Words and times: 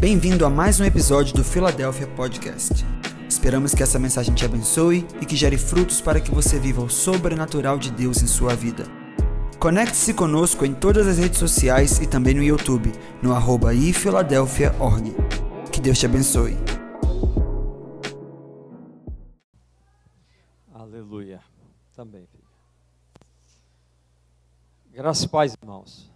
Bem-vindo 0.00 0.44
a 0.44 0.50
mais 0.50 0.80
um 0.80 0.84
episódio 0.84 1.34
do 1.34 1.44
Philadelphia 1.44 2.06
Podcast. 2.08 2.84
Esperamos 3.28 3.74
que 3.74 3.82
essa 3.82 3.98
mensagem 3.98 4.34
te 4.34 4.44
abençoe 4.44 5.06
e 5.20 5.24
que 5.24 5.36
gere 5.36 5.56
frutos 5.56 6.00
para 6.00 6.20
que 6.20 6.30
você 6.30 6.58
viva 6.58 6.82
o 6.82 6.90
sobrenatural 6.90 7.78
de 7.78 7.90
Deus 7.90 8.22
em 8.22 8.26
sua 8.26 8.54
vida. 8.54 8.84
Conecte-se 9.58 10.12
conosco 10.12 10.66
em 10.66 10.74
todas 10.74 11.06
as 11.06 11.18
redes 11.18 11.38
sociais 11.38 12.00
e 12.00 12.06
também 12.06 12.34
no 12.34 12.42
YouTube, 12.42 12.92
no 13.22 13.32
arroba 13.32 13.72
ifiladelphia.org. 13.72 15.14
Que 15.72 15.80
Deus 15.80 15.98
te 15.98 16.06
abençoe. 16.06 16.56
Aleluia. 20.74 21.40
Também, 21.94 22.26
filho. 22.26 22.44
Graças 24.92 25.24
e 25.24 25.28
paz, 25.28 25.56
irmãos. 25.62 26.12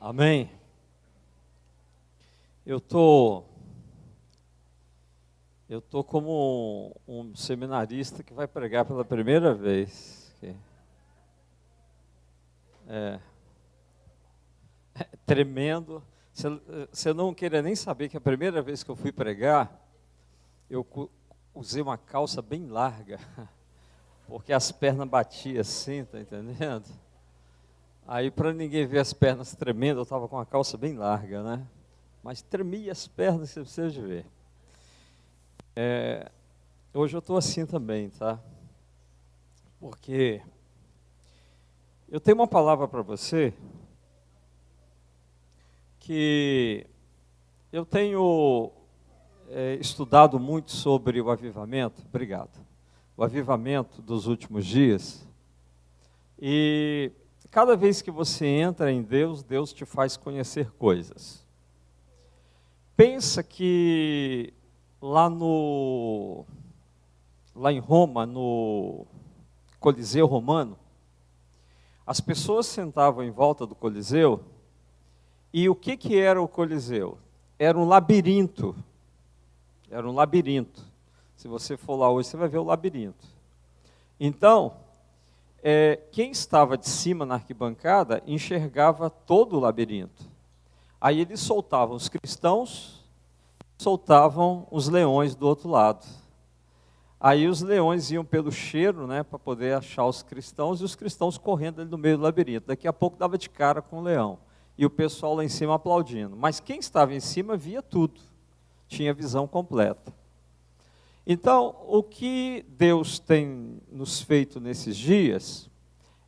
Amém. 0.00 0.61
Eu 2.64 2.80
tô 2.80 3.44
eu 5.68 5.80
tô 5.80 6.04
como 6.04 6.94
um, 7.08 7.20
um 7.20 7.34
seminarista 7.34 8.22
que 8.22 8.32
vai 8.32 8.46
pregar 8.46 8.84
pela 8.84 9.04
primeira 9.04 9.54
vez. 9.54 10.32
É, 12.86 13.18
é 14.94 15.04
tremendo. 15.24 16.02
Você 16.32 17.12
não 17.12 17.34
queria 17.34 17.62
nem 17.62 17.74
saber 17.74 18.08
que 18.08 18.16
a 18.16 18.20
primeira 18.20 18.60
vez 18.62 18.84
que 18.84 18.90
eu 18.90 18.96
fui 18.96 19.10
pregar, 19.10 19.82
eu 20.68 20.86
usei 21.54 21.82
uma 21.82 21.96
calça 21.96 22.40
bem 22.42 22.66
larga, 22.66 23.18
porque 24.28 24.52
as 24.52 24.70
pernas 24.70 25.08
batiam 25.08 25.60
assim, 25.60 26.04
tá 26.04 26.20
entendendo? 26.20 26.84
Aí 28.06 28.30
para 28.30 28.52
ninguém 28.52 28.86
ver 28.86 28.98
as 28.98 29.12
pernas 29.12 29.54
tremendo, 29.54 30.00
eu 30.00 30.04
estava 30.04 30.28
com 30.28 30.38
a 30.38 30.46
calça 30.46 30.76
bem 30.76 30.94
larga, 30.94 31.42
né? 31.42 31.66
Mas 32.22 32.42
tremia 32.42 32.92
as 32.92 33.06
pernas, 33.08 33.50
você 33.50 33.60
precisa 33.60 34.00
ver. 34.00 34.26
É, 35.74 36.30
hoje 36.94 37.16
eu 37.16 37.18
estou 37.18 37.36
assim 37.36 37.66
também, 37.66 38.10
tá? 38.10 38.38
Porque 39.80 40.40
eu 42.08 42.20
tenho 42.20 42.36
uma 42.36 42.46
palavra 42.46 42.86
para 42.86 43.02
você 43.02 43.52
que 45.98 46.86
eu 47.72 47.86
tenho 47.86 48.70
é, 49.48 49.74
estudado 49.76 50.38
muito 50.38 50.72
sobre 50.72 51.20
o 51.20 51.30
avivamento, 51.30 52.02
obrigado, 52.06 52.60
o 53.16 53.24
avivamento 53.24 54.02
dos 54.02 54.26
últimos 54.26 54.66
dias, 54.66 55.26
e 56.38 57.12
cada 57.50 57.76
vez 57.76 58.02
que 58.02 58.10
você 58.10 58.46
entra 58.46 58.92
em 58.92 59.02
Deus, 59.02 59.42
Deus 59.42 59.72
te 59.72 59.84
faz 59.84 60.16
conhecer 60.16 60.70
coisas. 60.72 61.41
Pensa 63.04 63.42
que 63.42 64.54
lá 65.00 65.28
no 65.28 66.44
lá 67.52 67.72
em 67.72 67.80
Roma, 67.80 68.24
no 68.24 69.04
Coliseu 69.80 70.24
Romano, 70.24 70.78
as 72.06 72.20
pessoas 72.20 72.66
sentavam 72.66 73.24
em 73.24 73.30
volta 73.32 73.66
do 73.66 73.74
Coliseu, 73.74 74.44
e 75.52 75.68
o 75.68 75.74
que, 75.74 75.96
que 75.96 76.16
era 76.16 76.40
o 76.40 76.46
Coliseu? 76.46 77.18
Era 77.58 77.76
um 77.76 77.88
labirinto. 77.88 78.72
Era 79.90 80.08
um 80.08 80.14
labirinto. 80.14 80.80
Se 81.34 81.48
você 81.48 81.76
for 81.76 81.96
lá 81.96 82.08
hoje, 82.08 82.28
você 82.28 82.36
vai 82.36 82.46
ver 82.46 82.58
o 82.58 82.64
labirinto. 82.64 83.26
Então, 84.20 84.76
é, 85.60 85.98
quem 86.12 86.30
estava 86.30 86.78
de 86.78 86.88
cima 86.88 87.26
na 87.26 87.34
arquibancada 87.34 88.22
enxergava 88.28 89.10
todo 89.10 89.56
o 89.56 89.60
labirinto. 89.60 90.30
Aí 91.04 91.18
eles 91.18 91.40
soltavam 91.40 91.96
os 91.96 92.08
cristãos, 92.08 93.04
soltavam 93.76 94.68
os 94.70 94.86
leões 94.86 95.34
do 95.34 95.48
outro 95.48 95.68
lado. 95.68 96.06
Aí 97.18 97.48
os 97.48 97.60
leões 97.60 98.12
iam 98.12 98.24
pelo 98.24 98.52
cheiro, 98.52 99.04
né, 99.08 99.24
para 99.24 99.36
poder 99.36 99.74
achar 99.74 100.06
os 100.06 100.22
cristãos, 100.22 100.80
e 100.80 100.84
os 100.84 100.94
cristãos 100.94 101.36
correndo 101.36 101.80
ali 101.80 101.90
no 101.90 101.98
meio 101.98 102.18
do 102.18 102.22
labirinto. 102.22 102.68
Daqui 102.68 102.86
a 102.86 102.92
pouco 102.92 103.16
dava 103.16 103.36
de 103.36 103.50
cara 103.50 103.82
com 103.82 103.98
o 103.98 104.00
leão. 104.00 104.38
E 104.78 104.86
o 104.86 104.90
pessoal 104.90 105.34
lá 105.34 105.44
em 105.44 105.48
cima 105.48 105.74
aplaudindo. 105.74 106.36
Mas 106.36 106.60
quem 106.60 106.78
estava 106.78 107.12
em 107.12 107.18
cima 107.18 107.56
via 107.56 107.82
tudo, 107.82 108.20
tinha 108.86 109.12
visão 109.12 109.48
completa. 109.48 110.14
Então, 111.26 111.74
o 111.88 112.00
que 112.04 112.64
Deus 112.68 113.18
tem 113.18 113.82
nos 113.90 114.20
feito 114.20 114.60
nesses 114.60 114.96
dias 114.96 115.68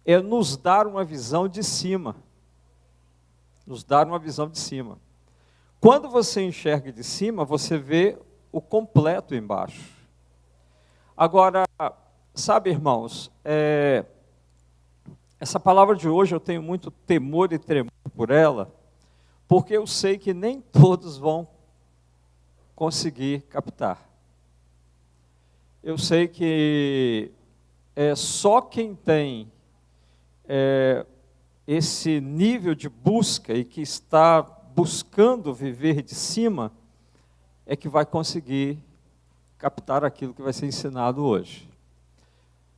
é 0.05 0.19
nos 0.19 0.57
dar 0.57 0.85
uma 0.85 1.05
visão 1.05 1.47
de 1.47 1.63
cima 1.63 2.17
nos 3.67 3.85
dar 3.85 4.07
uma 4.07 4.19
visão 4.19 4.49
de 4.49 4.59
cima. 4.59 4.99
Quando 5.81 6.09
você 6.09 6.43
enxerga 6.43 6.93
de 6.93 7.05
cima, 7.05 7.45
você 7.45 7.77
vê 7.77 8.19
o 8.51 8.61
completo 8.61 9.35
embaixo. 9.35 9.93
Agora, 11.17 11.65
sabe, 12.35 12.71
irmãos, 12.71 13.31
é, 13.45 14.05
essa 15.39 15.61
palavra 15.61 15.95
de 15.95 16.09
hoje 16.09 16.35
eu 16.35 16.41
tenho 16.41 16.63
muito 16.63 16.91
temor 16.91 17.53
e 17.53 17.59
tremor 17.59 17.93
por 18.17 18.31
ela, 18.31 18.73
porque 19.47 19.77
eu 19.77 19.87
sei 19.87 20.17
que 20.17 20.33
nem 20.33 20.61
todos 20.61 21.19
vão 21.19 21.47
conseguir 22.75 23.43
captar. 23.43 24.09
Eu 25.83 25.99
sei 25.99 26.27
que 26.27 27.31
é 27.95 28.15
só 28.15 28.61
quem 28.61 28.95
tem 28.95 29.53
é, 30.49 31.05
esse 31.67 32.21
nível 32.21 32.75
de 32.75 32.89
busca 32.89 33.55
e 33.55 33.65
que 33.65 33.81
está 33.81 34.43
buscando 34.43 35.55
viver 35.55 36.03
de 36.03 36.15
cima, 36.15 36.73
é 37.65 37.75
que 37.75 37.89
vai 37.89 38.05
conseguir 38.05 38.79
captar 39.57 40.05
aquilo 40.05 40.35
que 40.35 40.43
vai 40.43 40.53
ser 40.53 40.67
ensinado 40.67 41.25
hoje. 41.25 41.69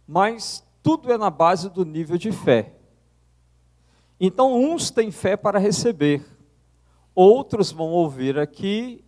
Mas 0.07 0.65
tudo 0.83 1.13
é 1.13 1.19
na 1.19 1.31
base 1.31 1.69
do 1.69 1.85
nível 1.85 2.17
de 2.17 2.31
fé. 2.31 2.75
Então, 4.21 4.55
uns 4.55 4.91
têm 4.91 5.11
fé 5.11 5.37
para 5.37 5.59
receber, 5.59 6.25
outros 7.15 7.73
vão 7.73 7.89
ouvir 7.89 8.39
aqui 8.39 9.05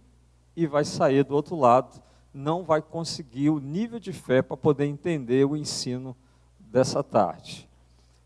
e 0.57 0.67
vai 0.67 0.85
sair 0.85 1.23
do 1.25 1.35
outro 1.35 1.57
lado, 1.57 2.03
não 2.35 2.65
vai 2.65 2.83
conseguir 2.83 3.51
o 3.51 3.61
nível 3.61 3.99
de 3.99 4.13
fé 4.13 4.43
para 4.43 4.57
poder 4.57 4.87
entender 4.87 5.47
o 5.47 5.57
ensino 5.57 6.17
dessa 6.59 7.03
tarde. 7.03 7.69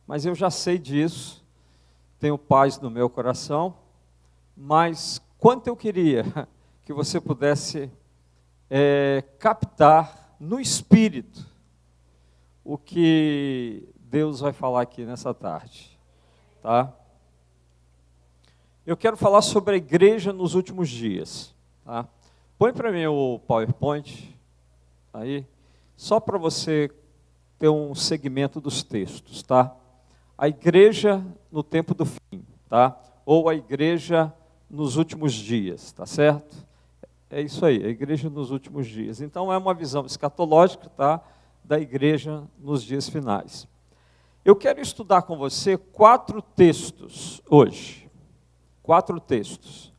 Mas 0.06 0.24
eu 0.24 0.34
já 0.34 0.50
sei 0.50 0.78
disso, 0.78 1.41
tenho 2.22 2.38
paz 2.38 2.78
no 2.78 2.88
meu 2.88 3.10
coração, 3.10 3.74
mas 4.56 5.20
quanto 5.40 5.66
eu 5.66 5.74
queria 5.74 6.22
que 6.86 6.92
você 6.92 7.20
pudesse 7.20 7.90
é, 8.70 9.24
captar 9.40 10.36
no 10.38 10.60
espírito 10.60 11.44
o 12.64 12.78
que 12.78 13.88
Deus 13.98 14.38
vai 14.38 14.52
falar 14.52 14.82
aqui 14.82 15.04
nessa 15.04 15.34
tarde, 15.34 15.98
tá? 16.62 16.94
Eu 18.86 18.96
quero 18.96 19.16
falar 19.16 19.42
sobre 19.42 19.74
a 19.74 19.78
igreja 19.78 20.32
nos 20.32 20.54
últimos 20.54 20.88
dias, 20.88 21.52
tá? 21.84 22.06
Põe 22.56 22.72
para 22.72 22.92
mim 22.92 23.04
o 23.06 23.40
PowerPoint 23.40 24.32
aí, 25.12 25.44
só 25.96 26.20
para 26.20 26.38
você 26.38 26.88
ter 27.58 27.68
um 27.68 27.96
segmento 27.96 28.60
dos 28.60 28.84
textos, 28.84 29.42
tá? 29.42 29.76
A 30.42 30.48
igreja 30.48 31.24
no 31.52 31.62
tempo 31.62 31.94
do 31.94 32.04
fim, 32.04 32.44
tá? 32.68 33.00
Ou 33.24 33.48
a 33.48 33.54
igreja 33.54 34.34
nos 34.68 34.96
últimos 34.96 35.32
dias, 35.32 35.92
tá 35.92 36.04
certo? 36.04 36.66
É 37.30 37.40
isso 37.40 37.64
aí, 37.64 37.76
a 37.86 37.88
igreja 37.88 38.28
nos 38.28 38.50
últimos 38.50 38.88
dias. 38.88 39.20
Então 39.20 39.52
é 39.52 39.56
uma 39.56 39.72
visão 39.72 40.04
escatológica, 40.04 40.88
tá? 40.88 41.20
Da 41.62 41.78
igreja 41.78 42.42
nos 42.58 42.82
dias 42.82 43.08
finais. 43.08 43.68
Eu 44.44 44.56
quero 44.56 44.80
estudar 44.80 45.22
com 45.22 45.36
você 45.36 45.76
quatro 45.78 46.42
textos 46.42 47.40
hoje. 47.48 48.10
Quatro 48.82 49.20
textos. 49.20 49.94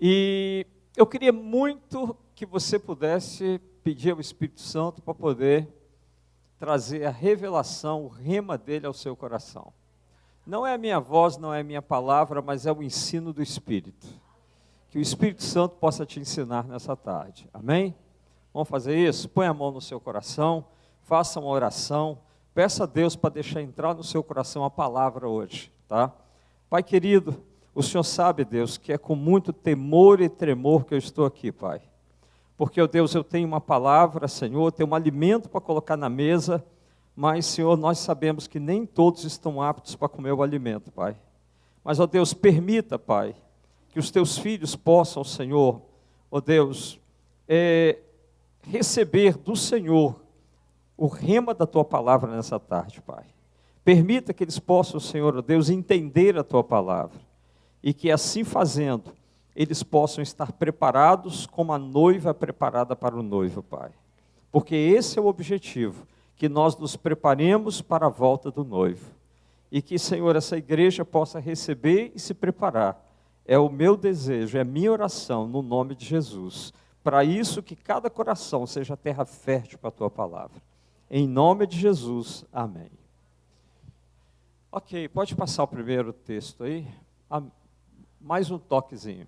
E 0.00 0.66
eu 0.96 1.06
queria 1.06 1.34
muito 1.34 2.16
que 2.34 2.46
você 2.46 2.78
pudesse 2.78 3.60
pedir 3.84 4.12
ao 4.12 4.20
Espírito 4.20 4.62
Santo 4.62 5.02
para 5.02 5.12
poder 5.12 5.68
trazer 6.60 7.06
a 7.06 7.10
revelação, 7.10 8.04
o 8.04 8.08
rema 8.08 8.58
dele 8.58 8.86
ao 8.86 8.92
seu 8.92 9.16
coração. 9.16 9.72
Não 10.46 10.66
é 10.66 10.74
a 10.74 10.78
minha 10.78 11.00
voz, 11.00 11.38
não 11.38 11.54
é 11.54 11.60
a 11.60 11.64
minha 11.64 11.80
palavra, 11.80 12.42
mas 12.42 12.66
é 12.66 12.72
o 12.72 12.82
ensino 12.82 13.32
do 13.32 13.42
Espírito. 13.42 14.06
Que 14.90 14.98
o 14.98 15.00
Espírito 15.00 15.42
Santo 15.42 15.76
possa 15.76 16.04
te 16.04 16.20
ensinar 16.20 16.64
nessa 16.64 16.94
tarde. 16.94 17.48
Amém? 17.54 17.94
Vamos 18.52 18.68
fazer 18.68 18.94
isso? 18.94 19.26
Põe 19.30 19.46
a 19.46 19.54
mão 19.54 19.70
no 19.70 19.80
seu 19.80 19.98
coração, 19.98 20.66
faça 21.04 21.40
uma 21.40 21.48
oração, 21.48 22.18
peça 22.52 22.84
a 22.84 22.86
Deus 22.86 23.16
para 23.16 23.30
deixar 23.30 23.62
entrar 23.62 23.94
no 23.94 24.04
seu 24.04 24.22
coração 24.22 24.62
a 24.62 24.70
palavra 24.70 25.26
hoje, 25.26 25.72
tá? 25.88 26.12
Pai 26.68 26.82
querido, 26.82 27.42
o 27.74 27.82
Senhor 27.82 28.04
sabe, 28.04 28.44
Deus, 28.44 28.76
que 28.76 28.92
é 28.92 28.98
com 28.98 29.16
muito 29.16 29.50
temor 29.50 30.20
e 30.20 30.28
tremor 30.28 30.84
que 30.84 30.92
eu 30.92 30.98
estou 30.98 31.24
aqui, 31.24 31.50
Pai 31.50 31.89
porque, 32.60 32.78
ó 32.78 32.86
Deus, 32.86 33.14
eu 33.14 33.24
tenho 33.24 33.48
uma 33.48 33.58
palavra, 33.58 34.28
Senhor, 34.28 34.70
tenho 34.70 34.90
um 34.90 34.94
alimento 34.94 35.48
para 35.48 35.62
colocar 35.62 35.96
na 35.96 36.10
mesa, 36.10 36.62
mas, 37.16 37.46
Senhor, 37.46 37.74
nós 37.74 37.96
sabemos 38.00 38.46
que 38.46 38.60
nem 38.60 38.84
todos 38.84 39.24
estão 39.24 39.62
aptos 39.62 39.96
para 39.96 40.10
comer 40.10 40.32
o 40.32 40.42
alimento, 40.42 40.92
Pai. 40.92 41.16
Mas, 41.82 41.98
ó 41.98 42.06
Deus, 42.06 42.34
permita, 42.34 42.98
Pai, 42.98 43.34
que 43.88 43.98
os 43.98 44.10
teus 44.10 44.36
filhos 44.36 44.76
possam, 44.76 45.24
Senhor, 45.24 45.80
ó 46.30 46.38
Deus, 46.38 47.00
é, 47.48 47.98
receber 48.60 49.38
do 49.38 49.56
Senhor 49.56 50.20
o 50.98 51.06
rema 51.06 51.54
da 51.54 51.66
tua 51.66 51.82
palavra 51.82 52.30
nessa 52.30 52.60
tarde, 52.60 53.00
Pai. 53.00 53.24
Permita 53.82 54.34
que 54.34 54.44
eles 54.44 54.58
possam, 54.58 55.00
Senhor, 55.00 55.34
ó 55.34 55.40
Deus, 55.40 55.70
entender 55.70 56.36
a 56.38 56.44
tua 56.44 56.62
palavra 56.62 57.18
e 57.82 57.94
que 57.94 58.10
assim 58.10 58.44
fazendo, 58.44 59.14
eles 59.54 59.82
possam 59.82 60.22
estar 60.22 60.52
preparados 60.52 61.46
como 61.46 61.72
a 61.72 61.78
noiva 61.78 62.32
preparada 62.32 62.94
para 62.94 63.16
o 63.16 63.22
noivo, 63.22 63.62
Pai. 63.62 63.90
Porque 64.50 64.74
esse 64.74 65.18
é 65.18 65.22
o 65.22 65.26
objetivo, 65.26 66.06
que 66.36 66.48
nós 66.48 66.76
nos 66.76 66.96
preparemos 66.96 67.82
para 67.82 68.06
a 68.06 68.10
volta 68.10 68.50
do 68.50 68.64
noivo. 68.64 69.10
E 69.70 69.80
que, 69.80 69.98
Senhor, 69.98 70.34
essa 70.34 70.56
igreja 70.56 71.04
possa 71.04 71.38
receber 71.38 72.12
e 72.14 72.18
se 72.18 72.34
preparar. 72.34 73.06
É 73.44 73.58
o 73.58 73.68
meu 73.68 73.96
desejo, 73.96 74.58
é 74.58 74.64
minha 74.64 74.90
oração 74.90 75.46
no 75.46 75.62
nome 75.62 75.94
de 75.94 76.04
Jesus. 76.04 76.72
Para 77.02 77.24
isso 77.24 77.62
que 77.62 77.76
cada 77.76 78.10
coração 78.10 78.66
seja 78.66 78.96
terra 78.96 79.24
fértil 79.24 79.78
para 79.78 79.88
a 79.88 79.92
tua 79.92 80.10
palavra. 80.10 80.60
Em 81.10 81.26
nome 81.26 81.66
de 81.66 81.78
Jesus, 81.78 82.44
amém. 82.52 82.90
Ok, 84.72 85.08
pode 85.08 85.34
passar 85.34 85.64
o 85.64 85.68
primeiro 85.68 86.12
texto 86.12 86.62
aí. 86.62 86.86
Mais 88.20 88.50
um 88.50 88.58
toquezinho. 88.58 89.26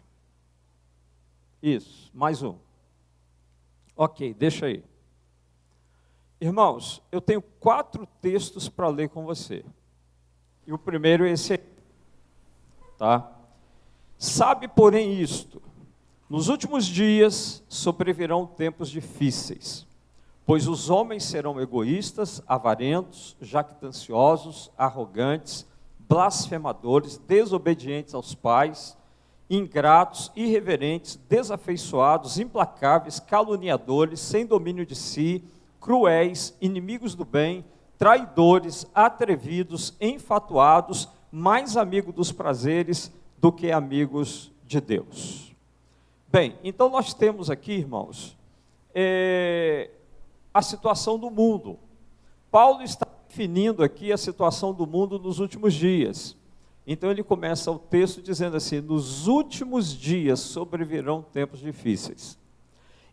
Isso, 1.62 2.10
mais 2.12 2.42
um. 2.42 2.56
Ok, 3.96 4.34
deixa 4.34 4.66
aí. 4.66 4.82
Irmãos, 6.40 7.00
eu 7.12 7.20
tenho 7.20 7.40
quatro 7.40 8.04
textos 8.20 8.68
para 8.68 8.88
ler 8.88 9.08
com 9.10 9.24
você. 9.24 9.64
E 10.66 10.72
o 10.72 10.78
primeiro 10.78 11.24
é 11.24 11.30
esse 11.30 11.52
aqui. 11.52 11.70
Tá? 12.98 13.30
Sabe, 14.18 14.66
porém, 14.66 15.20
isto: 15.20 15.62
nos 16.28 16.48
últimos 16.48 16.84
dias 16.84 17.62
sobrevirão 17.68 18.44
tempos 18.44 18.90
difíceis, 18.90 19.86
pois 20.44 20.66
os 20.66 20.90
homens 20.90 21.22
serão 21.22 21.60
egoístas, 21.60 22.42
avarentos, 22.44 23.36
jactanciosos, 23.40 24.68
arrogantes, 24.76 25.64
blasfemadores, 26.08 27.18
desobedientes 27.18 28.14
aos 28.14 28.34
pais 28.34 28.96
ingratos, 29.52 30.32
irreverentes, 30.34 31.20
desafeiçoados, 31.28 32.38
implacáveis, 32.38 33.20
caluniadores, 33.20 34.18
sem 34.18 34.46
domínio 34.46 34.86
de 34.86 34.94
si, 34.94 35.44
cruéis, 35.78 36.56
inimigos 36.58 37.14
do 37.14 37.22
bem, 37.22 37.62
traidores, 37.98 38.86
atrevidos, 38.94 39.94
enfatuados, 40.00 41.06
mais 41.30 41.76
amigos 41.76 42.14
dos 42.14 42.32
prazeres 42.32 43.12
do 43.36 43.52
que 43.52 43.70
amigos 43.70 44.50
de 44.64 44.80
Deus. 44.80 45.54
Bem, 46.28 46.56
então 46.64 46.88
nós 46.88 47.12
temos 47.12 47.50
aqui, 47.50 47.72
irmãos, 47.72 48.34
é, 48.94 49.90
a 50.54 50.62
situação 50.62 51.18
do 51.18 51.30
mundo. 51.30 51.78
Paulo 52.50 52.82
está 52.82 53.06
definindo 53.28 53.84
aqui 53.84 54.12
a 54.12 54.16
situação 54.16 54.72
do 54.72 54.86
mundo 54.86 55.18
nos 55.18 55.40
últimos 55.40 55.74
dias. 55.74 56.36
Então 56.86 57.10
ele 57.10 57.22
começa 57.22 57.70
o 57.70 57.78
texto 57.78 58.20
dizendo 58.20 58.56
assim: 58.56 58.80
nos 58.80 59.28
últimos 59.28 59.92
dias 59.92 60.40
sobrevirão 60.40 61.22
tempos 61.22 61.60
difíceis. 61.60 62.38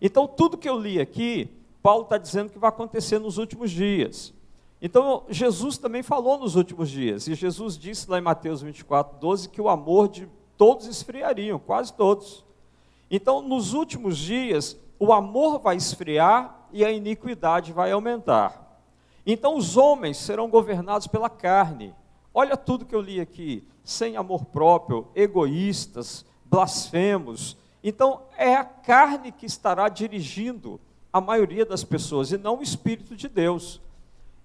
Então 0.02 0.28
tudo 0.28 0.58
que 0.58 0.68
eu 0.68 0.80
li 0.80 1.00
aqui, 1.00 1.50
Paulo 1.82 2.04
está 2.04 2.18
dizendo 2.18 2.52
que 2.52 2.58
vai 2.58 2.70
acontecer 2.70 3.20
nos 3.20 3.38
últimos 3.38 3.70
dias. 3.70 4.34
Então 4.82 5.24
Jesus 5.30 5.78
também 5.78 6.02
falou 6.02 6.40
nos 6.40 6.56
últimos 6.56 6.90
dias, 6.90 7.28
e 7.28 7.36
Jesus 7.36 7.78
disse 7.78 8.10
lá 8.10 8.18
em 8.18 8.22
Mateus 8.22 8.62
24, 8.62 9.20
12, 9.20 9.50
que 9.50 9.62
o 9.62 9.70
amor 9.70 10.08
de 10.08 10.28
todos 10.58 10.88
esfriariam, 10.88 11.60
quase 11.60 11.94
todos. 11.94 12.46
Então 13.12 13.42
nos 13.42 13.74
últimos 13.74 14.18
dias, 14.18 14.78
o 14.98 15.14
amor 15.14 15.60
vai 15.60 15.76
esfriar 15.76 16.68
e 16.72 16.84
a 16.84 16.92
iniquidade 16.92 17.74
vai 17.74 17.92
aumentar. 17.92 18.82
Então 19.26 19.56
os 19.56 19.78
homens 19.78 20.18
serão 20.18 20.50
governados 20.50 21.08
pela 21.08 21.30
carne 21.30 21.94
Olha 22.34 22.56
tudo 22.56 22.86
que 22.86 22.96
eu 22.96 23.02
li 23.02 23.20
aqui: 23.20 23.68
sem 23.84 24.18
amor 24.18 24.46
próprio, 24.46 25.08
egoístas, 25.16 26.26
blasfemos. 26.46 27.58
Então, 27.84 28.24
é 28.38 28.56
a 28.56 28.64
carne 28.64 29.32
que 29.32 29.46
estará 29.46 29.88
dirigindo 29.90 30.80
a 31.12 31.20
maioria 31.20 31.66
das 31.66 31.84
pessoas 31.84 32.32
e 32.32 32.38
não 32.38 32.60
o 32.60 32.64
Espírito 32.64 33.16
de 33.16 33.28
Deus. 33.28 33.82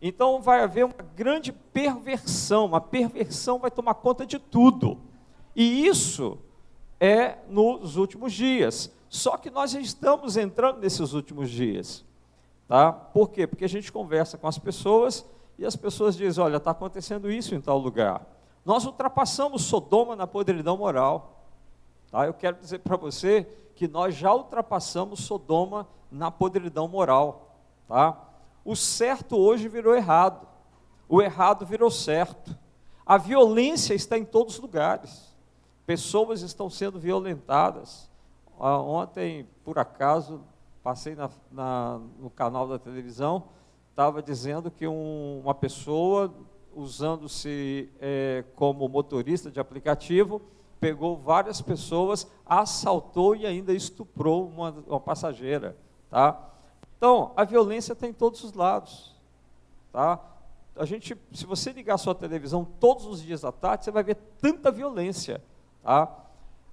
Então, 0.00 0.40
vai 0.40 0.62
haver 0.62 0.84
uma 0.84 0.94
grande 1.16 1.52
perversão, 1.52 2.74
a 2.74 2.80
perversão 2.80 3.58
vai 3.58 3.70
tomar 3.70 3.94
conta 3.94 4.24
de 4.26 4.38
tudo. 4.38 4.98
E 5.56 5.86
isso 5.86 6.38
é 7.00 7.38
nos 7.48 7.96
últimos 7.96 8.32
dias. 8.32 8.90
Só 9.08 9.36
que 9.36 9.50
nós 9.50 9.74
estamos 9.74 10.36
entrando 10.36 10.80
nesses 10.80 11.12
últimos 11.12 11.50
dias. 11.50 12.04
Tá? 12.66 12.92
Por 12.92 13.30
quê? 13.30 13.46
Porque 13.46 13.64
a 13.64 13.68
gente 13.68 13.92
conversa 13.92 14.38
com 14.38 14.48
as 14.48 14.58
pessoas 14.58 15.24
e 15.58 15.64
as 15.64 15.76
pessoas 15.76 16.16
dizem: 16.16 16.42
olha, 16.42 16.56
está 16.56 16.70
acontecendo 16.70 17.30
isso 17.30 17.54
em 17.54 17.60
tal 17.60 17.78
lugar. 17.78 18.26
Nós 18.64 18.84
ultrapassamos 18.84 19.62
Sodoma 19.62 20.16
na 20.16 20.26
podridão 20.26 20.76
moral. 20.76 21.48
Tá? 22.10 22.26
Eu 22.26 22.34
quero 22.34 22.56
dizer 22.56 22.78
para 22.78 22.96
você 22.96 23.44
que 23.74 23.86
nós 23.86 24.14
já 24.14 24.32
ultrapassamos 24.32 25.20
Sodoma 25.20 25.86
na 26.10 26.30
podridão 26.30 26.88
moral. 26.88 27.56
Tá? 27.86 28.18
O 28.64 28.74
certo 28.74 29.36
hoje 29.36 29.68
virou 29.68 29.94
errado, 29.94 30.46
o 31.08 31.20
errado 31.20 31.66
virou 31.66 31.90
certo. 31.90 32.56
A 33.04 33.18
violência 33.18 33.92
está 33.92 34.16
em 34.16 34.24
todos 34.24 34.54
os 34.54 34.60
lugares. 34.60 35.34
Pessoas 35.84 36.40
estão 36.40 36.70
sendo 36.70 36.98
violentadas. 36.98 38.10
Ontem, 38.58 39.46
por 39.62 39.78
acaso, 39.78 40.40
passei 40.82 41.14
na, 41.14 41.28
na, 41.50 42.00
no 42.18 42.30
canal 42.30 42.66
da 42.66 42.78
televisão 42.78 43.44
estava 43.94 44.20
dizendo 44.20 44.72
que 44.72 44.88
um, 44.88 45.40
uma 45.44 45.54
pessoa, 45.54 46.34
usando-se 46.74 47.88
é, 48.00 48.44
como 48.56 48.88
motorista 48.88 49.52
de 49.52 49.60
aplicativo, 49.60 50.42
pegou 50.80 51.16
várias 51.16 51.62
pessoas, 51.62 52.26
assaltou 52.44 53.36
e 53.36 53.46
ainda 53.46 53.72
estuprou 53.72 54.48
uma, 54.48 54.70
uma 54.88 54.98
passageira. 54.98 55.76
Tá? 56.10 56.50
Então, 56.96 57.30
a 57.36 57.44
violência 57.44 57.94
tem 57.94 58.10
em 58.10 58.12
todos 58.12 58.42
os 58.42 58.52
lados. 58.52 59.14
Tá? 59.92 60.18
A 60.74 60.84
gente, 60.84 61.16
se 61.32 61.46
você 61.46 61.70
ligar 61.70 61.94
a 61.94 61.98
sua 61.98 62.16
televisão 62.16 62.64
todos 62.64 63.06
os 63.06 63.22
dias 63.22 63.44
à 63.44 63.52
tarde, 63.52 63.84
você 63.84 63.92
vai 63.92 64.02
ver 64.02 64.16
tanta 64.40 64.72
violência. 64.72 65.40
Tá? 65.84 66.12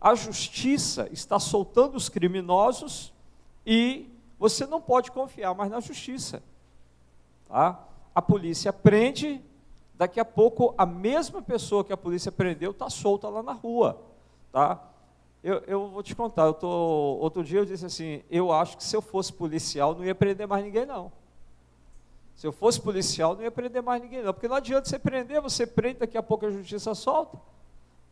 A 0.02 0.16
justiça 0.16 1.08
está 1.12 1.38
soltando 1.38 1.96
os 1.96 2.10
criminosos 2.10 3.14
e 3.64 4.10
você 4.40 4.66
não 4.66 4.82
pode 4.82 5.12
confiar 5.12 5.54
mais 5.54 5.70
na 5.70 5.80
justiça. 5.80 6.42
Tá? 7.52 7.78
A 8.16 8.22
polícia 8.22 8.72
prende, 8.72 9.42
daqui 9.96 10.22
a 10.22 10.26
pouco 10.26 10.74
a 10.78 10.86
mesma 10.86 11.42
pessoa 11.42 11.84
que 11.84 11.92
a 11.92 11.98
polícia 11.98 12.32
prendeu 12.32 12.72
está 12.72 12.90
solta 12.90 13.28
lá 13.28 13.44
na 13.44 13.52
rua. 13.52 14.02
Tá? 14.54 14.82
Eu, 15.44 15.58
eu 15.68 15.88
vou 15.90 16.02
te 16.02 16.16
contar, 16.16 16.46
eu 16.46 16.54
tô, 16.54 16.70
outro 16.70 17.44
dia 17.44 17.60
eu 17.60 17.66
disse 17.66 17.86
assim, 17.86 18.24
eu 18.30 18.54
acho 18.54 18.78
que 18.78 18.84
se 18.84 18.96
eu 18.96 19.02
fosse 19.02 19.34
policial 19.34 19.94
não 19.94 20.06
ia 20.06 20.16
prender 20.16 20.48
mais 20.48 20.64
ninguém 20.64 20.86
não. 20.86 21.12
Se 22.36 22.48
eu 22.48 22.54
fosse 22.54 22.80
policial 22.80 23.36
não 23.36 23.44
ia 23.44 23.52
prender 23.52 23.84
mais 23.84 24.02
ninguém 24.02 24.24
não, 24.24 24.34
porque 24.34 24.48
não 24.48 24.56
adianta 24.56 24.88
você 24.88 24.98
prender, 24.98 25.42
você 25.42 25.68
prende, 25.68 26.00
daqui 26.00 26.18
a 26.18 26.24
pouco 26.24 26.46
a 26.46 26.52
justiça 26.52 26.96
solta. 26.96 27.38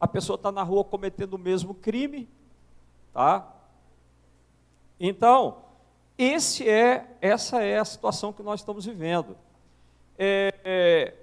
A 0.01 0.07
pessoa 0.07 0.35
está 0.35 0.51
na 0.51 0.63
rua 0.63 0.83
cometendo 0.83 1.35
o 1.35 1.39
mesmo 1.39 1.73
crime, 1.73 2.27
tá? 3.13 3.47
Então, 4.99 5.68
esse 6.21 6.67
é, 6.67 7.15
essa 7.21 7.63
é 7.63 7.79
a 7.79 7.85
situação 7.85 8.33
que 8.33 8.43
nós 8.43 8.59
estamos 8.59 8.85
vivendo. 8.85 9.37
É, 10.17 10.53
é, 10.65 11.13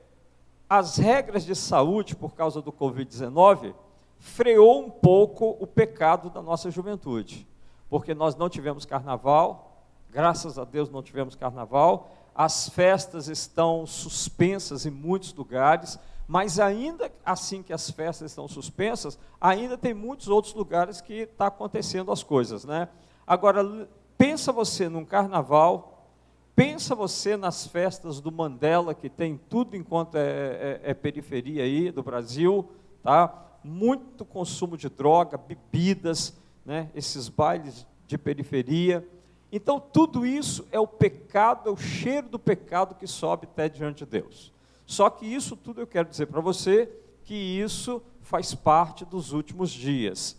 as 0.67 0.97
regras 0.97 1.45
de 1.45 1.55
saúde, 1.55 2.17
por 2.17 2.35
causa 2.35 2.63
do 2.63 2.73
Covid-19, 2.73 3.75
freou 4.19 4.81
um 4.81 4.89
pouco 4.89 5.55
o 5.61 5.67
pecado 5.67 6.31
da 6.31 6.41
nossa 6.41 6.71
juventude, 6.71 7.47
porque 7.91 8.15
nós 8.15 8.37
não 8.37 8.49
tivemos 8.49 8.87
carnaval, 8.87 9.85
graças 10.11 10.59
a 10.59 10.65
Deus 10.65 10.89
não 10.89 11.03
tivemos 11.03 11.37
carnaval, 11.37 12.11
as 12.35 12.71
festas 12.71 13.29
estão 13.29 13.87
suspensas 13.87 14.87
em 14.87 14.91
muitos 14.91 15.35
lugares, 15.35 15.99
mas 16.27 16.59
ainda 16.59 17.13
assim 17.23 17.63
que 17.63 17.73
as 17.73 17.91
festas 17.91 18.31
estão 18.31 18.49
suspensas, 18.49 19.19
ainda 19.39 19.77
tem 19.77 19.93
muitos 19.93 20.29
outros 20.29 20.55
lugares 20.55 21.03
que 21.03 21.13
está 21.13 21.49
acontecendo 21.49 22.11
as 22.11 22.23
coisas, 22.23 22.65
né? 22.65 22.89
Agora, 23.27 23.89
Pensa 24.19 24.53
você 24.53 24.89
num 24.89 25.05
carnaval, 25.05 26.09
pensa 26.55 26.95
você 26.95 27.37
nas 27.37 27.67
festas 27.67 28.21
do 28.21 28.33
Mandela, 28.33 28.95
que 28.95 29.09
tem 29.09 29.39
tudo 29.49 29.77
enquanto 29.77 30.17
é, 30.17 30.81
é, 30.83 30.91
é 30.91 30.95
periferia 30.95 31.63
aí 31.65 31.91
do 31.91 32.03
Brasil, 32.03 32.69
tá? 33.03 33.47
muito 33.63 34.25
consumo 34.25 34.77
de 34.77 34.89
droga, 34.89 35.37
bebidas, 35.37 36.35
né? 36.65 36.89
esses 36.95 37.29
bailes 37.29 37.87
de 38.07 38.17
periferia. 38.17 39.07
Então, 39.51 39.81
tudo 39.81 40.25
isso 40.25 40.67
é 40.71 40.79
o 40.79 40.87
pecado, 40.87 41.69
é 41.69 41.73
o 41.73 41.77
cheiro 41.77 42.29
do 42.29 42.39
pecado 42.39 42.95
que 42.95 43.07
sobe 43.07 43.47
até 43.51 43.69
diante 43.69 44.05
de 44.05 44.07
Deus. 44.07 44.53
Só 44.87 45.11
que 45.11 45.27
isso 45.27 45.57
tudo 45.57 45.81
eu 45.81 45.87
quero 45.87 46.09
dizer 46.09 46.27
para 46.27 46.41
você 46.41 46.89
que 47.25 47.35
isso 47.35 48.01
faz 48.23 48.55
parte 48.55 49.05
dos 49.05 49.33
últimos 49.33 49.71
dias. 49.71 50.37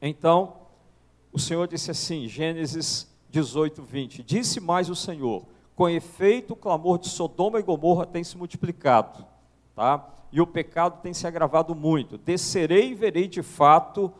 Então, 0.00 0.65
o 1.36 1.38
Senhor 1.38 1.68
disse 1.68 1.90
assim, 1.90 2.26
Gênesis 2.26 3.06
18, 3.30 3.82
20: 3.82 4.22
Disse 4.22 4.58
mais 4.58 4.90
o 4.90 4.96
Senhor: 4.96 5.44
Com 5.74 5.88
efeito, 5.88 6.54
o 6.54 6.56
clamor 6.56 6.98
de 6.98 7.08
Sodoma 7.08 7.60
e 7.60 7.62
Gomorra 7.62 8.06
tem 8.06 8.24
se 8.24 8.36
multiplicado, 8.36 9.24
tá? 9.74 10.12
e 10.32 10.40
o 10.40 10.46
pecado 10.46 11.00
tem 11.00 11.14
se 11.14 11.26
agravado 11.26 11.74
muito. 11.74 12.18
Descerei 12.18 12.90
e 12.90 12.94
verei 12.94 13.28
de 13.28 13.42
fato 13.42 14.12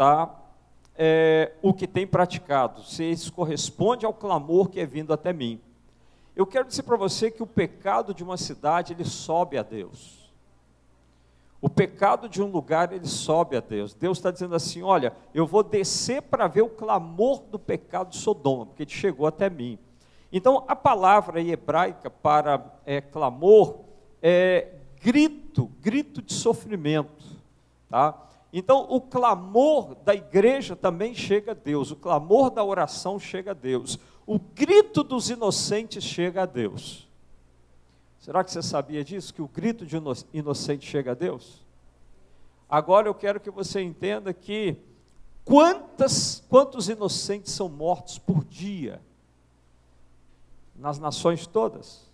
tá? 0.00 0.34
É, 0.96 1.52
o 1.60 1.74
que 1.74 1.86
tem 1.86 2.06
praticado, 2.06 2.82
se 2.84 3.04
isso 3.04 3.30
corresponde 3.32 4.06
ao 4.06 4.14
clamor 4.14 4.70
que 4.70 4.80
é 4.80 4.86
vindo 4.86 5.12
até 5.12 5.30
mim. 5.30 5.60
Eu 6.34 6.46
quero 6.46 6.66
dizer 6.66 6.84
para 6.84 6.96
você 6.96 7.30
que 7.30 7.42
o 7.42 7.46
pecado 7.46 8.14
de 8.14 8.24
uma 8.24 8.38
cidade, 8.38 8.94
ele 8.94 9.04
sobe 9.04 9.58
a 9.58 9.62
Deus. 9.62 10.19
O 11.62 11.68
pecado 11.68 12.28
de 12.28 12.42
um 12.42 12.46
lugar, 12.46 12.92
ele 12.92 13.06
sobe 13.06 13.56
a 13.56 13.60
Deus. 13.60 13.92
Deus 13.92 14.18
está 14.18 14.30
dizendo 14.30 14.54
assim: 14.54 14.82
olha, 14.82 15.12
eu 15.34 15.46
vou 15.46 15.62
descer 15.62 16.22
para 16.22 16.48
ver 16.48 16.62
o 16.62 16.70
clamor 16.70 17.42
do 17.50 17.58
pecado 17.58 18.10
de 18.10 18.16
Sodoma, 18.16 18.66
porque 18.66 18.84
ele 18.84 18.90
chegou 18.90 19.26
até 19.26 19.50
mim. 19.50 19.78
Então, 20.32 20.64
a 20.68 20.76
palavra 20.76 21.40
hebraica 21.40 22.08
para 22.08 22.64
é, 22.86 23.00
clamor 23.00 23.80
é 24.22 24.74
grito, 25.02 25.70
grito 25.80 26.22
de 26.22 26.32
sofrimento. 26.32 27.24
Tá? 27.88 28.28
Então, 28.52 28.86
o 28.88 29.00
clamor 29.00 29.96
da 29.96 30.14
igreja 30.14 30.74
também 30.74 31.14
chega 31.14 31.52
a 31.52 31.54
Deus, 31.54 31.90
o 31.90 31.96
clamor 31.96 32.50
da 32.50 32.64
oração 32.64 33.18
chega 33.18 33.50
a 33.50 33.54
Deus, 33.54 33.98
o 34.26 34.38
grito 34.38 35.02
dos 35.02 35.30
inocentes 35.30 36.04
chega 36.04 36.42
a 36.42 36.46
Deus. 36.46 37.09
Será 38.20 38.44
que 38.44 38.52
você 38.52 38.62
sabia 38.62 39.02
disso? 39.02 39.32
Que 39.32 39.40
o 39.40 39.48
grito 39.48 39.86
de 39.86 39.96
inocente 40.32 40.86
chega 40.86 41.12
a 41.12 41.14
Deus? 41.14 41.64
Agora 42.68 43.08
eu 43.08 43.14
quero 43.14 43.40
que 43.40 43.50
você 43.50 43.80
entenda 43.80 44.32
que 44.32 44.76
quantas, 45.44 46.44
quantos 46.48 46.88
inocentes 46.88 47.52
são 47.52 47.68
mortos 47.68 48.18
por 48.18 48.44
dia 48.44 49.00
nas 50.76 50.98
nações 50.98 51.46
todas? 51.46 52.08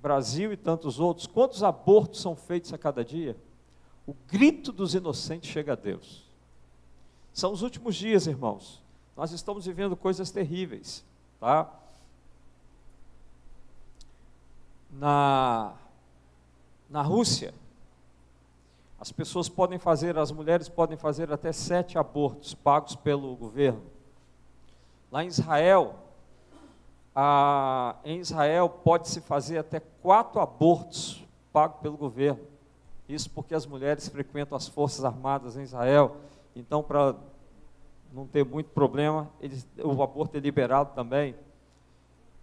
Brasil 0.00 0.52
e 0.52 0.56
tantos 0.56 1.00
outros, 1.00 1.26
quantos 1.26 1.62
abortos 1.62 2.20
são 2.20 2.36
feitos 2.36 2.72
a 2.72 2.78
cada 2.78 3.04
dia? 3.04 3.36
O 4.06 4.14
grito 4.28 4.70
dos 4.70 4.94
inocentes 4.94 5.50
chega 5.50 5.72
a 5.72 5.76
Deus. 5.76 6.22
São 7.32 7.52
os 7.52 7.62
últimos 7.62 7.96
dias, 7.96 8.26
irmãos. 8.28 8.80
Nós 9.16 9.32
estamos 9.32 9.66
vivendo 9.66 9.96
coisas 9.96 10.30
terríveis, 10.30 11.04
tá? 11.40 11.70
Na, 14.98 15.72
na 16.88 17.02
Rússia, 17.02 17.52
as 18.98 19.12
pessoas 19.12 19.48
podem 19.48 19.78
fazer, 19.78 20.16
as 20.16 20.32
mulheres 20.32 20.68
podem 20.68 20.96
fazer 20.96 21.32
até 21.32 21.52
sete 21.52 21.98
abortos 21.98 22.54
pagos 22.54 22.96
pelo 22.96 23.36
governo. 23.36 23.82
Lá 25.10 25.22
em 25.22 25.26
Israel, 25.26 25.96
a, 27.14 27.96
em 28.04 28.18
Israel 28.18 28.68
pode-se 28.68 29.20
fazer 29.20 29.58
até 29.58 29.80
quatro 30.02 30.40
abortos 30.40 31.22
pagos 31.52 31.80
pelo 31.80 31.96
governo. 31.96 32.40
Isso 33.08 33.28
porque 33.30 33.54
as 33.54 33.66
mulheres 33.66 34.08
frequentam 34.08 34.56
as 34.56 34.66
forças 34.66 35.04
armadas 35.04 35.56
em 35.56 35.62
Israel. 35.62 36.16
Então, 36.56 36.82
para 36.82 37.14
não 38.12 38.26
ter 38.26 38.44
muito 38.44 38.70
problema, 38.70 39.28
eles, 39.40 39.66
o 39.76 40.02
aborto 40.02 40.36
é 40.36 40.40
liberado 40.40 40.94
também. 40.94 41.34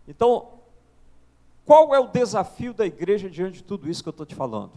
Então, 0.08 0.61
qual 1.65 1.94
é 1.94 2.00
o 2.00 2.08
desafio 2.08 2.74
da 2.74 2.86
igreja 2.86 3.30
diante 3.30 3.58
de 3.58 3.63
tudo 3.63 3.89
isso 3.89 4.01
que 4.03 4.10
eu 4.10 4.12
estou 4.12 4.25
te 4.25 4.36
falando? 4.36 4.74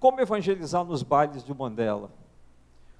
Como 0.00 0.20
evangelizar 0.20 0.84
nos 0.84 1.02
bailes 1.02 1.44
de 1.44 1.54
Mandela? 1.54 2.10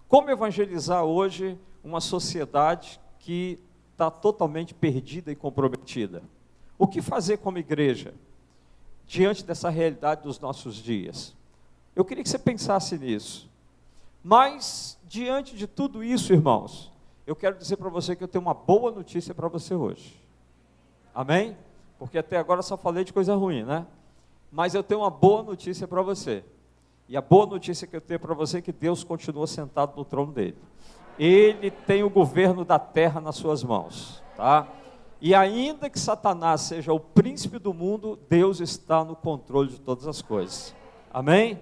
Como 0.08 0.30
evangelizar 0.30 1.04
hoje 1.04 1.58
uma 1.82 2.00
sociedade 2.00 3.00
que 3.18 3.58
está 3.92 4.10
totalmente 4.10 4.72
perdida 4.72 5.30
e 5.30 5.36
comprometida? 5.36 6.22
O 6.78 6.86
que 6.86 7.02
fazer 7.02 7.38
como 7.38 7.58
igreja 7.58 8.14
diante 9.06 9.44
dessa 9.44 9.68
realidade 9.68 10.22
dos 10.22 10.38
nossos 10.40 10.76
dias? 10.76 11.34
Eu 11.94 12.04
queria 12.04 12.22
que 12.22 12.30
você 12.30 12.38
pensasse 12.38 12.98
nisso. 12.98 13.48
Mas, 14.22 14.98
diante 15.04 15.56
de 15.56 15.66
tudo 15.66 16.02
isso, 16.02 16.32
irmãos, 16.32 16.90
eu 17.26 17.36
quero 17.36 17.56
dizer 17.58 17.76
para 17.76 17.90
você 17.90 18.16
que 18.16 18.24
eu 18.24 18.28
tenho 18.28 18.42
uma 18.42 18.54
boa 18.54 18.90
notícia 18.90 19.34
para 19.34 19.48
você 19.48 19.74
hoje. 19.74 20.18
Amém? 21.14 21.56
Porque 22.04 22.18
até 22.18 22.36
agora 22.36 22.60
só 22.60 22.76
falei 22.76 23.02
de 23.02 23.14
coisa 23.14 23.34
ruim, 23.34 23.62
né? 23.62 23.86
Mas 24.52 24.74
eu 24.74 24.82
tenho 24.82 25.00
uma 25.00 25.08
boa 25.08 25.42
notícia 25.42 25.88
para 25.88 26.02
você. 26.02 26.44
E 27.08 27.16
a 27.16 27.22
boa 27.22 27.46
notícia 27.46 27.86
que 27.86 27.96
eu 27.96 28.00
tenho 28.00 28.20
para 28.20 28.34
você 28.34 28.58
é 28.58 28.60
que 28.60 28.72
Deus 28.72 29.02
continua 29.02 29.46
sentado 29.46 29.96
no 29.96 30.04
trono 30.04 30.30
dele. 30.30 30.58
Ele 31.18 31.70
tem 31.70 32.02
o 32.02 32.10
governo 32.10 32.62
da 32.62 32.78
terra 32.78 33.22
nas 33.22 33.36
suas 33.36 33.64
mãos, 33.64 34.22
tá? 34.36 34.68
E 35.18 35.34
ainda 35.34 35.88
que 35.88 35.98
Satanás 35.98 36.60
seja 36.60 36.92
o 36.92 37.00
príncipe 37.00 37.58
do 37.58 37.72
mundo, 37.72 38.18
Deus 38.28 38.60
está 38.60 39.02
no 39.02 39.16
controle 39.16 39.70
de 39.70 39.80
todas 39.80 40.06
as 40.06 40.20
coisas. 40.20 40.74
Amém? 41.10 41.58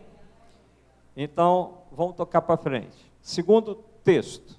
Então, 1.16 1.74
vamos 1.92 2.16
tocar 2.16 2.42
para 2.42 2.56
frente. 2.56 3.12
Segundo 3.20 3.76
texto. 4.02 4.58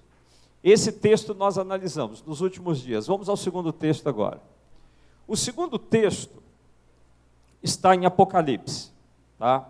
Esse 0.63 0.93
texto 0.93 1.33
nós 1.33 1.57
analisamos 1.57 2.23
nos 2.23 2.39
últimos 2.39 2.79
dias. 2.79 3.05
Vamos 3.05 3.27
ao 3.27 3.35
segundo 3.35 3.73
texto 3.73 4.07
agora. 4.07 4.52
O 5.27 5.35
segundo 5.37 5.79
texto 5.79 6.43
está 7.61 7.95
em 7.95 8.05
Apocalipse. 8.05 8.91
Tá? 9.39 9.67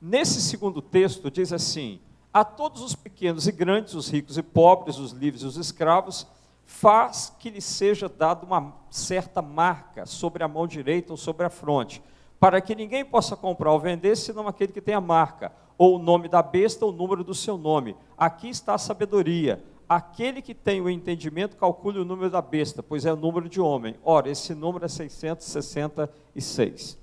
Nesse 0.00 0.40
segundo 0.42 0.82
texto 0.82 1.30
diz 1.30 1.52
assim: 1.52 2.00
A 2.32 2.44
todos 2.44 2.82
os 2.82 2.94
pequenos 2.94 3.46
e 3.46 3.52
grandes, 3.52 3.94
os 3.94 4.08
ricos 4.08 4.36
e 4.36 4.42
pobres, 4.42 4.98
os 4.98 5.12
livres 5.12 5.42
e 5.42 5.46
os 5.46 5.56
escravos, 5.56 6.26
faz 6.64 7.32
que 7.38 7.50
lhe 7.50 7.60
seja 7.60 8.08
dada 8.08 8.44
uma 8.44 8.72
certa 8.90 9.40
marca 9.40 10.06
sobre 10.06 10.42
a 10.42 10.48
mão 10.48 10.66
direita 10.66 11.12
ou 11.12 11.16
sobre 11.16 11.46
a 11.46 11.50
fronte, 11.50 12.02
para 12.40 12.60
que 12.60 12.74
ninguém 12.74 13.04
possa 13.04 13.36
comprar 13.36 13.72
ou 13.72 13.78
vender, 13.78 14.16
senão 14.16 14.48
aquele 14.48 14.72
que 14.72 14.80
tem 14.80 14.94
a 14.94 15.00
marca, 15.00 15.52
ou 15.78 15.96
o 15.96 16.02
nome 16.02 16.28
da 16.28 16.42
besta 16.42 16.84
ou 16.84 16.92
o 16.92 16.94
número 16.94 17.22
do 17.22 17.34
seu 17.34 17.56
nome. 17.56 17.96
Aqui 18.16 18.48
está 18.48 18.74
a 18.74 18.78
sabedoria. 18.78 19.62
Aquele 19.94 20.40
que 20.40 20.54
tem 20.54 20.80
o 20.80 20.88
entendimento, 20.88 21.54
calcule 21.54 21.98
o 21.98 22.04
número 22.04 22.30
da 22.30 22.40
besta, 22.40 22.82
pois 22.82 23.04
é 23.04 23.12
o 23.12 23.16
número 23.16 23.46
de 23.46 23.60
homem. 23.60 23.94
Ora, 24.02 24.30
esse 24.30 24.54
número 24.54 24.86
é 24.86 24.88
666. 24.88 26.96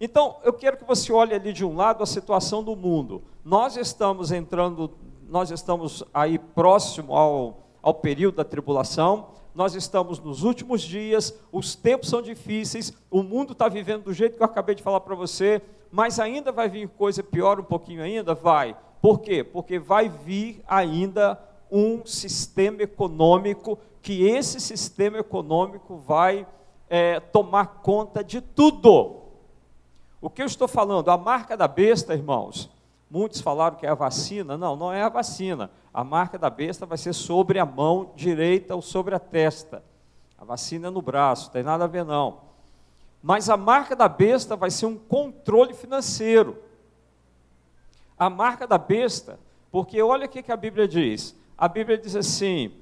Então, 0.00 0.38
eu 0.42 0.52
quero 0.52 0.76
que 0.76 0.82
você 0.82 1.12
olhe 1.12 1.32
ali 1.32 1.52
de 1.52 1.64
um 1.64 1.76
lado 1.76 2.02
a 2.02 2.06
situação 2.06 2.64
do 2.64 2.74
mundo. 2.74 3.22
Nós 3.44 3.76
estamos 3.76 4.32
entrando, 4.32 4.90
nós 5.28 5.52
estamos 5.52 6.02
aí 6.12 6.36
próximo 6.36 7.14
ao, 7.14 7.60
ao 7.80 7.94
período 7.94 8.38
da 8.38 8.44
tribulação, 8.44 9.28
nós 9.54 9.76
estamos 9.76 10.18
nos 10.18 10.42
últimos 10.42 10.82
dias, 10.82 11.32
os 11.52 11.76
tempos 11.76 12.08
são 12.08 12.20
difíceis, 12.20 12.92
o 13.08 13.22
mundo 13.22 13.52
está 13.52 13.68
vivendo 13.68 14.02
do 14.02 14.12
jeito 14.12 14.36
que 14.36 14.42
eu 14.42 14.46
acabei 14.46 14.74
de 14.74 14.82
falar 14.82 14.98
para 14.98 15.14
você, 15.14 15.62
mas 15.92 16.18
ainda 16.18 16.50
vai 16.50 16.68
vir 16.68 16.88
coisa 16.88 17.22
pior 17.22 17.60
um 17.60 17.64
pouquinho 17.64 18.02
ainda? 18.02 18.34
Vai. 18.34 18.76
Por 19.00 19.20
quê? 19.20 19.44
Porque 19.44 19.78
vai 19.78 20.08
vir 20.08 20.60
ainda 20.66 21.38
um 21.70 22.04
sistema 22.06 22.82
econômico, 22.82 23.78
que 24.02 24.24
esse 24.24 24.60
sistema 24.60 25.18
econômico 25.18 25.96
vai 25.96 26.46
é, 26.88 27.20
tomar 27.20 27.80
conta 27.82 28.22
de 28.22 28.40
tudo. 28.40 29.22
O 30.20 30.30
que 30.30 30.42
eu 30.42 30.46
estou 30.46 30.68
falando? 30.68 31.10
A 31.10 31.16
marca 31.16 31.56
da 31.56 31.68
besta, 31.68 32.14
irmãos, 32.14 32.70
muitos 33.10 33.40
falaram 33.40 33.76
que 33.76 33.86
é 33.86 33.88
a 33.88 33.94
vacina. 33.94 34.56
Não, 34.56 34.76
não 34.76 34.92
é 34.92 35.02
a 35.02 35.08
vacina. 35.08 35.70
A 35.92 36.04
marca 36.04 36.38
da 36.38 36.50
besta 36.50 36.86
vai 36.86 36.98
ser 36.98 37.12
sobre 37.12 37.58
a 37.58 37.66
mão 37.66 38.10
direita 38.14 38.74
ou 38.74 38.82
sobre 38.82 39.14
a 39.14 39.18
testa. 39.18 39.82
A 40.38 40.44
vacina 40.44 40.88
é 40.88 40.90
no 40.90 41.00
braço, 41.00 41.50
tem 41.50 41.62
nada 41.62 41.84
a 41.84 41.88
ver 41.88 42.04
não. 42.04 42.40
Mas 43.22 43.48
a 43.48 43.56
marca 43.56 43.96
da 43.96 44.08
besta 44.08 44.54
vai 44.54 44.70
ser 44.70 44.86
um 44.86 44.96
controle 44.96 45.74
financeiro. 45.74 46.62
A 48.18 48.30
marca 48.30 48.66
da 48.66 48.78
besta, 48.78 49.38
porque 49.70 50.00
olha 50.00 50.26
o 50.26 50.28
que 50.28 50.52
a 50.52 50.56
Bíblia 50.56 50.86
diz: 50.86 51.34
a 51.56 51.68
Bíblia 51.68 51.96
diz 51.96 52.14
assim: 52.14 52.72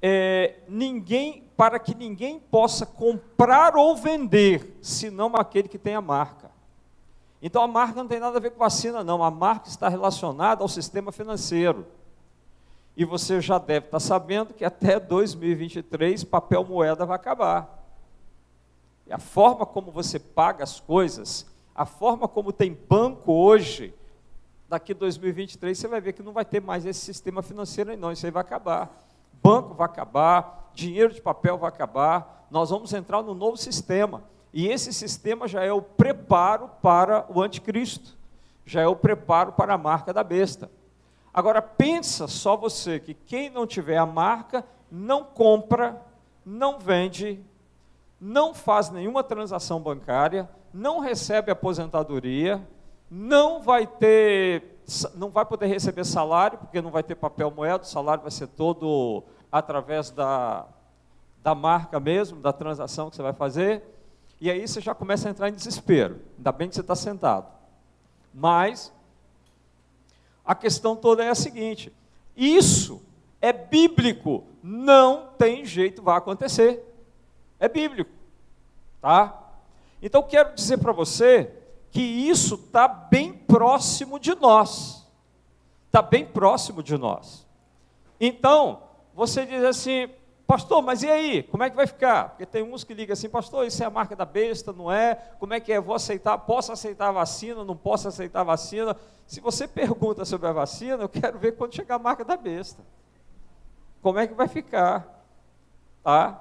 é, 0.00 0.56
ninguém, 0.68 1.44
para 1.56 1.78
que 1.78 1.94
ninguém 1.94 2.40
possa 2.40 2.84
comprar 2.84 3.76
ou 3.76 3.96
vender, 3.96 4.78
senão 4.82 5.36
aquele 5.36 5.68
que 5.68 5.78
tem 5.78 5.94
a 5.94 6.00
marca. 6.00 6.50
Então 7.40 7.62
a 7.62 7.68
marca 7.68 8.00
não 8.00 8.08
tem 8.08 8.20
nada 8.20 8.36
a 8.36 8.40
ver 8.40 8.50
com 8.50 8.58
vacina, 8.58 9.02
não. 9.02 9.22
A 9.22 9.30
marca 9.30 9.68
está 9.68 9.88
relacionada 9.88 10.62
ao 10.62 10.68
sistema 10.68 11.10
financeiro. 11.10 11.86
E 12.96 13.04
você 13.04 13.40
já 13.40 13.58
deve 13.58 13.86
estar 13.86 14.00
sabendo 14.00 14.54
que 14.54 14.64
até 14.64 15.00
2023 15.00 16.24
papel 16.24 16.64
moeda 16.64 17.06
vai 17.06 17.16
acabar. 17.16 17.82
E 19.06 19.12
a 19.12 19.18
forma 19.18 19.66
como 19.66 19.90
você 19.90 20.18
paga 20.18 20.62
as 20.62 20.78
coisas, 20.78 21.46
a 21.74 21.84
forma 21.84 22.28
como 22.28 22.52
tem 22.52 22.78
banco 22.88 23.32
hoje, 23.32 23.94
daqui 24.72 24.94
2023 24.94 25.76
você 25.76 25.86
vai 25.86 26.00
ver 26.00 26.14
que 26.14 26.22
não 26.22 26.32
vai 26.32 26.46
ter 26.46 26.58
mais 26.58 26.86
esse 26.86 27.00
sistema 27.00 27.42
financeiro 27.42 27.90
aí 27.90 27.96
não, 27.96 28.10
isso 28.10 28.24
aí 28.24 28.32
vai 28.32 28.40
acabar. 28.40 28.88
Banco 29.42 29.74
vai 29.74 29.84
acabar, 29.84 30.70
dinheiro 30.72 31.12
de 31.12 31.20
papel 31.20 31.58
vai 31.58 31.68
acabar, 31.68 32.46
nós 32.50 32.70
vamos 32.70 32.90
entrar 32.94 33.22
no 33.22 33.34
novo 33.34 33.58
sistema. 33.58 34.22
E 34.50 34.66
esse 34.68 34.90
sistema 34.90 35.46
já 35.46 35.62
é 35.62 35.70
o 35.70 35.82
preparo 35.82 36.70
para 36.80 37.26
o 37.28 37.42
anticristo, 37.42 38.16
já 38.64 38.80
é 38.80 38.86
o 38.86 38.96
preparo 38.96 39.52
para 39.52 39.74
a 39.74 39.78
marca 39.78 40.10
da 40.10 40.24
besta. 40.24 40.70
Agora 41.34 41.60
pensa 41.60 42.26
só 42.26 42.56
você 42.56 42.98
que 42.98 43.12
quem 43.12 43.50
não 43.50 43.66
tiver 43.66 43.98
a 43.98 44.06
marca 44.06 44.64
não 44.90 45.22
compra, 45.22 46.00
não 46.46 46.78
vende, 46.78 47.38
não 48.18 48.54
faz 48.54 48.88
nenhuma 48.88 49.22
transação 49.22 49.82
bancária, 49.82 50.48
não 50.72 50.98
recebe 50.98 51.52
aposentadoria, 51.52 52.66
não 53.14 53.60
vai 53.60 53.86
ter, 53.86 54.80
não 55.14 55.28
vai 55.28 55.44
poder 55.44 55.66
receber 55.66 56.02
salário, 56.02 56.56
porque 56.56 56.80
não 56.80 56.90
vai 56.90 57.02
ter 57.02 57.14
papel 57.14 57.50
moeda, 57.50 57.84
o 57.84 57.86
salário 57.86 58.22
vai 58.22 58.30
ser 58.30 58.46
todo 58.46 59.22
através 59.50 60.10
da, 60.10 60.66
da 61.42 61.54
marca 61.54 62.00
mesmo, 62.00 62.40
da 62.40 62.54
transação 62.54 63.10
que 63.10 63.16
você 63.16 63.20
vai 63.20 63.34
fazer, 63.34 63.82
e 64.40 64.50
aí 64.50 64.66
você 64.66 64.80
já 64.80 64.94
começa 64.94 65.28
a 65.28 65.30
entrar 65.30 65.50
em 65.50 65.52
desespero. 65.52 66.22
Ainda 66.38 66.50
bem 66.52 66.70
que 66.70 66.74
você 66.74 66.80
está 66.80 66.96
sentado. 66.96 67.52
Mas 68.32 68.90
a 70.42 70.54
questão 70.54 70.96
toda 70.96 71.22
é 71.22 71.28
a 71.28 71.34
seguinte: 71.34 71.92
isso 72.34 73.02
é 73.42 73.52
bíblico, 73.52 74.42
não 74.62 75.28
tem 75.36 75.66
jeito, 75.66 76.00
vai 76.00 76.16
acontecer. 76.16 76.82
É 77.60 77.68
bíblico, 77.68 78.10
tá? 79.02 79.38
Então 80.00 80.22
quero 80.22 80.54
dizer 80.54 80.78
para 80.78 80.92
você 80.92 81.61
que 81.92 82.00
isso 82.00 82.56
está 82.56 82.88
bem 82.88 83.32
próximo 83.32 84.18
de 84.18 84.34
nós, 84.34 85.08
está 85.86 86.02
bem 86.02 86.26
próximo 86.26 86.82
de 86.82 86.98
nós. 86.98 87.46
Então 88.18 88.82
você 89.14 89.46
diz 89.46 89.62
assim, 89.62 90.08
Pastor, 90.52 90.82
mas 90.82 91.02
e 91.02 91.08
aí? 91.08 91.42
Como 91.44 91.62
é 91.62 91.70
que 91.70 91.76
vai 91.76 91.86
ficar? 91.86 92.28
Porque 92.30 92.44
tem 92.44 92.62
uns 92.62 92.84
que 92.84 92.92
ligam 92.92 93.14
assim, 93.14 93.26
pastor, 93.26 93.66
isso 93.66 93.82
é 93.82 93.86
a 93.86 93.90
marca 93.90 94.14
da 94.14 94.26
besta, 94.26 94.70
não 94.70 94.92
é? 94.92 95.14
Como 95.38 95.54
é 95.54 95.58
que 95.58 95.72
é? 95.72 95.80
Vou 95.80 95.94
aceitar, 95.94 96.36
posso 96.36 96.70
aceitar 96.70 97.08
a 97.08 97.12
vacina, 97.12 97.64
não 97.64 97.74
posso 97.74 98.06
aceitar 98.06 98.40
a 98.40 98.44
vacina? 98.44 98.94
Se 99.26 99.40
você 99.40 99.66
pergunta 99.66 100.26
sobre 100.26 100.46
a 100.48 100.52
vacina, 100.52 101.04
eu 101.04 101.08
quero 101.08 101.38
ver 101.38 101.52
quando 101.52 101.74
chegar 101.74 101.94
a 101.94 101.98
marca 101.98 102.22
da 102.22 102.36
besta. 102.36 102.82
Como 104.02 104.18
é 104.18 104.26
que 104.26 104.34
vai 104.34 104.46
ficar? 104.46 105.24
Tá? 106.04 106.38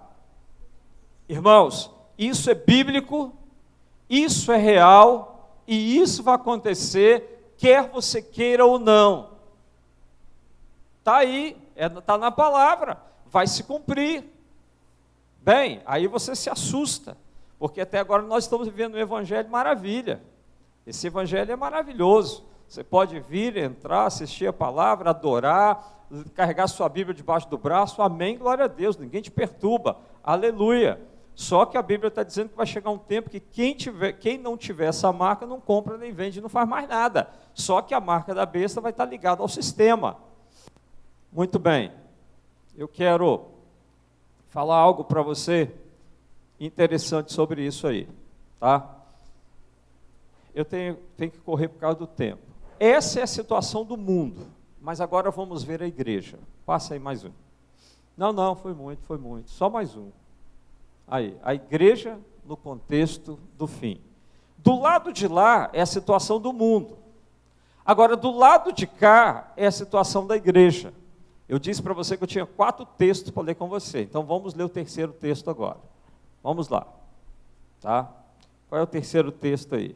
Irmãos, 1.30 1.90
isso 2.18 2.50
é 2.50 2.54
bíblico, 2.54 3.34
isso 4.10 4.52
é 4.52 4.58
real 4.58 5.41
e 5.68 5.98
isso 5.98 6.24
vai 6.24 6.36
acontecer, 6.36 7.54
quer 7.58 7.90
você 7.90 8.22
queira 8.22 8.66
ou 8.66 8.80
não. 8.80 9.32
Está 11.00 11.18
aí, 11.18 11.58
está 11.76 11.98
é, 12.00 12.02
tá 12.02 12.18
na 12.18 12.32
palavra 12.32 13.12
vai 13.32 13.48
se 13.48 13.64
cumprir. 13.64 14.26
Bem, 15.42 15.82
aí 15.86 16.06
você 16.06 16.36
se 16.36 16.50
assusta, 16.50 17.18
porque 17.58 17.82
até 17.82 17.98
agora 17.98 18.22
nós 18.22 18.44
estamos 18.44 18.68
vivendo 18.68 18.96
um 18.96 19.00
evangelho 19.00 19.50
maravilha. 19.50 20.22
Esse 20.86 21.08
evangelho 21.08 21.52
é 21.52 21.56
maravilhoso. 21.56 22.46
Você 22.68 22.84
pode 22.84 23.20
vir, 23.22 23.58
entrar, 23.58 24.06
assistir 24.06 24.48
a 24.48 24.54
palavra, 24.54 25.10
adorar, 25.10 26.08
carregar 26.36 26.68
sua 26.68 26.90
Bíblia 26.90 27.16
debaixo 27.16 27.50
do 27.50 27.58
braço, 27.58 28.02
amém, 28.02 28.38
glória 28.38 28.66
a 28.66 28.68
Deus, 28.68 28.98
ninguém 28.98 29.22
te 29.22 29.32
perturba, 29.32 29.98
aleluia. 30.22 31.02
Só 31.34 31.66
que 31.66 31.78
a 31.78 31.82
Bíblia 31.82 32.10
está 32.10 32.24
dizendo 32.24 32.50
que 32.50 32.58
vai 32.58 32.66
chegar 32.66 32.92
um 32.92 32.98
tempo 32.98 33.30
que 33.30 33.40
quem, 33.40 33.74
tiver, 33.74 34.14
quem 34.14 34.38
não 34.38 34.58
tiver 34.58 34.88
essa 34.88 35.12
marca 35.12 35.46
não 35.46 35.60
compra, 35.60 35.98
nem 35.98 36.12
vende, 36.12 36.42
não 36.42 36.50
faz 36.50 36.68
mais 36.68 36.88
nada. 36.88 37.30
Só 37.54 37.82
que 37.82 37.94
a 37.94 38.00
marca 38.00 38.34
da 38.34 38.46
besta 38.46 38.80
vai 38.82 38.92
estar 38.92 39.06
ligada 39.06 39.42
ao 39.42 39.48
sistema. 39.48 40.18
Muito 41.32 41.58
bem 41.58 41.92
eu 42.76 42.88
quero 42.88 43.48
falar 44.48 44.78
algo 44.78 45.04
para 45.04 45.22
você 45.22 45.72
interessante 46.60 47.34
sobre 47.34 47.66
isso 47.66 47.88
aí, 47.88 48.08
tá? 48.60 48.98
Eu 50.54 50.66
tenho, 50.66 50.98
tenho 51.18 51.32
que 51.32 51.40
correr 51.40 51.70
por 51.70 51.80
causa 51.80 51.98
do 52.00 52.08
tempo. 52.08 52.42
Essa 52.80 53.20
é 53.20 53.24
a 53.24 53.28
situação 53.28 53.86
do 53.86 53.96
mundo, 53.96 54.48
mas 54.82 55.00
agora 55.00 55.32
vamos 55.32 55.64
ver 55.64 55.82
a 55.82 55.88
igreja. 55.88 56.40
Passa 56.66 56.94
aí 56.94 57.00
mais 57.00 57.24
um. 57.24 57.32
Não, 58.18 58.34
não, 58.34 58.56
foi 58.56 58.74
muito, 58.74 59.04
foi 59.04 59.18
muito. 59.18 59.50
Só 59.50 59.70
mais 59.70 59.96
um. 59.96 60.12
Aí, 61.12 61.38
a 61.44 61.54
igreja 61.54 62.18
no 62.46 62.56
contexto 62.56 63.38
do 63.58 63.68
fim. 63.68 64.00
Do 64.58 64.80
lado 64.80 65.12
de 65.12 65.28
lá 65.28 65.70
é 65.74 65.82
a 65.82 65.86
situação 65.86 66.40
do 66.40 66.54
mundo. 66.54 66.98
Agora, 67.86 68.16
do 68.16 68.32
lado 68.32 68.72
de 68.72 68.88
cá 68.88 69.52
é 69.58 69.68
a 69.68 69.72
situação 69.72 70.26
da 70.26 70.38
igreja. 70.38 70.94
Eu 71.50 71.60
disse 71.60 71.84
para 71.84 71.94
você 71.94 72.16
que 72.16 72.24
eu 72.24 72.28
tinha 72.28 72.46
quatro 72.46 72.86
textos 72.86 73.30
para 73.30 73.44
ler 73.44 73.56
com 73.56 73.68
você. 73.68 74.04
Então 74.04 74.24
vamos 74.24 74.54
ler 74.54 74.64
o 74.64 74.70
terceiro 74.70 75.12
texto 75.12 75.50
agora. 75.50 75.80
Vamos 76.42 76.70
lá. 76.70 76.88
Tá? 77.82 78.10
Qual 78.70 78.80
é 78.80 78.84
o 78.84 78.88
terceiro 78.88 79.34
texto 79.34 79.76
aí? 79.76 79.94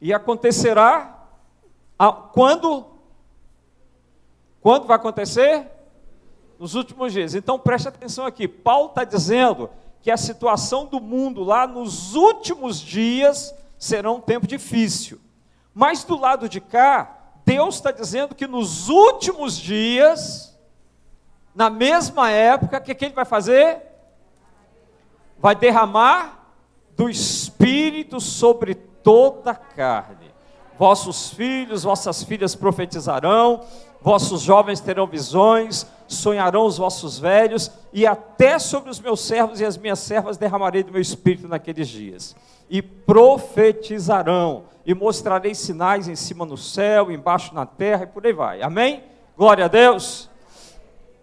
E 0.00 0.14
acontecerá 0.14 1.28
a, 1.98 2.10
quando? 2.10 2.86
Quando 4.62 4.86
vai 4.86 4.96
acontecer? 4.96 5.79
Nos 6.60 6.74
últimos 6.74 7.14
dias. 7.14 7.34
Então 7.34 7.58
preste 7.58 7.88
atenção 7.88 8.26
aqui. 8.26 8.46
Paulo 8.46 8.90
está 8.90 9.02
dizendo 9.02 9.70
que 10.02 10.10
a 10.10 10.16
situação 10.18 10.84
do 10.84 11.00
mundo 11.00 11.42
lá 11.42 11.66
nos 11.66 12.14
últimos 12.14 12.78
dias 12.78 13.54
será 13.78 14.12
um 14.12 14.20
tempo 14.20 14.46
difícil. 14.46 15.18
Mas 15.72 16.04
do 16.04 16.20
lado 16.20 16.50
de 16.50 16.60
cá, 16.60 17.16
Deus 17.46 17.76
está 17.76 17.90
dizendo 17.90 18.34
que 18.34 18.46
nos 18.46 18.90
últimos 18.90 19.56
dias, 19.56 20.54
na 21.54 21.70
mesma 21.70 22.30
época, 22.30 22.76
o 22.76 22.82
que, 22.82 22.94
que 22.94 23.06
ele 23.06 23.14
vai 23.14 23.24
fazer? 23.24 23.80
Vai 25.38 25.54
derramar 25.54 26.44
do 26.94 27.08
Espírito 27.08 28.20
sobre 28.20 28.74
toda 28.74 29.52
a 29.52 29.56
carne. 29.56 30.19
Vossos 30.80 31.28
filhos, 31.28 31.82
vossas 31.82 32.22
filhas 32.22 32.54
profetizarão, 32.54 33.60
vossos 34.00 34.40
jovens 34.40 34.80
terão 34.80 35.06
visões, 35.06 35.86
sonharão 36.08 36.64
os 36.64 36.78
vossos 36.78 37.18
velhos, 37.18 37.70
e 37.92 38.06
até 38.06 38.58
sobre 38.58 38.88
os 38.88 38.98
meus 38.98 39.20
servos 39.20 39.60
e 39.60 39.66
as 39.66 39.76
minhas 39.76 39.98
servas 39.98 40.38
derramarei 40.38 40.82
do 40.82 40.90
meu 40.90 41.02
espírito 41.02 41.46
naqueles 41.46 41.86
dias. 41.86 42.34
E 42.70 42.80
profetizarão 42.80 44.64
e 44.86 44.94
mostrarei 44.94 45.54
sinais 45.54 46.08
em 46.08 46.16
cima 46.16 46.46
no 46.46 46.56
céu, 46.56 47.12
embaixo 47.12 47.54
na 47.54 47.66
terra 47.66 48.04
e 48.04 48.06
por 48.06 48.24
aí 48.24 48.32
vai. 48.32 48.62
Amém? 48.62 49.04
Glória 49.36 49.66
a 49.66 49.68
Deus. 49.68 50.30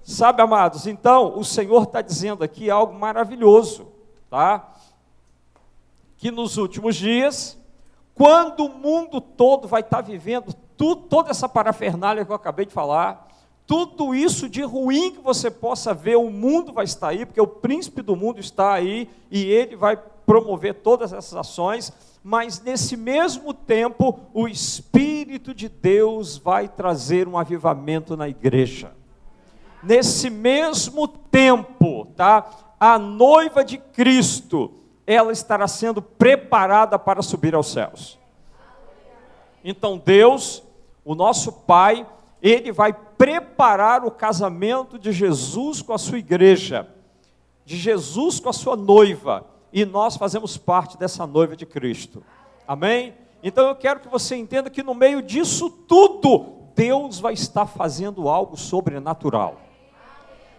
Sabe, 0.03 0.39
amados, 0.39 0.85
então 0.85 1.35
o 1.35 1.43
Senhor 1.43 1.81
está 1.81 2.03
dizendo 2.03 2.43
aqui 2.43 2.69
algo 2.69 2.93
maravilhoso, 2.93 3.87
tá? 4.29 4.71
Que 6.15 6.29
nos 6.29 6.57
últimos 6.57 6.95
dias, 6.95 7.56
quando 8.17 8.65
o 8.65 8.69
mundo 8.69 9.21
todo 9.21 9.67
vai 9.67 9.81
estar 9.81 10.01
vivendo 10.01 10.53
tudo, 10.75 11.03
toda 11.03 11.29
essa 11.29 11.47
parafernália 11.47 12.25
que 12.25 12.31
eu 12.31 12.35
acabei 12.35 12.65
de 12.65 12.73
falar, 12.73 13.27
tudo 13.65 14.15
isso 14.15 14.49
de 14.49 14.63
ruim 14.63 15.11
que 15.11 15.21
você 15.21 15.51
possa 15.51 15.93
ver, 15.93 16.17
o 16.17 16.29
mundo 16.29 16.73
vai 16.73 16.85
estar 16.85 17.09
aí, 17.09 17.25
porque 17.25 17.41
o 17.41 17.47
príncipe 17.47 18.01
do 18.01 18.15
mundo 18.15 18.39
está 18.39 18.73
aí 18.73 19.09
e 19.29 19.43
ele 19.43 19.75
vai 19.75 19.97
promover 20.25 20.73
todas 20.75 21.13
essas 21.13 21.35
ações 21.35 21.93
mas 22.29 22.59
nesse 22.59 22.97
mesmo 22.97 23.53
tempo 23.53 24.19
o 24.33 24.49
Espírito 24.49 25.53
de 25.53 25.69
Deus 25.69 26.37
vai 26.37 26.67
trazer 26.67 27.25
um 27.25 27.37
avivamento 27.37 28.17
na 28.17 28.27
igreja. 28.27 28.91
Nesse 29.81 30.29
mesmo 30.29 31.07
tempo, 31.07 32.05
tá? 32.17 32.75
A 32.77 32.99
noiva 32.99 33.63
de 33.63 33.77
Cristo, 33.77 34.73
ela 35.07 35.31
estará 35.31 35.67
sendo 35.67 36.01
preparada 36.01 36.99
para 36.99 37.21
subir 37.21 37.55
aos 37.55 37.71
céus. 37.71 38.19
Então 39.63 39.97
Deus, 39.97 40.61
o 41.03 41.15
nosso 41.15 41.51
Pai, 41.51 42.05
ele 42.41 42.71
vai 42.73 42.93
preparar 42.93 44.05
o 44.05 44.11
casamento 44.11 44.99
de 44.99 45.11
Jesus 45.11 45.81
com 45.81 45.93
a 45.93 45.97
sua 45.97 46.19
igreja, 46.19 46.87
de 47.65 47.77
Jesus 47.77 48.39
com 48.39 48.49
a 48.49 48.53
sua 48.53 48.75
noiva 48.75 49.45
e 49.71 49.85
nós 49.85 50.17
fazemos 50.17 50.57
parte 50.57 50.97
dessa 50.97 51.25
noiva 51.25 51.55
de 51.55 51.65
Cristo. 51.65 52.23
Amém? 52.67 53.13
Então 53.43 53.67
eu 53.67 53.75
quero 53.75 53.99
que 53.99 54.07
você 54.07 54.35
entenda 54.35 54.69
que 54.69 54.83
no 54.83 54.93
meio 54.93 55.21
disso 55.21 55.69
tudo, 55.69 56.53
Deus 56.75 57.19
vai 57.19 57.33
estar 57.33 57.65
fazendo 57.65 58.27
algo 58.27 58.57
sobrenatural. 58.57 59.61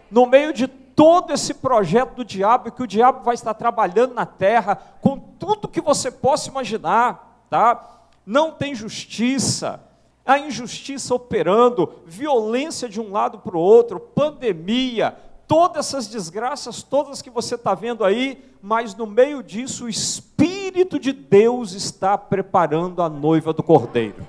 No 0.09 0.25
meio 0.25 0.53
de 0.53 0.67
todo 0.99 1.31
esse 1.31 1.53
projeto 1.53 2.15
do 2.15 2.25
diabo, 2.25 2.73
que 2.73 2.83
o 2.83 2.87
diabo 2.87 3.23
vai 3.23 3.33
estar 3.33 3.53
trabalhando 3.53 4.13
na 4.13 4.25
terra, 4.25 4.75
com 4.99 5.17
tudo 5.17 5.69
que 5.69 5.79
você 5.79 6.11
possa 6.11 6.49
imaginar, 6.49 7.45
tá? 7.49 8.01
Não 8.25 8.51
tem 8.51 8.75
justiça, 8.75 9.81
a 10.25 10.37
injustiça 10.37 11.15
operando, 11.15 12.01
violência 12.05 12.89
de 12.89 12.99
um 12.99 13.13
lado 13.13 13.39
para 13.39 13.55
o 13.55 13.61
outro, 13.61 13.97
pandemia, 13.97 15.15
todas 15.47 15.87
essas 15.87 16.05
desgraças, 16.05 16.83
todas 16.83 17.21
que 17.21 17.29
você 17.29 17.55
está 17.55 17.73
vendo 17.73 18.03
aí, 18.03 18.43
mas 18.61 18.93
no 18.93 19.07
meio 19.07 19.41
disso 19.41 19.85
o 19.85 19.89
Espírito 19.89 20.99
de 20.99 21.13
Deus 21.13 21.71
está 21.71 22.17
preparando 22.17 23.01
a 23.01 23.07
noiva 23.07 23.53
do 23.53 23.63
Cordeiro. 23.63 24.27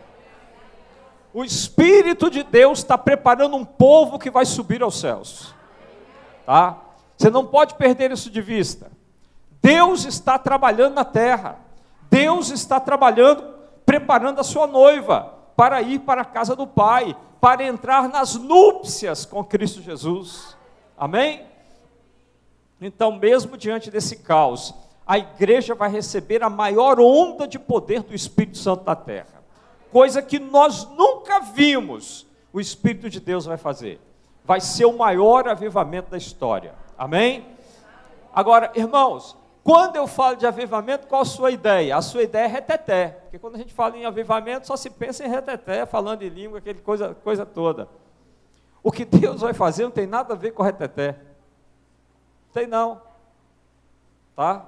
O 1.34 1.42
Espírito 1.42 2.30
de 2.30 2.44
Deus 2.44 2.78
está 2.78 2.96
preparando 2.96 3.56
um 3.56 3.64
povo 3.64 4.20
que 4.20 4.30
vai 4.30 4.44
subir 4.46 4.84
aos 4.84 5.00
céus. 5.00 5.58
Tá? 6.50 6.76
Você 7.16 7.30
não 7.30 7.46
pode 7.46 7.74
perder 7.74 8.10
isso 8.10 8.28
de 8.28 8.42
vista. 8.42 8.90
Deus 9.62 10.04
está 10.04 10.36
trabalhando 10.36 10.94
na 10.94 11.04
terra. 11.04 11.60
Deus 12.10 12.50
está 12.50 12.80
trabalhando 12.80 13.54
preparando 13.86 14.40
a 14.40 14.42
sua 14.42 14.66
noiva 14.66 15.32
para 15.54 15.80
ir 15.80 16.00
para 16.00 16.22
a 16.22 16.24
casa 16.24 16.56
do 16.56 16.66
Pai, 16.66 17.16
para 17.40 17.62
entrar 17.62 18.08
nas 18.08 18.34
núpcias 18.34 19.24
com 19.24 19.44
Cristo 19.44 19.80
Jesus. 19.80 20.56
Amém? 20.98 21.46
Então, 22.80 23.12
mesmo 23.12 23.56
diante 23.56 23.88
desse 23.88 24.16
caos, 24.16 24.74
a 25.06 25.18
igreja 25.18 25.72
vai 25.76 25.88
receber 25.88 26.42
a 26.42 26.50
maior 26.50 26.98
onda 26.98 27.46
de 27.46 27.60
poder 27.60 28.02
do 28.02 28.12
Espírito 28.12 28.58
Santo 28.58 28.82
da 28.82 28.96
terra. 28.96 29.40
Coisa 29.92 30.20
que 30.20 30.40
nós 30.40 30.84
nunca 30.96 31.38
vimos, 31.38 32.26
o 32.52 32.58
Espírito 32.60 33.08
de 33.08 33.20
Deus 33.20 33.44
vai 33.44 33.56
fazer. 33.56 34.00
Vai 34.50 34.60
ser 34.60 34.84
o 34.84 34.98
maior 34.98 35.46
avivamento 35.46 36.10
da 36.10 36.16
história. 36.16 36.74
Amém? 36.98 37.46
Agora, 38.34 38.72
irmãos, 38.74 39.36
quando 39.62 39.94
eu 39.94 40.08
falo 40.08 40.34
de 40.34 40.44
avivamento, 40.44 41.06
qual 41.06 41.22
a 41.22 41.24
sua 41.24 41.52
ideia? 41.52 41.96
A 41.96 42.02
sua 42.02 42.24
ideia 42.24 42.46
é 42.46 42.48
reteté. 42.48 43.20
Porque 43.22 43.38
quando 43.38 43.54
a 43.54 43.58
gente 43.58 43.72
fala 43.72 43.96
em 43.96 44.04
avivamento, 44.04 44.66
só 44.66 44.76
se 44.76 44.90
pensa 44.90 45.24
em 45.24 45.28
reteté, 45.28 45.86
falando 45.86 46.22
em 46.22 46.28
língua, 46.28 46.58
aquela 46.58 46.80
coisa, 46.80 47.14
coisa 47.14 47.46
toda. 47.46 47.88
O 48.82 48.90
que 48.90 49.04
Deus 49.04 49.40
vai 49.40 49.54
fazer 49.54 49.84
não 49.84 49.92
tem 49.92 50.04
nada 50.04 50.34
a 50.34 50.36
ver 50.36 50.50
com 50.50 50.64
reteté. 50.64 51.16
Tem 52.52 52.66
não. 52.66 53.00
Tá? 54.34 54.64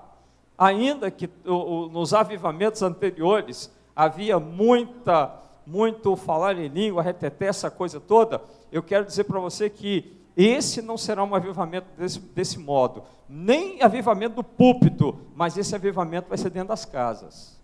Ainda 0.57 1.11
que 1.11 1.29
o, 1.45 1.55
o, 1.55 1.89
nos 1.89 2.15
avivamentos 2.15 2.83
anteriores 2.83 3.69
havia 3.97 4.39
muita, 4.39 5.35
muito 5.67 6.15
falar 6.15 6.57
em 6.57 6.69
língua, 6.69 7.03
reteté, 7.03 7.47
essa 7.47 7.69
coisa 7.69 7.99
toda, 7.99 8.41
eu 8.73 8.83
quero 8.83 9.05
dizer 9.05 9.25
para 9.25 9.39
você 9.39 9.69
que 9.69 10.17
esse 10.35 10.81
não 10.81 10.97
será 10.97 11.23
um 11.23 11.35
avivamento 11.35 11.87
desse, 11.97 12.19
desse 12.19 12.59
modo, 12.59 13.05
nem 13.29 13.83
avivamento 13.83 14.37
do 14.37 14.43
púlpito, 14.43 15.19
mas 15.37 15.59
esse 15.59 15.75
avivamento 15.75 16.31
vai 16.31 16.39
ser 16.39 16.49
dentro 16.49 16.69
das 16.69 16.87
casas. 16.87 17.61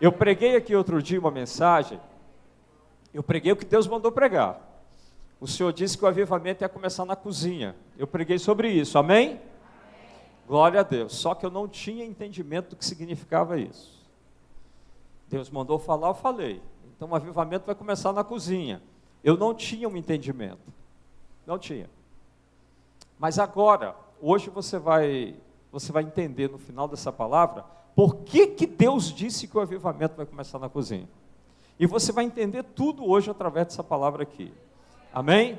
Eu 0.00 0.10
preguei 0.10 0.56
aqui 0.56 0.74
outro 0.74 1.02
dia 1.02 1.20
uma 1.20 1.30
mensagem, 1.30 2.00
eu 3.12 3.22
preguei 3.22 3.52
o 3.52 3.56
que 3.56 3.66
Deus 3.66 3.86
mandou 3.86 4.10
pregar. 4.10 4.66
O 5.40 5.46
Senhor 5.46 5.72
disse 5.72 5.96
que 5.96 6.04
o 6.04 6.08
avivamento 6.08 6.64
ia 6.64 6.68
começar 6.68 7.04
na 7.04 7.14
cozinha. 7.14 7.76
Eu 7.96 8.06
preguei 8.06 8.38
sobre 8.38 8.70
isso, 8.70 8.98
amém? 8.98 9.28
amém? 9.28 9.40
Glória 10.48 10.80
a 10.80 10.82
Deus. 10.82 11.14
Só 11.14 11.34
que 11.34 11.46
eu 11.46 11.50
não 11.50 11.68
tinha 11.68 12.04
entendimento 12.04 12.70
do 12.70 12.76
que 12.76 12.84
significava 12.84 13.58
isso. 13.58 14.04
Deus 15.28 15.50
mandou 15.50 15.78
falar, 15.78 16.08
eu 16.08 16.14
falei. 16.14 16.60
Então 16.96 17.08
o 17.10 17.14
avivamento 17.14 17.66
vai 17.66 17.74
começar 17.74 18.12
na 18.12 18.24
cozinha. 18.24 18.82
Eu 19.28 19.36
não 19.36 19.52
tinha 19.52 19.86
um 19.86 19.94
entendimento. 19.94 20.72
Não 21.46 21.58
tinha. 21.58 21.90
Mas 23.18 23.38
agora, 23.38 23.94
hoje 24.22 24.48
você 24.48 24.78
vai, 24.78 25.36
você 25.70 25.92
vai 25.92 26.02
entender 26.02 26.48
no 26.48 26.56
final 26.56 26.88
dessa 26.88 27.12
palavra 27.12 27.62
por 27.94 28.16
que, 28.24 28.46
que 28.46 28.66
Deus 28.66 29.12
disse 29.12 29.46
que 29.46 29.58
o 29.58 29.60
avivamento 29.60 30.16
vai 30.16 30.24
começar 30.24 30.58
na 30.58 30.70
cozinha. 30.70 31.06
E 31.78 31.84
você 31.84 32.10
vai 32.10 32.24
entender 32.24 32.62
tudo 32.62 33.06
hoje 33.06 33.30
através 33.30 33.66
dessa 33.66 33.84
palavra 33.84 34.22
aqui. 34.22 34.50
Amém? 35.12 35.58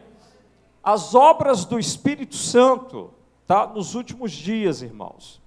As 0.83 1.13
obras 1.13 1.63
do 1.63 1.77
Espírito 1.77 2.37
Santo, 2.37 3.11
tá? 3.45 3.67
Nos 3.67 3.93
últimos 3.93 4.31
dias, 4.31 4.81
irmãos. 4.81 5.39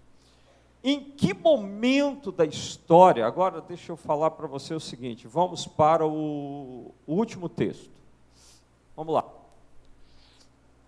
Em 0.85 1.01
que 1.01 1.35
momento 1.35 2.31
da 2.31 2.45
história, 2.45 3.27
agora 3.27 3.61
deixa 3.61 3.91
eu 3.91 3.97
falar 3.97 4.31
para 4.31 4.47
você 4.47 4.75
o 4.75 4.79
seguinte, 4.81 5.27
vamos 5.27 5.67
para 5.67 6.07
o, 6.07 6.95
o 7.05 7.15
último 7.15 7.49
texto. 7.49 8.01
Vamos 8.97 9.15
lá. 9.15 9.25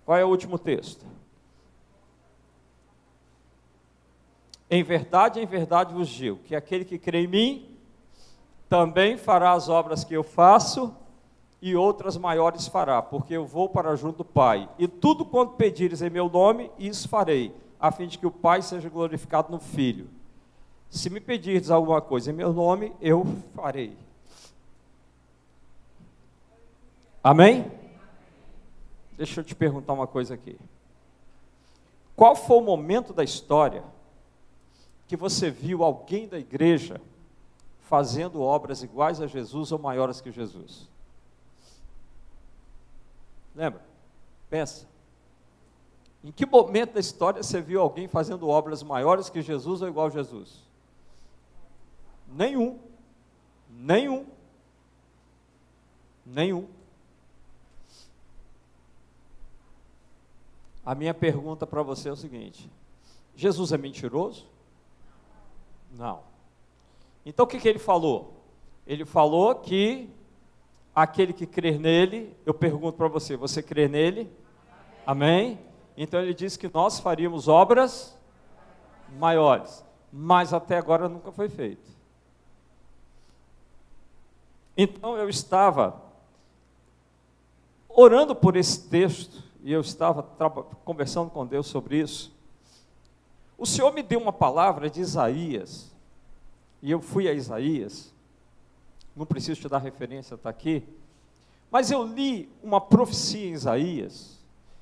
Qual 0.04 0.18
é 0.18 0.24
o 0.24 0.28
último 0.28 0.58
texto? 0.58 1.04
Em 4.70 4.82
verdade, 4.82 5.40
em 5.40 5.46
verdade 5.46 5.94
vos 5.94 6.08
digo 6.08 6.38
que 6.44 6.54
aquele 6.54 6.84
que 6.84 6.98
crê 6.98 7.24
em 7.24 7.28
mim 7.28 7.76
também 8.68 9.16
fará 9.16 9.52
as 9.52 9.68
obras 9.68 10.04
que 10.04 10.14
eu 10.14 10.24
faço 10.24 10.94
e 11.62 11.74
outras 11.76 12.16
maiores 12.16 12.66
fará, 12.66 13.00
porque 13.00 13.34
eu 13.34 13.46
vou 13.46 13.68
para 13.68 13.94
junto 13.96 14.18
do 14.18 14.24
Pai. 14.24 14.68
E 14.78 14.86
tudo 14.86 15.24
quanto 15.24 15.54
pedires 15.54 16.02
em 16.02 16.10
meu 16.10 16.28
nome, 16.28 16.70
isso 16.78 17.08
farei, 17.08 17.54
a 17.80 17.90
fim 17.90 18.06
de 18.06 18.18
que 18.18 18.26
o 18.26 18.30
Pai 18.30 18.60
seja 18.62 18.88
glorificado 18.88 19.50
no 19.50 19.58
Filho. 19.58 20.08
Se 20.90 21.08
me 21.08 21.20
pedirdes 21.20 21.70
alguma 21.70 22.00
coisa 22.00 22.30
em 22.30 22.34
meu 22.34 22.52
nome, 22.52 22.92
eu 23.00 23.26
farei. 23.54 23.96
Amém? 27.22 27.70
Deixa 29.16 29.40
eu 29.40 29.44
te 29.44 29.55
perguntar 29.55 29.92
uma 29.92 30.07
coisa 30.07 30.35
aqui. 30.35 30.59
Qual 32.16 32.35
foi 32.35 32.59
o 32.59 32.62
momento 32.62 33.12
da 33.12 33.24
história 33.24 33.85
que 35.07 35.16
você 35.16 35.50
viu 35.50 35.83
alguém 35.83 36.29
da 36.29 36.38
igreja 36.38 37.00
fazendo 37.81 38.40
obras 38.40 38.83
iguais 38.83 39.20
a 39.20 39.27
Jesus 39.27 39.72
ou 39.72 39.79
maiores 39.79 40.20
que 40.20 40.31
Jesus? 40.31 40.88
Lembra? 43.55 43.83
Pensa. 44.50 44.87
Em 46.22 46.33
que 46.33 46.46
momento 46.46 46.94
da 46.94 47.00
história 47.00 47.42
você 47.42 47.61
viu 47.61 47.81
alguém 47.81 48.09
fazendo 48.09 48.48
obras 48.48 48.83
maiores 48.83 49.29
que 49.29 49.42
Jesus 49.42 49.83
ou 49.83 49.88
igual 49.88 50.07
a 50.07 50.11
Jesus? 50.11 50.62
Nenhum. 52.27 52.79
Nenhum. 53.70 54.27
Nenhum. 56.24 56.66
A 60.85 60.94
minha 60.94 61.14
pergunta 61.14 61.66
para 61.66 61.83
você 61.83 62.09
é 62.09 62.12
o 62.12 62.16
seguinte: 62.16 62.70
Jesus 63.35 63.73
é 63.73 63.79
mentiroso? 63.79 64.47
Não. 65.92 66.20
Então 67.25 67.44
o 67.44 67.49
que, 67.49 67.59
que 67.59 67.68
ele 67.68 67.79
falou? 67.79 68.35
Ele 68.87 69.05
falou 69.05 69.55
que 69.55 70.11
aquele 70.94 71.33
que 71.33 71.47
crer 71.47 71.79
nele, 71.79 72.37
eu 72.44 72.53
pergunto 72.53 72.99
para 72.99 73.09
você: 73.09 73.37
você 73.37 73.62
crê 73.62 73.88
nele? 73.88 74.31
Amém. 75.07 75.47
Amém? 75.47 75.59
Então 75.97 76.20
ele 76.20 76.35
disse 76.35 76.59
que 76.59 76.70
nós 76.73 76.99
faríamos 76.99 77.49
obras 77.49 78.18
maiores, 79.18 79.85
mas 80.12 80.53
até 80.53 80.77
agora 80.77 81.09
nunca 81.09 81.31
foi 81.31 81.49
feito. 81.49 81.88
Então 84.77 85.16
eu 85.16 85.29
estava 85.29 86.03
orando 87.88 88.35
por 88.35 88.57
esse 88.57 88.88
texto 88.88 89.42
e 89.64 89.72
eu 89.72 89.81
estava 89.81 90.22
conversando 90.85 91.31
com 91.31 91.46
Deus 91.46 91.66
sobre 91.66 91.98
isso. 91.98 92.31
O 93.57 93.64
Senhor 93.64 93.90
me 93.94 94.03
deu 94.03 94.20
uma 94.20 94.33
palavra 94.33 94.90
de 94.90 95.00
Isaías, 95.00 95.90
e 96.83 96.90
eu 96.90 97.00
fui 97.00 97.27
a 97.27 97.33
Isaías, 97.33 98.12
não 99.16 99.24
preciso 99.24 99.62
te 99.62 99.68
dar 99.68 99.79
referência, 99.79 100.35
está 100.35 100.50
aqui, 100.50 100.87
mas 101.70 101.90
eu 101.90 102.05
li 102.05 102.46
uma 102.62 102.79
profecia 102.79 103.48
em 103.48 103.53
Isaías, 103.53 104.38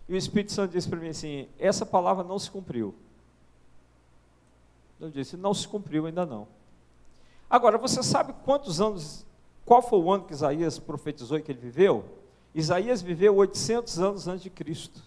e 0.09 0.15
o 0.15 0.17
Espírito 0.17 0.51
Santo 0.51 0.73
disse 0.73 0.89
para 0.89 0.99
mim 0.99 1.11
assim: 1.11 1.49
essa 1.61 1.87
palavra 1.87 2.25
não 2.25 2.39
se 2.39 2.51
cumpriu. 2.51 2.93
Eu 4.99 5.11
disse: 5.11 5.37
não 5.37 5.55
se 5.55 5.67
cumpriu 5.69 6.07
ainda 6.07 6.27
não. 6.27 6.49
Agora, 7.49 7.79
você 7.79 8.03
sabe 8.03 8.35
quantos 8.45 8.81
anos, 8.81 9.25
qual 9.65 9.81
foi 9.81 10.01
o 10.01 10.11
ano 10.11 10.25
que 10.25 10.33
Isaías 10.33 10.81
profetizou 10.81 11.39
e 11.39 11.43
que 11.43 11.53
ele 11.53 11.61
viveu? 11.61 12.05
Isaías 12.55 13.01
viveu 13.01 13.35
800 13.37 13.99
anos 13.99 14.29
antes 14.29 14.43
de 14.43 14.51
Cristo. 14.51 15.03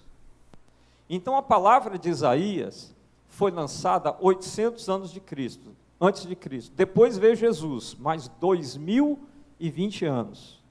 Então 1.10 1.38
a 1.38 1.42
palavra 1.42 1.98
de 1.98 2.10
Isaías 2.10 2.94
foi 3.28 3.52
lançada 3.52 4.16
800 4.20 4.90
anos 4.90 5.12
de 5.12 5.20
Cristo, 5.20 5.76
antes 6.00 6.26
de 6.26 6.36
Cristo. 6.36 6.74
Depois 6.76 7.18
veio 7.18 7.36
Jesus, 7.36 7.96
mais 7.96 8.28
2020 8.40 10.06
anos. 10.06 10.64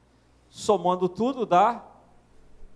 Somando 0.50 1.08
tudo 1.08 1.46
dá 1.46 1.84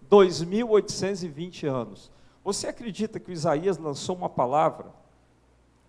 2820 0.08 1.66
anos. 1.66 2.10
Você 2.44 2.68
acredita 2.68 3.18
que 3.18 3.30
o 3.30 3.32
Isaías 3.32 3.78
lançou 3.78 4.16
uma 4.16 4.28
palavra 4.28 4.86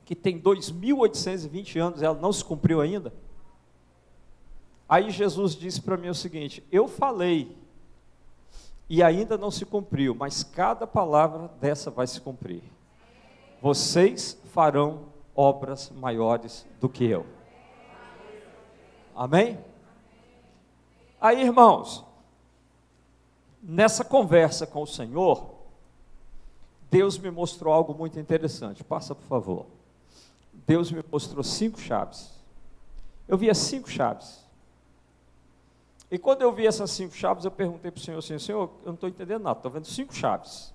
que 0.03 0.15
tem 0.15 0.39
2820 0.39 1.77
anos, 1.77 2.01
e 2.01 2.05
ela 2.05 2.19
não 2.19 2.33
se 2.33 2.43
cumpriu 2.43 2.81
ainda? 2.81 3.13
Aí 4.87 5.11
Jesus 5.11 5.55
disse 5.55 5.79
para 5.81 5.97
mim 5.97 6.09
o 6.09 6.15
seguinte: 6.15 6.63
Eu 6.71 6.87
falei 6.87 7.55
e 8.89 9.03
ainda 9.03 9.37
não 9.37 9.51
se 9.51 9.65
cumpriu, 9.65 10.15
mas 10.15 10.43
cada 10.43 10.87
palavra 10.87 11.49
dessa 11.61 11.91
vai 11.91 12.07
se 12.07 12.19
cumprir. 12.19 12.63
Vocês 13.61 14.37
farão 14.51 15.05
obras 15.35 15.91
maiores 15.91 16.65
do 16.79 16.89
que 16.89 17.05
eu. 17.05 17.25
Amém? 19.15 19.59
Aí, 21.21 21.41
irmãos, 21.41 22.03
nessa 23.61 24.03
conversa 24.03 24.65
com 24.65 24.81
o 24.81 24.87
Senhor, 24.87 25.51
Deus 26.89 27.17
me 27.17 27.29
mostrou 27.29 27.73
algo 27.73 27.93
muito 27.93 28.19
interessante. 28.19 28.83
Passa, 28.83 29.13
por 29.13 29.25
favor. 29.25 29.65
Deus 30.65 30.91
me 30.91 31.03
mostrou 31.11 31.43
cinco 31.43 31.79
chaves. 31.79 32.31
Eu 33.27 33.37
via 33.37 33.53
cinco 33.53 33.89
chaves. 33.89 34.43
E 36.11 36.17
quando 36.17 36.41
eu 36.41 36.51
vi 36.51 36.65
essas 36.65 36.89
cinco 36.91 37.15
chaves, 37.15 37.45
eu 37.45 37.51
perguntei 37.51 37.91
para 37.91 37.99
o 37.99 38.01
Senhor 38.01 38.17
assim, 38.17 38.39
Senhor, 38.39 38.69
eu 38.81 38.87
não 38.87 38.93
estou 38.95 39.07
entendendo 39.07 39.43
nada, 39.43 39.59
estou 39.59 39.71
vendo 39.71 39.85
cinco 39.85 40.13
chaves. 40.13 40.73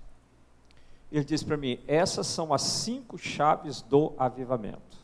Ele 1.10 1.24
disse 1.24 1.44
para 1.44 1.56
mim, 1.56 1.78
essas 1.86 2.26
são 2.26 2.52
as 2.52 2.62
cinco 2.62 3.18
chaves 3.18 3.82
do 3.82 4.12
avivamento. 4.18 4.98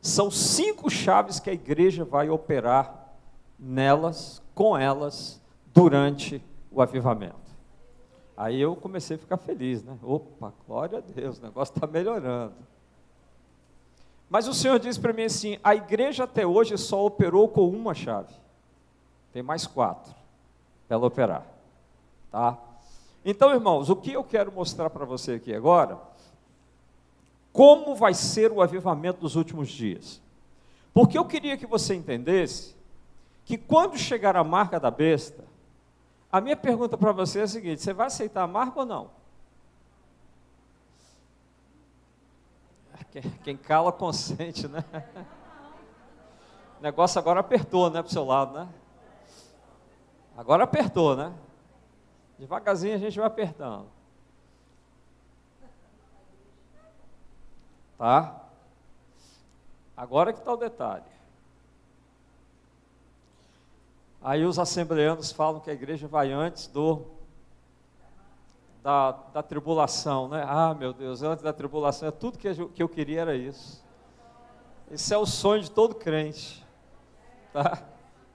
São 0.00 0.30
cinco 0.30 0.90
chaves 0.90 1.40
que 1.40 1.50
a 1.50 1.52
igreja 1.52 2.04
vai 2.04 2.28
operar 2.28 3.12
nelas, 3.58 4.42
com 4.54 4.76
elas, 4.76 5.40
durante 5.74 6.42
o 6.70 6.82
avivamento. 6.82 7.46
Aí 8.36 8.60
eu 8.60 8.76
comecei 8.76 9.16
a 9.16 9.18
ficar 9.18 9.36
feliz, 9.38 9.82
né? 9.82 9.96
Opa, 10.02 10.52
glória 10.66 10.98
a 10.98 11.00
Deus, 11.00 11.38
o 11.38 11.42
negócio 11.42 11.74
está 11.74 11.86
melhorando. 11.86 12.54
Mas 14.28 14.46
o 14.46 14.54
Senhor 14.54 14.78
disse 14.78 15.00
para 15.00 15.12
mim 15.12 15.24
assim: 15.24 15.58
a 15.64 15.74
igreja 15.74 16.24
até 16.24 16.46
hoje 16.46 16.76
só 16.76 17.04
operou 17.04 17.48
com 17.48 17.68
uma 17.68 17.94
chave. 17.94 18.34
Tem 19.36 19.42
mais 19.42 19.66
quatro 19.66 20.14
para 20.88 20.96
ela 20.96 21.06
operar. 21.06 21.46
Tá? 22.32 22.56
Então, 23.22 23.50
irmãos, 23.50 23.90
o 23.90 23.96
que 23.96 24.10
eu 24.10 24.24
quero 24.24 24.50
mostrar 24.50 24.88
para 24.88 25.04
você 25.04 25.32
aqui 25.32 25.54
agora, 25.54 26.00
como 27.52 27.94
vai 27.94 28.14
ser 28.14 28.50
o 28.50 28.62
avivamento 28.62 29.20
dos 29.20 29.36
últimos 29.36 29.68
dias. 29.68 30.22
Porque 30.94 31.18
eu 31.18 31.24
queria 31.26 31.54
que 31.54 31.66
você 31.66 31.94
entendesse 31.94 32.74
que 33.44 33.58
quando 33.58 33.98
chegar 33.98 34.34
a 34.36 34.42
marca 34.42 34.80
da 34.80 34.90
besta, 34.90 35.44
a 36.32 36.40
minha 36.40 36.56
pergunta 36.56 36.96
para 36.96 37.12
você 37.12 37.40
é 37.40 37.42
a 37.42 37.46
seguinte: 37.46 37.82
você 37.82 37.92
vai 37.92 38.06
aceitar 38.06 38.42
a 38.42 38.46
marca 38.46 38.80
ou 38.80 38.86
não? 38.86 39.10
Quem 43.44 43.54
cala 43.54 43.92
consente, 43.92 44.66
né? 44.66 44.82
O 46.80 46.82
negócio 46.82 47.18
agora 47.18 47.40
apertou, 47.40 47.90
né, 47.90 48.02
para 48.02 48.08
o 48.08 48.12
seu 48.12 48.24
lado, 48.24 48.54
né? 48.54 48.68
Agora 50.36 50.64
apertou, 50.64 51.16
né? 51.16 51.32
Devagarzinho 52.38 52.94
a 52.94 52.98
gente 52.98 53.16
vai 53.18 53.26
apertando. 53.26 53.86
Tá? 57.96 58.42
Agora 59.96 60.32
que 60.32 60.40
está 60.40 60.52
o 60.52 60.56
detalhe. 60.58 61.04
Aí 64.22 64.44
os 64.44 64.58
assembleanos 64.58 65.32
falam 65.32 65.60
que 65.60 65.70
a 65.70 65.72
igreja 65.72 66.06
vai 66.06 66.32
antes 66.32 66.66
do 66.66 67.06
da, 68.82 69.12
da 69.32 69.42
tribulação, 69.42 70.28
né? 70.28 70.44
Ah, 70.46 70.74
meu 70.74 70.92
Deus, 70.92 71.22
antes 71.22 71.42
da 71.42 71.52
tribulação, 71.52 72.08
é 72.08 72.12
tudo 72.12 72.38
que 72.38 72.46
eu, 72.46 72.68
que 72.68 72.82
eu 72.82 72.88
queria 72.88 73.22
era 73.22 73.34
isso. 73.34 73.84
Esse 74.90 75.12
é 75.14 75.18
o 75.18 75.26
sonho 75.26 75.62
de 75.62 75.70
todo 75.70 75.94
crente, 75.94 76.64
tá? 77.52 77.82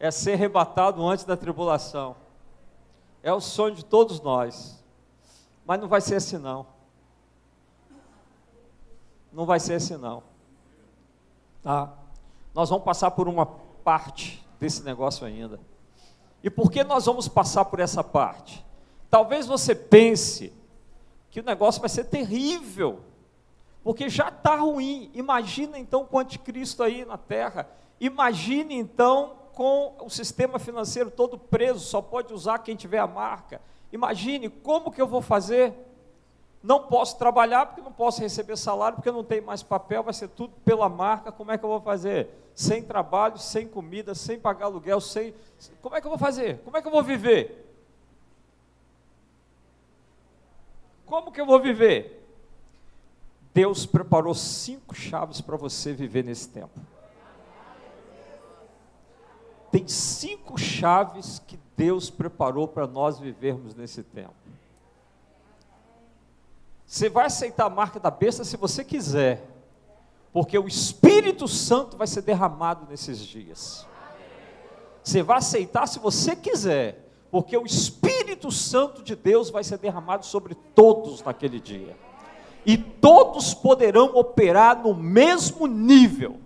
É 0.03 0.09
ser 0.09 0.33
arrebatado 0.33 1.07
antes 1.07 1.25
da 1.25 1.37
tribulação. 1.37 2.15
É 3.21 3.31
o 3.31 3.39
sonho 3.39 3.75
de 3.75 3.85
todos 3.85 4.19
nós. 4.19 4.83
Mas 5.63 5.79
não 5.79 5.87
vai 5.87 6.01
ser 6.01 6.15
assim 6.15 6.39
não. 6.39 6.65
Não 9.31 9.45
vai 9.45 9.59
ser 9.59 9.75
assim 9.75 9.97
não. 9.97 10.23
Tá? 11.61 11.93
Nós 12.51 12.67
vamos 12.71 12.83
passar 12.83 13.11
por 13.11 13.27
uma 13.27 13.45
parte 13.45 14.43
desse 14.59 14.81
negócio 14.81 15.23
ainda. 15.23 15.59
E 16.43 16.49
por 16.49 16.71
que 16.71 16.83
nós 16.83 17.05
vamos 17.05 17.27
passar 17.27 17.65
por 17.65 17.79
essa 17.79 18.03
parte? 18.03 18.65
Talvez 19.07 19.45
você 19.45 19.75
pense 19.75 20.51
que 21.29 21.41
o 21.41 21.43
negócio 21.43 21.79
vai 21.79 21.89
ser 21.89 22.05
terrível, 22.05 23.01
porque 23.83 24.09
já 24.09 24.29
está 24.29 24.55
ruim. 24.55 25.11
Imagina 25.13 25.77
então 25.77 26.07
com 26.07 26.17
o 26.17 26.19
anticristo 26.19 26.81
aí 26.81 27.05
na 27.05 27.19
terra. 27.19 27.69
Imagine 27.99 28.73
então 28.73 29.40
com 29.53 29.95
o 30.01 30.09
sistema 30.09 30.57
financeiro 30.59 31.11
todo 31.11 31.37
preso, 31.37 31.79
só 31.79 32.01
pode 32.01 32.33
usar 32.33 32.59
quem 32.59 32.75
tiver 32.75 32.99
a 32.99 33.07
marca. 33.07 33.61
Imagine 33.91 34.49
como 34.49 34.91
que 34.91 35.01
eu 35.01 35.07
vou 35.07 35.21
fazer? 35.21 35.73
Não 36.63 36.83
posso 36.83 37.17
trabalhar 37.17 37.65
porque 37.65 37.81
não 37.81 37.91
posso 37.91 38.21
receber 38.21 38.55
salário, 38.55 38.97
porque 38.97 39.11
não 39.11 39.23
tem 39.23 39.41
mais 39.41 39.63
papel, 39.63 40.03
vai 40.03 40.13
ser 40.13 40.27
tudo 40.29 40.53
pela 40.63 40.87
marca. 40.87 41.31
Como 41.31 41.51
é 41.51 41.57
que 41.57 41.65
eu 41.65 41.69
vou 41.69 41.81
fazer? 41.81 42.29
Sem 42.53 42.83
trabalho, 42.83 43.37
sem 43.37 43.67
comida, 43.67 44.13
sem 44.13 44.39
pagar 44.39 44.65
aluguel, 44.65 45.01
sem. 45.01 45.33
Como 45.81 45.95
é 45.95 46.01
que 46.01 46.07
eu 46.07 46.11
vou 46.11 46.19
fazer? 46.19 46.59
Como 46.59 46.77
é 46.77 46.81
que 46.81 46.87
eu 46.87 46.91
vou 46.91 47.03
viver? 47.03 47.67
Como 51.05 51.31
que 51.31 51.41
eu 51.41 51.45
vou 51.45 51.59
viver? 51.59 52.19
Deus 53.53 53.85
preparou 53.85 54.33
cinco 54.33 54.95
chaves 54.95 55.41
para 55.41 55.57
você 55.57 55.91
viver 55.91 56.23
nesse 56.23 56.47
tempo 56.47 56.79
tem 59.71 59.87
cinco 59.87 60.57
chaves 60.57 61.41
que 61.47 61.57
Deus 61.77 62.09
preparou 62.09 62.67
para 62.67 62.85
nós 62.85 63.17
vivermos 63.17 63.73
nesse 63.73 64.03
tempo. 64.03 64.33
Você 66.85 67.09
vai 67.09 67.27
aceitar 67.27 67.67
a 67.67 67.69
marca 67.69 67.99
da 67.99 68.11
besta 68.11 68.43
se 68.43 68.57
você 68.57 68.83
quiser, 68.83 69.47
porque 70.33 70.59
o 70.59 70.67
Espírito 70.67 71.47
Santo 71.47 71.95
vai 71.95 72.05
ser 72.05 72.21
derramado 72.21 72.85
nesses 72.89 73.19
dias. 73.19 73.87
Você 75.01 75.23
vai 75.23 75.37
aceitar 75.37 75.87
se 75.87 75.99
você 75.99 76.35
quiser, 76.35 77.09
porque 77.31 77.57
o 77.57 77.65
Espírito 77.65 78.51
Santo 78.51 79.01
de 79.01 79.15
Deus 79.15 79.49
vai 79.49 79.63
ser 79.63 79.77
derramado 79.77 80.25
sobre 80.25 80.53
todos 80.75 81.23
naquele 81.23 81.61
dia. 81.61 81.95
E 82.65 82.77
todos 82.77 83.53
poderão 83.53 84.17
operar 84.17 84.83
no 84.83 84.93
mesmo 84.93 85.65
nível 85.65 86.37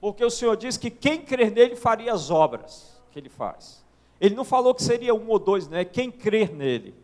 porque 0.00 0.24
o 0.24 0.30
Senhor 0.30 0.56
diz 0.56 0.76
que 0.76 0.90
quem 0.90 1.20
crer 1.20 1.50
nele 1.50 1.76
faria 1.76 2.12
as 2.12 2.30
obras 2.30 3.00
que 3.10 3.18
ele 3.18 3.28
faz. 3.28 3.84
Ele 4.20 4.34
não 4.34 4.44
falou 4.44 4.74
que 4.74 4.82
seria 4.82 5.14
um 5.14 5.28
ou 5.28 5.38
dois, 5.38 5.68
né? 5.68 5.84
Quem 5.84 6.10
crer 6.10 6.52
nele. 6.52 6.94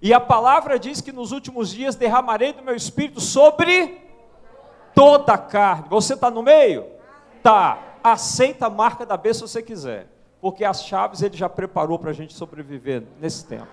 E 0.00 0.12
a 0.12 0.20
palavra 0.20 0.78
diz 0.78 1.00
que 1.00 1.12
nos 1.12 1.32
últimos 1.32 1.70
dias 1.70 1.96
derramarei 1.96 2.52
do 2.52 2.62
meu 2.62 2.74
espírito 2.74 3.20
sobre 3.20 4.00
toda 4.94 5.32
a 5.32 5.38
carne. 5.38 5.88
Você 5.88 6.14
está 6.14 6.30
no 6.30 6.42
meio? 6.42 6.86
Tá. 7.42 7.96
Aceita 8.02 8.66
a 8.66 8.70
marca 8.70 9.06
da 9.06 9.16
bênção 9.16 9.46
se 9.46 9.54
você 9.54 9.62
quiser. 9.62 10.08
Porque 10.40 10.64
as 10.64 10.84
chaves 10.84 11.22
ele 11.22 11.36
já 11.36 11.48
preparou 11.48 11.98
para 11.98 12.10
a 12.10 12.12
gente 12.12 12.34
sobreviver 12.34 13.02
nesse 13.18 13.46
tempo. 13.46 13.68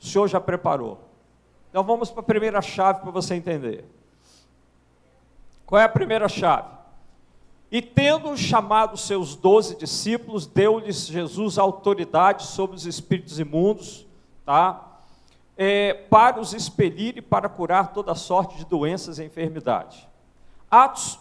O 0.00 0.06
Senhor 0.06 0.26
já 0.28 0.40
preparou. 0.40 0.98
Então 1.68 1.84
vamos 1.84 2.10
para 2.10 2.20
a 2.20 2.24
primeira 2.24 2.62
chave 2.62 3.00
para 3.00 3.10
você 3.10 3.34
entender. 3.34 3.84
Qual 5.66 5.78
é 5.78 5.84
a 5.84 5.88
primeira 5.88 6.28
chave? 6.28 6.77
E 7.70 7.82
tendo 7.82 8.34
chamado 8.36 8.96
seus 8.96 9.36
doze 9.36 9.76
discípulos, 9.76 10.46
deu-lhes 10.46 11.06
Jesus 11.06 11.58
autoridade 11.58 12.44
sobre 12.44 12.76
os 12.76 12.86
espíritos 12.86 13.38
imundos, 13.38 14.06
tá? 14.44 15.00
É, 15.56 15.92
para 15.92 16.40
os 16.40 16.54
expelir 16.54 17.18
e 17.18 17.22
para 17.22 17.48
curar 17.48 17.92
toda 17.92 18.14
sorte 18.14 18.56
de 18.56 18.64
doenças 18.64 19.18
e 19.18 19.24
enfermidade. 19.24 20.08
Atos, 20.70 21.18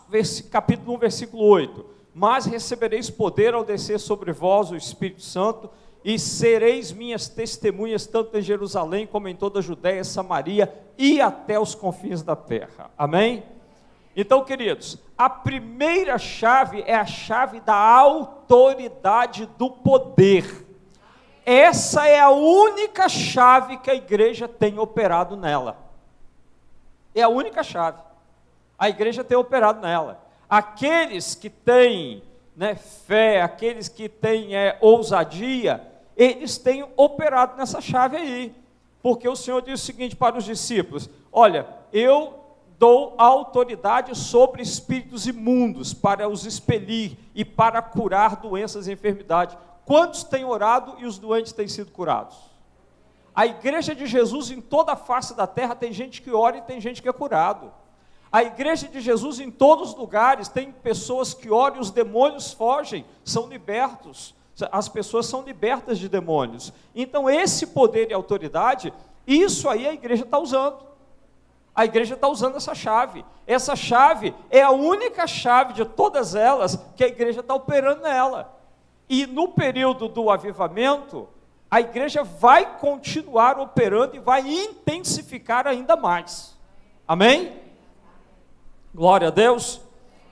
capítulo 0.50 0.96
1, 0.96 0.98
versículo 1.00 1.44
8. 1.44 1.86
Mas 2.14 2.46
recebereis 2.46 3.10
poder 3.10 3.54
ao 3.54 3.66
descer 3.66 4.00
sobre 4.00 4.32
vós 4.32 4.72
o 4.72 4.76
Espírito 4.76 5.22
Santo, 5.22 5.70
e 6.04 6.18
sereis 6.18 6.94
minhas 6.94 7.28
testemunhas, 7.28 8.06
tanto 8.06 8.38
em 8.38 8.42
Jerusalém 8.42 9.06
como 9.06 9.28
em 9.28 9.36
toda 9.36 9.60
a 9.60 9.62
Judéia, 9.62 10.06
Samaria 10.06 10.74
e 10.98 11.20
até 11.20 11.60
os 11.60 11.76
confins 11.76 12.24
da 12.24 12.34
terra. 12.34 12.90
Amém? 12.98 13.44
Então, 14.20 14.44
queridos, 14.44 14.98
a 15.16 15.30
primeira 15.30 16.18
chave 16.18 16.84
é 16.88 16.96
a 16.96 17.06
chave 17.06 17.60
da 17.60 17.76
autoridade 17.76 19.46
do 19.60 19.70
poder. 19.70 20.66
Essa 21.46 22.08
é 22.08 22.20
a 22.20 22.32
única 22.32 23.08
chave 23.08 23.78
que 23.78 23.92
a 23.92 23.94
igreja 23.96 24.48
tem 24.48 24.80
operado 24.80 25.38
nela. 25.38 25.78
É 27.14 27.22
a 27.22 27.30
única 27.30 27.62
chave. 27.62 28.02
A 28.76 28.90
igreja 28.90 29.24
tem 29.24 29.38
operado 29.38 29.82
nela. 29.82 30.20
Aqueles 30.50 31.36
que 31.36 31.52
têm 31.52 32.24
né, 32.56 32.74
fé, 32.74 33.44
aqueles 33.44 33.88
que 33.88 34.10
têm 34.10 34.56
é, 34.56 34.80
ousadia, 34.82 35.80
eles 36.16 36.58
têm 36.58 36.92
operado 36.98 37.56
nessa 37.56 37.80
chave 37.80 38.18
aí. 38.18 38.56
Porque 39.00 39.30
o 39.30 39.36
Senhor 39.36 39.62
disse 39.62 39.84
o 39.84 39.86
seguinte 39.86 40.16
para 40.16 40.40
os 40.40 40.44
discípulos: 40.44 41.08
Olha, 41.32 41.68
eu 41.94 42.47
dou 42.80 43.16
autoridade 43.18 44.16
sobre 44.16 44.62
espíritos 44.62 45.26
imundos 45.26 45.94
para 45.94 46.30
os 46.30 46.46
expelir 46.46 47.18
e 47.34 47.44
para 47.44 47.82
curar 47.82 48.36
doenças 48.38 48.88
e 48.88 48.92
enfermidades. 48.92 49.58
Quantos 49.86 50.24
têm 50.24 50.46
orado 50.46 50.96
e 51.00 51.06
os 51.06 51.18
doentes 51.18 51.54
têm 51.54 51.68
sido 51.68 51.92
curados? 51.92 52.38
A 53.34 53.46
igreja 53.46 53.96
de 53.96 54.06
Jesus 54.06 54.52
em 54.52 54.60
toda 54.60 54.94
a 54.94 54.96
face 54.96 55.36
da 55.36 55.48
terra 55.48 55.76
tem 55.76 55.94
gente 55.94 56.22
que 56.22 56.32
ora 56.32 56.58
e 56.58 56.62
tem 56.62 56.82
gente 56.82 57.02
que 57.02 57.10
é 57.10 57.14
curado. 57.14 57.72
A 58.32 58.44
igreja 58.44 58.88
de 58.88 59.00
Jesus 59.00 59.40
em 59.40 59.50
todos 59.50 59.92
os 59.92 59.96
lugares 59.96 60.48
tem 60.48 60.72
pessoas 60.72 61.34
que 61.34 61.50
oram 61.50 61.78
e 61.78 61.80
os 61.80 61.92
demônios 61.92 62.52
fogem, 62.52 63.06
são 63.24 63.48
libertos. 63.48 64.36
As 64.72 64.90
pessoas 64.90 65.28
são 65.28 65.44
libertas 65.44 66.00
de 66.00 66.10
demônios. 66.10 66.74
Então, 66.96 67.30
esse 67.30 67.68
poder 67.68 68.10
e 68.10 68.14
autoridade, 68.14 68.92
isso 69.26 69.70
aí 69.70 69.88
a 69.88 69.94
igreja 69.94 70.24
está 70.24 70.40
usando. 70.40 70.80
A 71.78 71.86
igreja 71.86 72.16
está 72.16 72.28
usando 72.28 72.56
essa 72.56 72.74
chave. 72.74 73.24
Essa 73.46 73.76
chave 73.76 74.34
é 74.50 74.64
a 74.64 74.72
única 74.72 75.28
chave 75.28 75.74
de 75.74 75.86
todas 75.86 76.34
elas 76.34 76.84
que 76.96 77.04
a 77.04 77.08
igreja 77.08 77.42
está 77.42 77.54
operando 77.54 78.02
nela. 78.02 78.52
E 79.08 79.28
no 79.28 79.50
período 79.50 80.08
do 80.08 80.32
avivamento, 80.32 81.30
a 81.70 81.80
igreja 81.80 82.24
vai 82.24 82.80
continuar 82.80 83.60
operando 83.60 84.16
e 84.16 84.20
vai 84.20 84.42
intensificar 84.42 85.68
ainda 85.68 85.96
mais. 85.96 86.58
Amém? 87.08 87.62
Glória 88.92 89.28
a 89.28 89.32
Deus. 89.32 89.80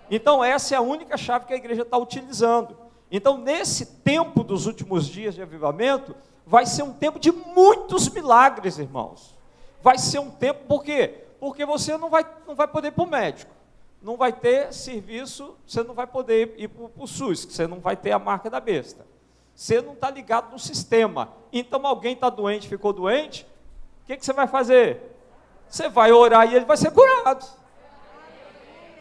Então, 0.10 0.44
essa 0.44 0.74
é 0.74 0.78
a 0.80 0.82
única 0.82 1.16
chave 1.16 1.46
que 1.46 1.54
a 1.54 1.58
igreja 1.58 1.84
está 1.84 1.96
utilizando. 1.96 2.76
Então, 3.12 3.38
nesse 3.38 3.86
tempo 3.98 4.44
dos 4.44 4.66
últimos 4.66 5.06
dias 5.06 5.36
de 5.36 5.44
avivamento, 5.44 6.16
vai 6.44 6.66
ser 6.66 6.82
um 6.82 6.94
tempo 6.94 7.20
de 7.20 7.32
muitos 7.32 8.10
milagres, 8.10 8.80
irmãos. 8.80 9.36
Vai 9.84 10.00
ser 10.00 10.18
um 10.18 10.32
tempo, 10.32 10.66
por 10.68 10.84
quê? 10.84 11.25
Porque 11.46 11.64
você 11.64 11.96
não 11.96 12.10
vai, 12.10 12.26
não 12.48 12.56
vai 12.56 12.68
poder 12.68 12.88
ir 12.88 12.92
para 12.94 13.04
o 13.04 13.08
médico, 13.08 13.54
não 14.02 14.18
vai 14.18 14.34
ter 14.34 14.74
serviço, 14.74 15.56
você 15.64 15.84
não 15.84 15.94
vai 15.94 16.08
poder 16.08 16.56
ir 16.58 16.68
para 16.68 16.90
o 16.98 17.06
SUS, 17.06 17.46
você 17.46 17.68
não 17.68 17.80
vai 17.80 17.96
ter 17.96 18.14
a 18.14 18.18
marca 18.18 18.50
da 18.50 18.60
besta. 18.60 19.06
Você 19.54 19.80
não 19.80 19.94
está 19.94 20.10
ligado 20.10 20.52
no 20.52 20.58
sistema. 20.58 21.34
Então, 21.54 21.86
alguém 21.86 22.14
está 22.14 22.32
doente, 22.32 22.68
ficou 22.68 22.92
doente, 22.92 23.46
o 24.02 24.08
que, 24.08 24.18
que 24.18 24.26
você 24.26 24.34
vai 24.34 24.48
fazer? 24.48 25.16
Você 25.70 25.88
vai 25.88 26.12
orar 26.12 26.52
e 26.52 26.56
ele 26.56 26.66
vai 26.66 26.78
ser 26.78 26.90
curado. 26.90 27.46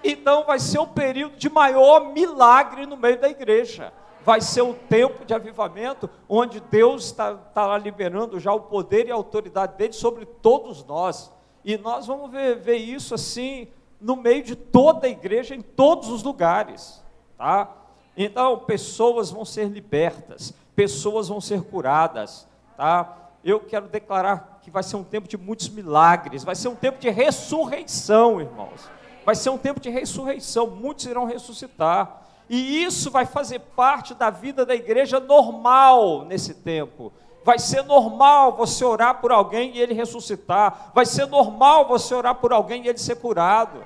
Então 0.04 0.44
vai 0.44 0.59
ser 0.59 0.80
o 0.80 0.87
período 0.87 1.37
de 1.37 1.48
maior 1.48 2.12
milagre 2.12 2.85
no 2.85 2.98
meio 2.98 3.18
da 3.18 3.30
igreja. 3.30 3.90
Vai 4.22 4.42
ser 4.42 4.61
o 4.61 4.74
tempo 4.74 5.24
de 5.24 5.33
avivamento, 5.33 6.11
onde 6.28 6.61
Deus 6.61 7.07
está, 7.07 7.40
está 7.48 7.78
liberando 7.78 8.38
já 8.38 8.52
o 8.52 8.61
poder 8.61 9.07
e 9.07 9.11
a 9.11 9.14
autoridade 9.14 9.78
dele 9.78 9.94
sobre 9.94 10.26
todos 10.26 10.85
nós. 10.85 11.33
E 11.64 11.77
nós 11.79 12.07
vamos 12.07 12.31
ver, 12.31 12.57
ver 12.57 12.77
isso 12.77 13.14
assim 13.14 13.68
no 14.00 14.16
meio 14.16 14.42
de 14.42 14.55
toda 14.55 15.07
a 15.07 15.11
igreja, 15.11 15.55
em 15.55 15.62
todos 15.62 16.11
os 16.11 16.22
lugares. 16.22 17.03
Tá? 17.38 17.70
Então, 18.16 18.59
pessoas 18.59 19.31
vão 19.31 19.44
ser 19.44 19.68
libertas, 19.68 20.53
pessoas 20.77 21.29
vão 21.29 21.40
ser 21.40 21.62
curadas. 21.62 22.46
Tá? 22.77 23.31
Eu 23.42 23.61
quero 23.61 23.88
declarar 23.88 24.61
que 24.62 24.70
vai 24.70 24.83
ser 24.83 24.96
um 24.96 25.05
tempo 25.05 25.27
de 25.27 25.37
muitos 25.37 25.68
milagres, 25.68 26.44
vai 26.44 26.55
ser 26.55 26.68
um 26.68 26.74
tempo 26.74 26.98
de 26.98 27.11
ressurreição, 27.11 28.40
irmãos 28.40 28.88
vai 29.24 29.35
ser 29.35 29.50
um 29.50 29.59
tempo 29.59 29.81
de 29.81 29.88
ressurreição, 29.88 30.68
muitos 30.68 31.07
irão 31.07 31.24
ressuscitar. 31.24 32.22
E 32.48 32.85
isso 32.85 33.11
vai 33.11 33.24
fazer 33.24 33.59
parte 33.59 34.14
da 34.14 34.29
vida 34.29 34.66
da 34.66 34.74
igreja 34.74 35.18
normal 35.18 36.24
nesse 36.27 36.55
tempo. 36.55 37.11
Vai 37.44 37.59
ser 37.59 37.83
normal 37.83 38.52
você 38.52 38.85
orar 38.85 39.20
por 39.20 39.30
alguém 39.30 39.72
e 39.74 39.80
ele 39.80 39.92
ressuscitar. 39.92 40.90
Vai 40.94 41.04
ser 41.04 41.26
normal 41.26 41.87
você 41.87 42.14
orar 42.14 42.35
por 42.37 42.52
alguém 42.52 42.85
e 42.85 42.88
ele 42.88 42.98
ser 42.98 43.16
curado. 43.16 43.85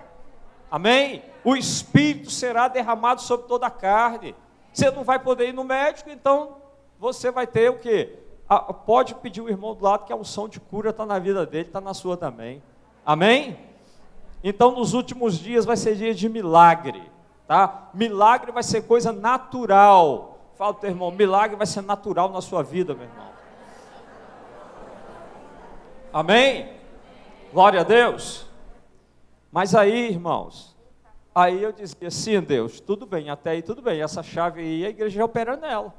Amém? 0.70 1.22
O 1.44 1.56
Espírito 1.56 2.30
será 2.30 2.68
derramado 2.68 3.20
sobre 3.20 3.48
toda 3.48 3.66
a 3.66 3.70
carne. 3.70 4.34
Você 4.72 4.90
não 4.92 5.02
vai 5.02 5.18
poder 5.18 5.48
ir 5.48 5.54
no 5.54 5.64
médico, 5.64 6.08
então 6.08 6.56
você 7.00 7.30
vai 7.30 7.46
ter 7.46 7.70
o 7.70 7.78
quê? 7.78 8.16
pode 8.86 9.14
pedir 9.16 9.42
o 9.42 9.48
irmão 9.48 9.74
do 9.74 9.84
lado 9.84 10.06
que 10.06 10.12
a 10.12 10.16
unção 10.16 10.48
de 10.48 10.58
cura 10.58 10.88
está 10.88 11.04
na 11.04 11.18
vida 11.18 11.44
dele, 11.44 11.66
está 11.66 11.82
na 11.82 11.92
sua 11.92 12.16
também. 12.16 12.62
Amém? 13.04 13.58
Então, 14.42 14.70
nos 14.72 14.94
últimos 14.94 15.38
dias 15.38 15.66
vai 15.66 15.76
ser 15.76 15.96
dia 15.96 16.14
de 16.14 16.28
milagre, 16.28 17.02
tá? 17.46 17.90
Milagre 17.92 18.50
vai 18.50 18.62
ser 18.62 18.82
coisa 18.82 19.12
natural. 19.12 20.38
Fala 20.56 20.72
teu 20.72 20.88
irmão, 20.88 21.10
milagre 21.10 21.56
vai 21.56 21.66
ser 21.66 21.82
natural 21.82 22.30
na 22.30 22.40
sua 22.40 22.62
vida, 22.62 22.94
meu 22.94 23.04
irmão. 23.04 23.37
Amém? 26.12 26.68
Glória 27.52 27.80
a 27.80 27.84
Deus. 27.84 28.46
Mas 29.52 29.74
aí, 29.74 30.08
irmãos, 30.10 30.76
aí 31.34 31.62
eu 31.62 31.72
dizia, 31.72 32.10
sim, 32.10 32.40
Deus, 32.40 32.80
tudo 32.80 33.06
bem, 33.06 33.30
até 33.30 33.50
aí 33.50 33.62
tudo 33.62 33.80
bem, 33.80 34.02
essa 34.02 34.22
chave 34.22 34.60
aí 34.60 34.86
a 34.86 34.90
igreja 34.90 35.24
opera 35.24 35.56
nela. 35.56 35.94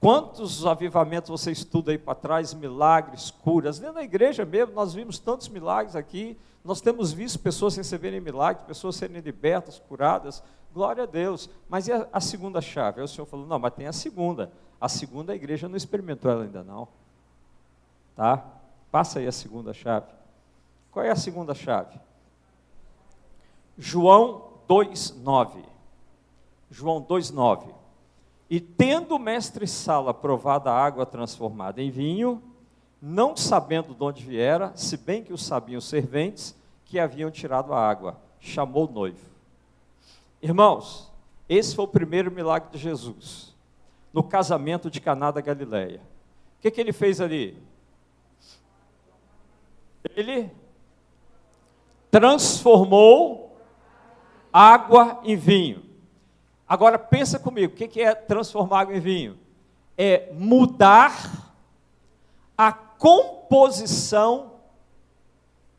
Quantos 0.00 0.66
avivamentos 0.66 1.30
você 1.30 1.50
estuda 1.50 1.90
aí 1.90 1.98
para 1.98 2.14
trás, 2.14 2.52
milagres, 2.52 3.30
curas? 3.30 3.78
Dentro 3.78 3.94
da 3.94 4.02
igreja 4.02 4.44
mesmo, 4.44 4.74
nós 4.74 4.92
vimos 4.92 5.18
tantos 5.18 5.48
milagres 5.48 5.96
aqui, 5.96 6.36
nós 6.64 6.80
temos 6.80 7.12
visto 7.12 7.38
pessoas 7.38 7.76
receberem 7.76 8.20
milagres, 8.20 8.66
pessoas 8.66 8.96
serem 8.96 9.20
libertas, 9.20 9.80
curadas, 9.88 10.42
glória 10.74 11.04
a 11.04 11.06
Deus. 11.06 11.48
Mas 11.68 11.88
e 11.88 11.92
a, 11.92 12.06
a 12.12 12.20
segunda 12.20 12.60
chave? 12.60 13.00
Aí 13.00 13.04
o 13.04 13.08
Senhor 13.08 13.26
falou: 13.26 13.46
não, 13.46 13.58
mas 13.58 13.72
tem 13.72 13.86
a 13.86 13.92
segunda. 13.92 14.52
A 14.80 14.88
segunda 14.88 15.32
a 15.32 15.36
igreja 15.36 15.68
não 15.68 15.76
experimentou 15.76 16.30
ela 16.30 16.42
ainda 16.42 16.62
não. 16.62 16.88
Tá? 18.14 18.44
Passa 18.96 19.18
aí 19.18 19.26
a 19.26 19.32
segunda 19.32 19.74
chave. 19.74 20.06
Qual 20.90 21.04
é 21.04 21.10
a 21.10 21.16
segunda 21.16 21.54
chave? 21.54 22.00
João 23.76 24.52
2,9. 24.66 25.62
João 26.70 27.02
2,9. 27.02 27.74
E 28.48 28.58
tendo 28.58 29.14
o 29.14 29.18
mestre 29.18 29.66
Sala 29.66 30.14
provado 30.14 30.70
a 30.70 30.72
água 30.72 31.04
transformada 31.04 31.82
em 31.82 31.90
vinho, 31.90 32.42
não 32.98 33.36
sabendo 33.36 33.94
de 33.94 34.02
onde 34.02 34.24
viera, 34.24 34.72
se 34.74 34.96
bem 34.96 35.22
que 35.22 35.34
o 35.34 35.36
sabiam 35.36 35.76
os 35.76 35.86
serventes 35.86 36.56
que 36.86 36.98
haviam 36.98 37.30
tirado 37.30 37.74
a 37.74 37.86
água, 37.86 38.18
chamou 38.40 38.88
o 38.88 38.90
noivo. 38.90 39.26
Irmãos, 40.40 41.12
esse 41.50 41.76
foi 41.76 41.84
o 41.84 41.88
primeiro 41.88 42.30
milagre 42.30 42.70
de 42.70 42.78
Jesus, 42.78 43.54
no 44.10 44.22
casamento 44.22 44.90
de 44.90 45.02
Caná 45.02 45.30
da 45.30 45.42
Galileia. 45.42 46.00
O 46.58 46.62
que, 46.62 46.70
que 46.70 46.80
ele 46.80 46.94
fez 46.94 47.20
ali? 47.20 47.62
Ele 50.14 50.50
transformou 52.10 53.58
água 54.52 55.20
em 55.24 55.36
vinho. 55.36 55.84
Agora 56.68 56.98
pensa 56.98 57.38
comigo, 57.38 57.72
o 57.72 57.76
que 57.76 58.00
é 58.00 58.14
transformar 58.14 58.80
água 58.80 58.96
em 58.96 59.00
vinho? 59.00 59.38
É 59.96 60.32
mudar 60.32 61.54
a 62.56 62.72
composição 62.72 64.54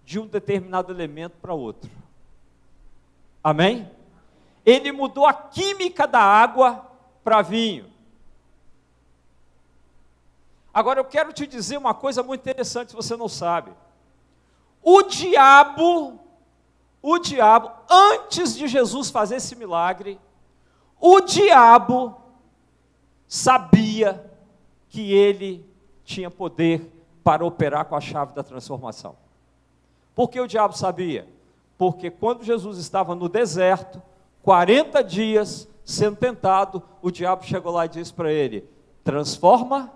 de 0.05 0.19
um 0.19 0.27
determinado 0.27 0.91
elemento 0.91 1.37
para 1.41 1.53
outro. 1.53 1.89
Amém? 3.43 3.89
Ele 4.65 4.91
mudou 4.91 5.25
a 5.25 5.33
química 5.33 6.07
da 6.07 6.21
água 6.21 6.85
para 7.23 7.41
vinho. 7.41 7.85
Agora 10.73 10.99
eu 10.99 11.05
quero 11.05 11.33
te 11.33 11.47
dizer 11.47 11.77
uma 11.77 11.93
coisa 11.93 12.21
muito 12.21 12.41
interessante, 12.41 12.89
se 12.89 12.95
você 12.95 13.15
não 13.15 13.27
sabe. 13.27 13.71
O 14.89 15.03
diabo, 15.03 16.17
o 17.01 17.19
diabo, 17.19 17.69
antes 17.89 18.55
de 18.55 18.69
Jesus 18.69 19.09
fazer 19.09 19.35
esse 19.35 19.53
milagre, 19.53 20.17
o 20.97 21.19
diabo 21.19 22.15
sabia 23.27 24.31
que 24.87 25.11
ele 25.11 25.69
tinha 26.05 26.31
poder 26.31 26.89
para 27.21 27.45
operar 27.45 27.83
com 27.83 27.97
a 27.97 27.99
chave 27.99 28.33
da 28.33 28.41
transformação. 28.41 29.17
Por 30.15 30.29
que 30.29 30.39
o 30.39 30.47
diabo 30.47 30.73
sabia? 30.73 31.27
Porque 31.77 32.09
quando 32.09 32.45
Jesus 32.45 32.77
estava 32.77 33.13
no 33.13 33.27
deserto, 33.27 34.01
40 34.41 35.03
dias 35.03 35.67
sendo 35.83 36.15
tentado, 36.15 36.81
o 37.01 37.11
diabo 37.11 37.43
chegou 37.43 37.73
lá 37.73 37.87
e 37.87 37.89
disse 37.89 38.13
para 38.13 38.31
ele: 38.31 38.63
transforma 39.03 39.91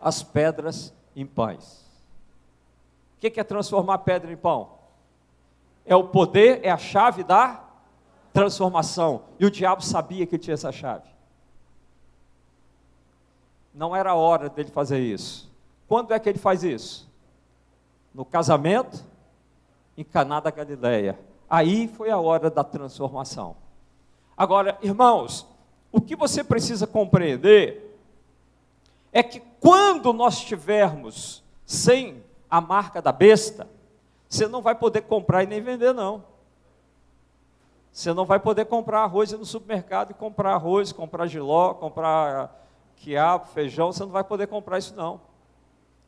as 0.00 0.22
pedras 0.22 0.90
em 1.14 1.26
pães. 1.26 1.83
O 3.26 3.30
que 3.30 3.40
é 3.40 3.44
transformar 3.44 3.98
pedra 3.98 4.30
em 4.30 4.36
pão? 4.36 4.72
É 5.86 5.96
o 5.96 6.04
poder, 6.04 6.60
é 6.62 6.70
a 6.70 6.76
chave 6.76 7.24
da 7.24 7.64
transformação. 8.34 9.22
E 9.40 9.46
o 9.46 9.50
diabo 9.50 9.82
sabia 9.82 10.26
que 10.26 10.36
tinha 10.36 10.52
essa 10.52 10.70
chave. 10.70 11.08
Não 13.72 13.96
era 13.96 14.14
hora 14.14 14.50
dele 14.50 14.70
fazer 14.70 14.98
isso. 14.98 15.50
Quando 15.88 16.12
é 16.12 16.18
que 16.18 16.28
ele 16.28 16.38
faz 16.38 16.62
isso? 16.62 17.10
No 18.12 18.26
casamento, 18.26 19.02
em 19.96 20.04
Caná 20.04 20.40
da 20.40 20.50
Galileia. 20.50 21.18
Aí 21.48 21.88
foi 21.88 22.10
a 22.10 22.18
hora 22.18 22.50
da 22.50 22.62
transformação. 22.62 23.56
Agora, 24.36 24.78
irmãos, 24.82 25.46
o 25.90 25.98
que 25.98 26.14
você 26.14 26.44
precisa 26.44 26.86
compreender 26.86 27.98
é 29.10 29.22
que 29.22 29.40
quando 29.60 30.12
nós 30.12 30.34
estivermos 30.34 31.42
sem 31.64 32.22
a 32.50 32.60
marca 32.60 33.00
da 33.00 33.12
besta, 33.12 33.68
você 34.28 34.46
não 34.48 34.62
vai 34.62 34.74
poder 34.74 35.02
comprar 35.02 35.42
e 35.42 35.46
nem 35.46 35.60
vender, 35.60 35.92
não. 35.92 36.24
Você 37.92 38.12
não 38.12 38.24
vai 38.24 38.40
poder 38.40 38.64
comprar 38.64 39.02
arroz 39.02 39.30
no 39.32 39.44
supermercado 39.44 40.10
e 40.10 40.14
comprar 40.14 40.54
arroz, 40.54 40.90
comprar 40.90 41.26
giló, 41.26 41.74
comprar 41.74 42.52
quiabo, 42.96 43.46
feijão, 43.46 43.92
você 43.92 44.02
não 44.02 44.10
vai 44.10 44.24
poder 44.24 44.48
comprar 44.48 44.78
isso 44.78 44.96
não. 44.96 45.20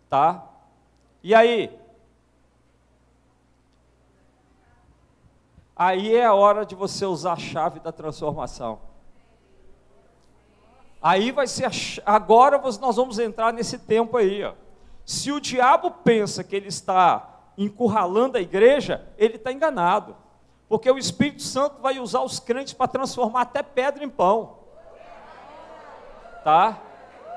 Tá? 0.08 0.48
E 1.22 1.34
aí? 1.34 1.78
Aí 5.76 6.16
é 6.16 6.24
a 6.24 6.34
hora 6.34 6.64
de 6.64 6.74
você 6.74 7.04
usar 7.04 7.34
a 7.34 7.38
chave 7.38 7.80
da 7.80 7.92
transformação. 7.92 8.80
Aí 11.00 11.30
vai 11.30 11.46
ser 11.46 11.70
agora 12.04 12.58
nós 12.58 12.96
vamos 12.96 13.18
entrar 13.18 13.52
nesse 13.52 13.78
tempo 13.78 14.16
aí, 14.16 14.42
ó. 14.42 14.54
Se 15.06 15.30
o 15.30 15.38
diabo 15.38 15.92
pensa 15.92 16.42
que 16.42 16.56
ele 16.56 16.66
está 16.66 17.52
encurralando 17.56 18.36
a 18.36 18.40
igreja, 18.40 19.06
ele 19.16 19.36
está 19.36 19.52
enganado. 19.52 20.16
Porque 20.68 20.90
o 20.90 20.98
Espírito 20.98 21.42
Santo 21.42 21.80
vai 21.80 22.00
usar 22.00 22.22
os 22.22 22.40
crentes 22.40 22.72
para 22.72 22.88
transformar 22.88 23.42
até 23.42 23.62
pedra 23.62 24.04
em 24.04 24.10
pão. 24.10 24.58
Tá? 26.42 26.82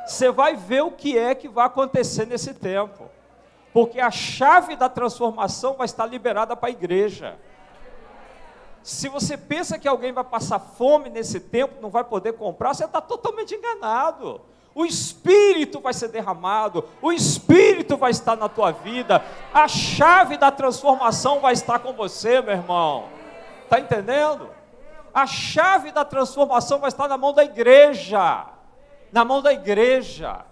Você 0.03 0.31
vai 0.31 0.55
ver 0.55 0.81
o 0.81 0.91
que 0.91 1.15
é 1.15 1.35
que 1.35 1.47
vai 1.47 1.67
acontecer 1.67 2.25
nesse 2.25 2.55
tempo. 2.55 3.07
Porque 3.71 3.99
a 3.99 4.09
chave 4.09 4.75
da 4.75 4.89
transformação 4.89 5.75
vai 5.75 5.85
estar 5.85 6.07
liberada 6.07 6.55
para 6.55 6.69
a 6.69 6.71
igreja. 6.71 7.37
Se 8.81 9.07
você 9.07 9.37
pensa 9.37 9.77
que 9.77 9.87
alguém 9.87 10.11
vai 10.11 10.23
passar 10.23 10.57
fome 10.57 11.11
nesse 11.11 11.39
tempo, 11.39 11.79
não 11.79 11.91
vai 11.91 12.03
poder 12.03 12.33
comprar, 12.33 12.73
você 12.73 12.85
está 12.85 12.99
totalmente 12.99 13.53
enganado. 13.53 14.41
O 14.79 14.85
Espírito 14.85 15.81
vai 15.81 15.93
ser 15.93 16.07
derramado, 16.07 16.85
o 17.01 17.11
Espírito 17.11 17.97
vai 17.97 18.11
estar 18.11 18.37
na 18.37 18.47
tua 18.47 18.71
vida, 18.71 19.21
a 19.53 19.67
chave 19.67 20.37
da 20.37 20.49
transformação 20.51 21.41
vai 21.41 21.51
estar 21.51 21.79
com 21.79 21.91
você, 21.91 22.41
meu 22.41 22.53
irmão. 22.53 23.09
Está 23.65 23.77
entendendo? 23.77 24.49
A 25.13 25.27
chave 25.27 25.91
da 25.91 26.05
transformação 26.05 26.79
vai 26.79 26.87
estar 26.87 27.09
na 27.09 27.17
mão 27.17 27.33
da 27.33 27.43
igreja. 27.43 28.45
Na 29.11 29.25
mão 29.25 29.41
da 29.41 29.51
igreja. 29.51 30.45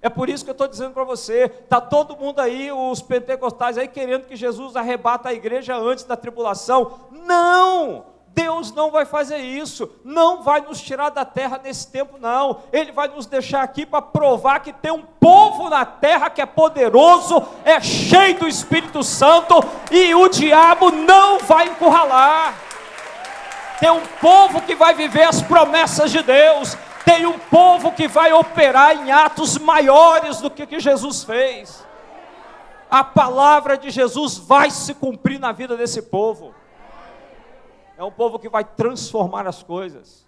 É 0.00 0.08
por 0.08 0.30
isso 0.30 0.44
que 0.44 0.50
eu 0.50 0.52
estou 0.52 0.66
dizendo 0.66 0.94
para 0.94 1.04
você, 1.04 1.44
está 1.44 1.78
todo 1.78 2.16
mundo 2.16 2.40
aí, 2.40 2.72
os 2.72 3.02
pentecostais 3.02 3.76
aí, 3.76 3.86
querendo 3.86 4.24
que 4.24 4.34
Jesus 4.34 4.76
arrebata 4.76 5.28
a 5.28 5.34
igreja 5.34 5.76
antes 5.76 6.04
da 6.04 6.16
tribulação. 6.16 7.00
Não! 7.10 8.13
Deus 8.34 8.72
não 8.72 8.90
vai 8.90 9.04
fazer 9.04 9.38
isso, 9.38 9.88
não 10.04 10.42
vai 10.42 10.60
nos 10.60 10.80
tirar 10.80 11.10
da 11.10 11.24
terra 11.24 11.60
nesse 11.62 11.86
tempo, 11.86 12.18
não. 12.18 12.62
Ele 12.72 12.90
vai 12.90 13.06
nos 13.08 13.26
deixar 13.26 13.62
aqui 13.62 13.86
para 13.86 14.02
provar 14.02 14.60
que 14.60 14.72
tem 14.72 14.90
um 14.90 15.02
povo 15.02 15.70
na 15.70 15.84
terra 15.84 16.28
que 16.28 16.42
é 16.42 16.46
poderoso, 16.46 17.46
é 17.64 17.80
cheio 17.80 18.38
do 18.40 18.48
Espírito 18.48 19.02
Santo 19.02 19.54
e 19.90 20.14
o 20.14 20.28
diabo 20.28 20.90
não 20.90 21.38
vai 21.38 21.68
encurralar. 21.68 22.54
Tem 23.78 23.90
um 23.90 24.02
povo 24.20 24.62
que 24.62 24.74
vai 24.74 24.94
viver 24.94 25.24
as 25.24 25.42
promessas 25.42 26.10
de 26.10 26.22
Deus, 26.22 26.76
tem 27.04 27.26
um 27.26 27.38
povo 27.38 27.92
que 27.92 28.08
vai 28.08 28.32
operar 28.32 28.96
em 28.96 29.12
atos 29.12 29.58
maiores 29.58 30.40
do 30.40 30.50
que, 30.50 30.66
que 30.66 30.80
Jesus 30.80 31.22
fez. 31.22 31.84
A 32.90 33.04
palavra 33.04 33.76
de 33.76 33.90
Jesus 33.90 34.38
vai 34.38 34.70
se 34.70 34.94
cumprir 34.94 35.38
na 35.38 35.52
vida 35.52 35.76
desse 35.76 36.00
povo. 36.02 36.53
É 37.96 38.02
um 38.02 38.10
povo 38.10 38.38
que 38.38 38.48
vai 38.48 38.64
transformar 38.64 39.46
as 39.46 39.62
coisas. 39.62 40.26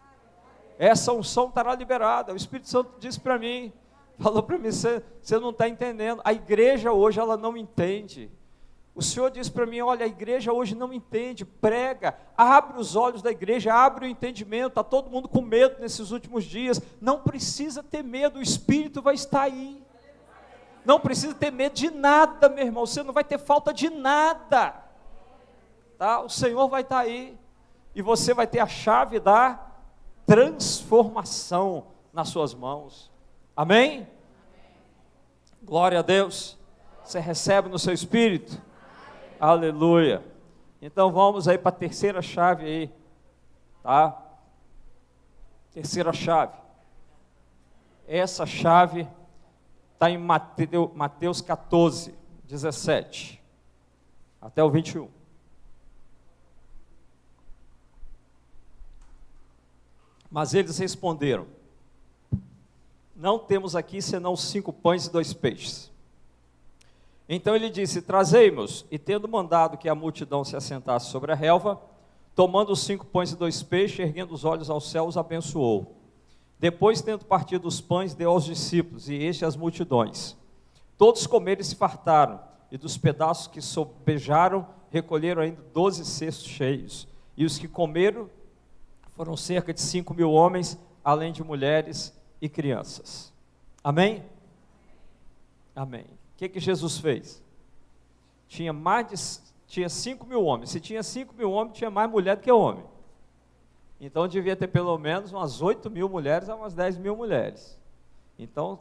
Essa 0.78 1.12
unção 1.12 1.48
estará 1.48 1.74
liberada. 1.74 2.32
O 2.32 2.36
Espírito 2.36 2.68
Santo 2.68 2.92
disse 2.98 3.18
para 3.18 3.38
mim, 3.38 3.72
falou 4.18 4.42
para 4.42 4.58
mim, 4.58 4.70
você 4.70 5.02
não 5.40 5.50
está 5.50 5.68
entendendo. 5.68 6.20
A 6.24 6.32
igreja 6.32 6.92
hoje 6.92 7.18
ela 7.18 7.36
não 7.36 7.56
entende. 7.56 8.30
O 8.94 9.02
Senhor 9.02 9.30
disse 9.30 9.50
para 9.50 9.66
mim: 9.66 9.80
olha, 9.82 10.04
a 10.04 10.08
igreja 10.08 10.54
hoje 10.54 10.74
não 10.74 10.90
entende, 10.90 11.44
prega, 11.44 12.16
abre 12.34 12.80
os 12.80 12.96
olhos 12.96 13.20
da 13.20 13.30
igreja, 13.30 13.74
abre 13.74 14.06
o 14.06 14.08
entendimento. 14.08 14.68
Está 14.68 14.82
todo 14.82 15.10
mundo 15.10 15.28
com 15.28 15.42
medo 15.42 15.76
nesses 15.80 16.12
últimos 16.12 16.44
dias. 16.44 16.80
Não 16.98 17.20
precisa 17.20 17.82
ter 17.82 18.02
medo, 18.02 18.38
o 18.38 18.42
Espírito 18.42 19.02
vai 19.02 19.14
estar 19.14 19.42
aí. 19.42 19.84
Não 20.82 20.98
precisa 20.98 21.34
ter 21.34 21.50
medo 21.50 21.74
de 21.74 21.90
nada, 21.90 22.48
meu 22.48 22.64
irmão. 22.64 22.86
Você 22.86 23.02
não 23.02 23.12
vai 23.12 23.24
ter 23.24 23.38
falta 23.38 23.74
de 23.74 23.90
nada. 23.90 24.82
Tá? 25.98 26.20
O 26.20 26.30
Senhor 26.30 26.66
vai 26.68 26.80
estar 26.80 27.00
aí. 27.00 27.36
E 27.96 28.02
você 28.02 28.34
vai 28.34 28.46
ter 28.46 28.60
a 28.60 28.66
chave 28.66 29.18
da 29.18 29.58
transformação 30.26 31.86
nas 32.12 32.28
suas 32.28 32.52
mãos. 32.52 33.10
Amém? 33.56 34.06
Glória 35.62 36.00
a 36.00 36.02
Deus. 36.02 36.58
Você 37.02 37.18
recebe 37.18 37.70
no 37.70 37.78
seu 37.78 37.94
espírito? 37.94 38.60
Aleluia. 39.40 40.22
Então 40.82 41.10
vamos 41.10 41.48
aí 41.48 41.56
para 41.56 41.70
a 41.70 41.72
terceira 41.72 42.20
chave 42.20 42.66
aí, 42.66 42.92
tá? 43.82 44.22
Terceira 45.72 46.12
chave. 46.12 46.52
Essa 48.06 48.44
chave 48.44 49.08
está 49.94 50.10
em 50.10 50.18
Mateus 50.18 51.40
14, 51.40 52.14
17 52.44 53.42
até 54.38 54.62
o 54.62 54.68
21. 54.68 55.15
Mas 60.36 60.52
eles 60.52 60.76
responderam: 60.76 61.46
Não 63.16 63.38
temos 63.38 63.74
aqui 63.74 64.02
senão 64.02 64.36
cinco 64.36 64.70
pães 64.70 65.06
e 65.06 65.10
dois 65.10 65.32
peixes. 65.32 65.90
Então 67.26 67.56
ele 67.56 67.70
disse: 67.70 68.02
Trazei-mos. 68.02 68.84
E 68.90 68.98
tendo 68.98 69.26
mandado 69.26 69.78
que 69.78 69.88
a 69.88 69.94
multidão 69.94 70.44
se 70.44 70.54
assentasse 70.54 71.08
sobre 71.10 71.32
a 71.32 71.34
relva, 71.34 71.80
tomando 72.34 72.70
os 72.70 72.80
cinco 72.80 73.06
pães 73.06 73.32
e 73.32 73.34
dois 73.34 73.62
peixes, 73.62 74.00
erguendo 74.00 74.34
os 74.34 74.44
olhos 74.44 74.68
ao 74.68 74.78
céu, 74.78 75.06
os 75.06 75.16
abençoou. 75.16 75.96
Depois, 76.60 77.00
tendo 77.00 77.24
partido 77.24 77.66
os 77.66 77.80
pães, 77.80 78.12
deu 78.12 78.30
aos 78.30 78.44
discípulos, 78.44 79.08
e 79.08 79.14
este 79.14 79.42
às 79.42 79.56
multidões. 79.56 80.36
Todos 80.98 81.26
comeram 81.26 81.62
e 81.62 81.64
se 81.64 81.76
fartaram, 81.76 82.38
e 82.70 82.76
dos 82.76 82.98
pedaços 82.98 83.46
que 83.46 83.62
sobejaram, 83.62 84.66
recolheram 84.90 85.40
ainda 85.40 85.64
doze 85.72 86.04
cestos 86.04 86.46
cheios. 86.46 87.08
E 87.38 87.46
os 87.46 87.56
que 87.56 87.66
comeram 87.66 88.28
foram 89.16 89.36
cerca 89.36 89.72
de 89.72 89.80
cinco 89.80 90.12
mil 90.12 90.30
homens, 90.30 90.78
além 91.02 91.32
de 91.32 91.42
mulheres 91.42 92.14
e 92.40 92.48
crianças. 92.48 93.32
Amém? 93.82 94.22
Amém. 95.74 96.04
O 96.04 96.36
que, 96.36 96.50
que 96.50 96.60
Jesus 96.60 96.98
fez? 96.98 97.42
Tinha 98.46 98.72
mais 98.72 99.08
de 99.08 99.16
tinha 99.66 99.88
5 99.88 100.26
mil 100.26 100.44
homens. 100.44 100.70
Se 100.70 100.78
tinha 100.78 101.02
5 101.02 101.34
mil 101.34 101.50
homens, 101.50 101.76
tinha 101.76 101.90
mais 101.90 102.08
mulher 102.08 102.36
do 102.36 102.42
que 102.42 102.52
homem. 102.52 102.84
Então 104.00 104.28
devia 104.28 104.54
ter 104.54 104.68
pelo 104.68 104.96
menos 104.98 105.32
umas 105.32 105.60
8 105.60 105.90
mil 105.90 106.08
mulheres 106.08 106.48
a 106.48 106.54
umas 106.54 106.74
10 106.74 106.98
mil 106.98 107.16
mulheres. 107.16 107.76
Então 108.38 108.78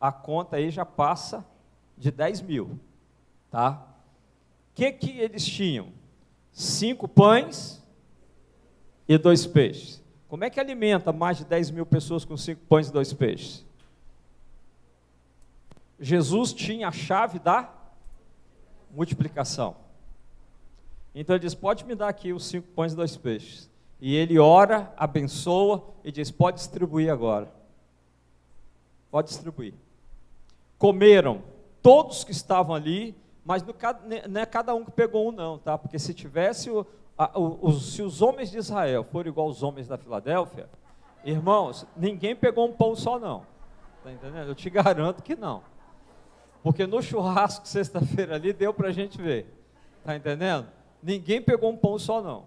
a 0.00 0.12
conta 0.12 0.56
aí 0.56 0.70
já 0.70 0.84
passa 0.84 1.44
de 1.96 2.10
10 2.10 2.42
mil. 2.42 2.78
Tá? 3.50 3.82
O 4.70 4.74
que, 4.74 4.92
que 4.92 5.18
eles 5.18 5.44
tinham? 5.44 5.88
Cinco 6.52 7.08
pães 7.08 7.79
e 9.10 9.18
dois 9.18 9.44
peixes. 9.44 10.00
Como 10.28 10.44
é 10.44 10.50
que 10.50 10.60
alimenta 10.60 11.12
mais 11.12 11.38
de 11.38 11.44
10 11.44 11.72
mil 11.72 11.84
pessoas 11.84 12.24
com 12.24 12.36
cinco 12.36 12.60
pães 12.68 12.86
e 12.86 12.92
dois 12.92 13.12
peixes? 13.12 13.66
Jesus 15.98 16.52
tinha 16.52 16.86
a 16.86 16.92
chave 16.92 17.40
da 17.40 17.68
multiplicação. 18.88 19.74
Então 21.12 21.34
ele 21.34 21.44
diz: 21.44 21.56
Pode 21.56 21.84
me 21.84 21.96
dar 21.96 22.08
aqui 22.08 22.32
os 22.32 22.46
cinco 22.46 22.68
pães 22.68 22.92
e 22.92 22.96
dois 22.96 23.16
peixes. 23.16 23.68
E 24.00 24.14
ele 24.14 24.38
ora, 24.38 24.94
abençoa 24.96 25.82
e 26.04 26.12
diz: 26.12 26.30
Pode 26.30 26.58
distribuir 26.58 27.10
agora. 27.10 27.52
Pode 29.10 29.26
distribuir. 29.26 29.74
Comeram 30.78 31.42
todos 31.82 32.22
que 32.22 32.30
estavam 32.30 32.76
ali, 32.76 33.16
mas 33.44 33.64
não 34.28 34.40
é 34.40 34.46
cada 34.46 34.72
um 34.72 34.84
que 34.84 34.92
pegou 34.92 35.30
um, 35.30 35.32
não, 35.32 35.58
tá? 35.58 35.76
Porque 35.76 35.98
se 35.98 36.14
tivesse 36.14 36.70
o, 36.70 36.86
a, 37.22 37.38
o, 37.38 37.70
se 37.72 38.00
os 38.00 38.22
homens 38.22 38.50
de 38.50 38.56
Israel 38.56 39.04
forem 39.04 39.30
igual 39.30 39.46
os 39.46 39.62
homens 39.62 39.86
da 39.86 39.98
Filadélfia, 39.98 40.70
irmãos, 41.22 41.86
ninguém 41.94 42.34
pegou 42.34 42.66
um 42.66 42.72
pão 42.72 42.96
só, 42.96 43.18
não. 43.18 43.44
Tá 44.02 44.10
entendendo? 44.10 44.48
Eu 44.48 44.54
te 44.54 44.70
garanto 44.70 45.22
que 45.22 45.36
não. 45.36 45.62
Porque 46.62 46.86
no 46.86 47.02
churrasco 47.02 47.68
sexta-feira 47.68 48.36
ali 48.36 48.54
deu 48.54 48.72
para 48.72 48.88
a 48.88 48.92
gente 48.92 49.20
ver. 49.20 49.54
Está 49.98 50.16
entendendo? 50.16 50.66
Ninguém 51.02 51.42
pegou 51.42 51.70
um 51.70 51.76
pão 51.76 51.98
só, 51.98 52.22
não. 52.22 52.44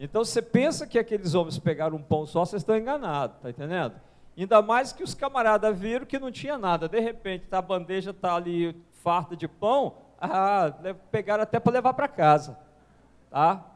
Então 0.00 0.24
você 0.24 0.40
pensa 0.40 0.86
que 0.86 0.98
aqueles 0.98 1.34
homens 1.34 1.58
pegaram 1.58 1.98
um 1.98 2.02
pão 2.02 2.24
só, 2.24 2.42
vocês 2.46 2.62
estão 2.62 2.78
enganados, 2.78 3.36
está 3.36 3.50
entendendo? 3.50 4.00
Ainda 4.34 4.62
mais 4.62 4.94
que 4.94 5.04
os 5.04 5.12
camaradas 5.12 5.78
viram 5.78 6.06
que 6.06 6.18
não 6.18 6.32
tinha 6.32 6.56
nada. 6.56 6.88
De 6.88 7.00
repente, 7.00 7.48
tá, 7.48 7.58
a 7.58 7.62
bandeja 7.62 8.12
está 8.12 8.34
ali 8.34 8.74
farta 9.02 9.36
de 9.36 9.46
pão, 9.46 9.94
ah, 10.18 10.72
pegaram 11.10 11.42
até 11.42 11.60
para 11.60 11.74
levar 11.74 11.92
para 11.92 12.08
casa. 12.08 12.58
Tá? 13.30 13.72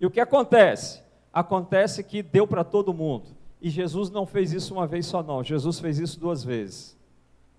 E 0.00 0.06
o 0.06 0.10
que 0.10 0.20
acontece? 0.20 1.02
Acontece 1.32 2.02
que 2.02 2.22
deu 2.22 2.46
para 2.46 2.64
todo 2.64 2.94
mundo. 2.94 3.26
E 3.60 3.70
Jesus 3.70 4.10
não 4.10 4.26
fez 4.26 4.52
isso 4.52 4.74
uma 4.74 4.86
vez 4.86 5.06
só, 5.06 5.22
não. 5.22 5.42
Jesus 5.42 5.80
fez 5.80 5.98
isso 5.98 6.20
duas 6.20 6.44
vezes. 6.44 6.96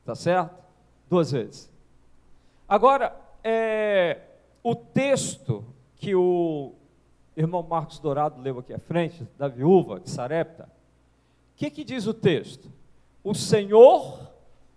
Tá 0.06 0.16
certo? 0.16 0.56
Duas 1.10 1.32
vezes. 1.32 1.72
Agora, 2.68 3.16
é, 3.44 4.22
o 4.64 4.76
texto 4.76 5.64
que 5.96 6.16
o 6.16 6.74
irmão 7.36 7.64
Marcos 7.64 8.00
Dourado 8.00 8.42
leu 8.42 8.60
aqui 8.60 8.74
à 8.74 8.80
frente, 8.80 9.28
da 9.38 9.48
viúva 9.48 10.00
de 10.00 10.10
Sarepta, 10.10 10.64
o 10.64 11.58
que, 11.58 11.70
que 11.70 11.84
diz 11.84 12.08
o 12.08 12.14
texto? 12.14 12.72
O 13.24 13.34
Senhor 13.34 14.32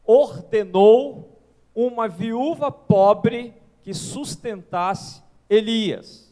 ordenou 0.05 1.39
uma 1.75 2.09
viúva 2.09 2.71
pobre 2.71 3.55
que 3.83 3.93
sustentasse 3.93 5.23
Elias. 5.49 6.28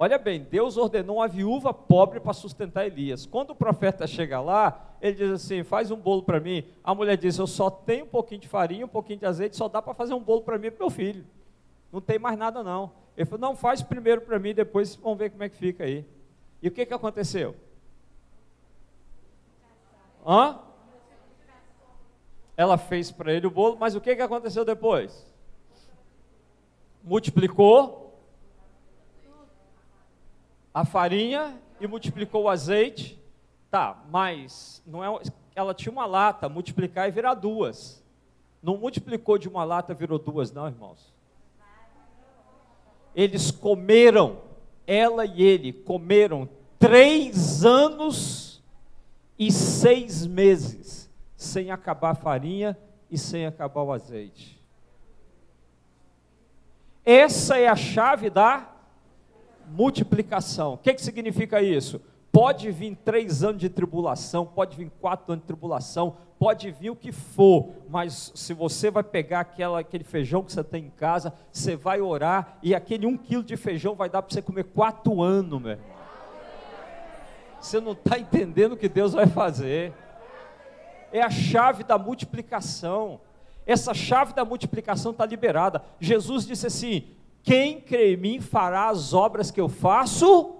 Olha 0.00 0.16
bem, 0.16 0.46
Deus 0.48 0.76
ordenou 0.76 1.16
uma 1.16 1.26
viúva 1.26 1.74
pobre 1.74 2.20
para 2.20 2.32
sustentar 2.32 2.86
Elias. 2.86 3.26
Quando 3.26 3.50
o 3.50 3.54
profeta 3.54 4.06
chega 4.06 4.40
lá, 4.40 4.94
ele 5.02 5.16
diz 5.16 5.30
assim: 5.32 5.64
faz 5.64 5.90
um 5.90 5.96
bolo 5.96 6.22
para 6.22 6.38
mim. 6.38 6.64
A 6.84 6.94
mulher 6.94 7.16
diz: 7.16 7.36
eu 7.36 7.48
só 7.48 7.68
tenho 7.68 8.04
um 8.04 8.08
pouquinho 8.08 8.40
de 8.40 8.46
farinha, 8.46 8.84
um 8.84 8.88
pouquinho 8.88 9.18
de 9.18 9.26
azeite, 9.26 9.56
só 9.56 9.68
dá 9.68 9.82
para 9.82 9.92
fazer 9.94 10.14
um 10.14 10.22
bolo 10.22 10.42
para 10.42 10.56
mim 10.56 10.68
e 10.68 10.70
para 10.70 10.84
meu 10.84 10.90
filho. 10.90 11.26
Não 11.92 12.00
tem 12.00 12.16
mais 12.16 12.38
nada 12.38 12.62
não. 12.62 12.92
Ele 13.16 13.26
falou: 13.26 13.40
não, 13.40 13.56
faz 13.56 13.82
primeiro 13.82 14.20
para 14.20 14.38
mim, 14.38 14.54
depois 14.54 14.94
vamos 14.94 15.18
ver 15.18 15.30
como 15.30 15.42
é 15.42 15.48
que 15.48 15.56
fica 15.56 15.82
aí. 15.82 16.06
E 16.62 16.68
o 16.68 16.70
que, 16.70 16.86
que 16.86 16.94
aconteceu? 16.94 17.56
Hã? 20.24 20.60
Ela 22.56 22.78
fez 22.78 23.10
para 23.10 23.32
ele 23.32 23.48
o 23.48 23.50
bolo, 23.50 23.76
mas 23.80 23.96
o 23.96 24.00
que, 24.00 24.14
que 24.14 24.22
aconteceu 24.22 24.64
depois? 24.64 25.26
Multiplicou 27.02 28.07
a 30.78 30.84
farinha 30.84 31.60
e 31.80 31.88
multiplicou 31.88 32.44
o 32.44 32.48
azeite. 32.48 33.20
Tá, 33.68 34.00
mas 34.10 34.80
não 34.86 35.04
é, 35.04 35.22
ela 35.52 35.74
tinha 35.74 35.90
uma 35.90 36.06
lata, 36.06 36.48
multiplicar 36.48 37.08
e 37.08 37.10
virar 37.10 37.34
duas. 37.34 38.00
Não 38.62 38.76
multiplicou 38.76 39.38
de 39.38 39.48
uma 39.48 39.64
lata, 39.64 39.92
virou 39.92 40.20
duas, 40.20 40.52
não, 40.52 40.68
irmãos. 40.68 41.12
Eles 43.12 43.50
comeram, 43.50 44.38
ela 44.86 45.26
e 45.26 45.42
ele 45.42 45.72
comeram 45.72 46.48
três 46.78 47.64
anos 47.64 48.62
e 49.36 49.50
seis 49.50 50.24
meses, 50.24 51.10
sem 51.36 51.72
acabar 51.72 52.10
a 52.10 52.14
farinha 52.14 52.78
e 53.10 53.18
sem 53.18 53.46
acabar 53.46 53.82
o 53.82 53.92
azeite. 53.92 54.62
Essa 57.04 57.58
é 57.58 57.66
a 57.66 57.74
chave 57.74 58.30
da 58.30 58.77
multiplicação. 59.70 60.74
O 60.74 60.78
que, 60.78 60.94
que 60.94 61.02
significa 61.02 61.60
isso? 61.62 62.00
Pode 62.30 62.70
vir 62.70 62.96
três 62.96 63.42
anos 63.42 63.60
de 63.60 63.68
tribulação, 63.68 64.46
pode 64.46 64.76
vir 64.76 64.90
quatro 65.00 65.32
anos 65.32 65.42
de 65.42 65.46
tribulação, 65.46 66.16
pode 66.38 66.70
vir 66.70 66.90
o 66.90 66.96
que 66.96 67.10
for, 67.10 67.70
mas 67.88 68.30
se 68.34 68.54
você 68.54 68.90
vai 68.90 69.02
pegar 69.02 69.40
aquela, 69.40 69.80
aquele 69.80 70.04
feijão 70.04 70.42
que 70.42 70.52
você 70.52 70.62
tem 70.62 70.84
em 70.84 70.90
casa, 70.90 71.32
você 71.50 71.74
vai 71.74 72.00
orar 72.00 72.58
e 72.62 72.74
aquele 72.74 73.06
um 73.06 73.16
quilo 73.16 73.42
de 73.42 73.56
feijão 73.56 73.94
vai 73.94 74.08
dar 74.08 74.22
para 74.22 74.32
você 74.32 74.42
comer 74.42 74.64
quatro 74.64 75.22
anos, 75.22 75.60
meu. 75.60 75.78
Você 77.60 77.80
não 77.80 77.92
está 77.92 78.18
entendendo 78.18 78.72
o 78.72 78.76
que 78.76 78.88
Deus 78.88 79.14
vai 79.14 79.26
fazer. 79.26 79.92
É 81.12 81.20
a 81.20 81.30
chave 81.30 81.82
da 81.82 81.98
multiplicação. 81.98 83.20
Essa 83.66 83.92
chave 83.92 84.32
da 84.32 84.44
multiplicação 84.44 85.10
está 85.10 85.26
liberada. 85.26 85.82
Jesus 85.98 86.46
disse 86.46 86.66
assim: 86.66 87.08
Quem 87.48 87.80
crê 87.80 88.12
em 88.12 88.16
mim 88.18 88.40
fará 88.42 88.90
as 88.90 89.14
obras 89.14 89.50
que 89.50 89.58
eu 89.58 89.70
faço 89.70 90.54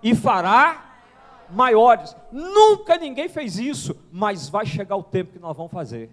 e 0.00 0.14
fará 0.14 0.94
maiores. 1.50 2.16
Nunca 2.30 2.96
ninguém 2.96 3.28
fez 3.28 3.58
isso, 3.58 4.00
mas 4.12 4.48
vai 4.48 4.64
chegar 4.64 4.94
o 4.94 5.02
tempo 5.02 5.32
que 5.32 5.40
nós 5.40 5.56
vamos 5.56 5.72
fazer. 5.72 6.08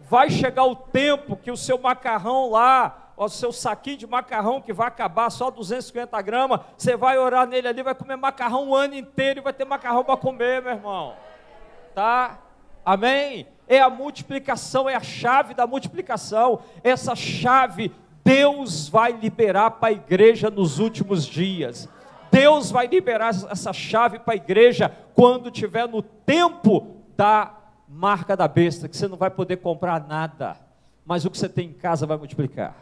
Vai 0.00 0.28
chegar 0.28 0.64
o 0.64 0.76
tempo 0.76 1.34
que 1.34 1.50
o 1.50 1.56
seu 1.56 1.78
macarrão 1.78 2.50
lá, 2.50 3.14
o 3.16 3.26
seu 3.26 3.54
saquinho 3.54 3.96
de 3.96 4.06
macarrão 4.06 4.60
que 4.60 4.70
vai 4.70 4.88
acabar 4.88 5.30
só 5.30 5.50
250 5.50 6.20
gramas, 6.20 6.60
você 6.76 6.94
vai 6.94 7.16
orar 7.16 7.46
nele 7.46 7.66
ali, 7.66 7.82
vai 7.82 7.94
comer 7.94 8.16
macarrão 8.16 8.68
o 8.68 8.76
ano 8.76 8.96
inteiro 8.96 9.40
e 9.40 9.42
vai 9.42 9.54
ter 9.54 9.64
macarrão 9.64 10.04
para 10.04 10.18
comer, 10.18 10.60
meu 10.60 10.72
irmão. 10.72 11.14
Tá? 11.94 12.38
Amém? 12.84 13.48
É 13.66 13.80
a 13.80 13.88
multiplicação, 13.88 14.90
é 14.90 14.94
a 14.94 15.00
chave 15.00 15.54
da 15.54 15.66
multiplicação. 15.66 16.60
Essa 16.82 17.16
chave 17.16 17.90
Deus 18.24 18.88
vai 18.88 19.12
liberar 19.12 19.72
para 19.72 19.90
a 19.90 19.92
igreja 19.92 20.50
nos 20.50 20.78
últimos 20.78 21.26
dias. 21.26 21.88
Deus 22.30 22.70
vai 22.70 22.86
liberar 22.86 23.28
essa 23.28 23.72
chave 23.72 24.18
para 24.18 24.32
a 24.32 24.36
igreja 24.36 24.90
quando 25.14 25.50
tiver 25.50 25.86
no 25.86 26.02
tempo 26.02 26.96
da 27.16 27.54
marca 27.86 28.36
da 28.36 28.48
besta, 28.48 28.88
que 28.88 28.96
você 28.96 29.06
não 29.06 29.16
vai 29.16 29.30
poder 29.30 29.58
comprar 29.58 30.04
nada, 30.04 30.56
mas 31.04 31.24
o 31.24 31.30
que 31.30 31.38
você 31.38 31.48
tem 31.48 31.68
em 31.68 31.72
casa 31.72 32.06
vai 32.06 32.16
multiplicar. 32.16 32.74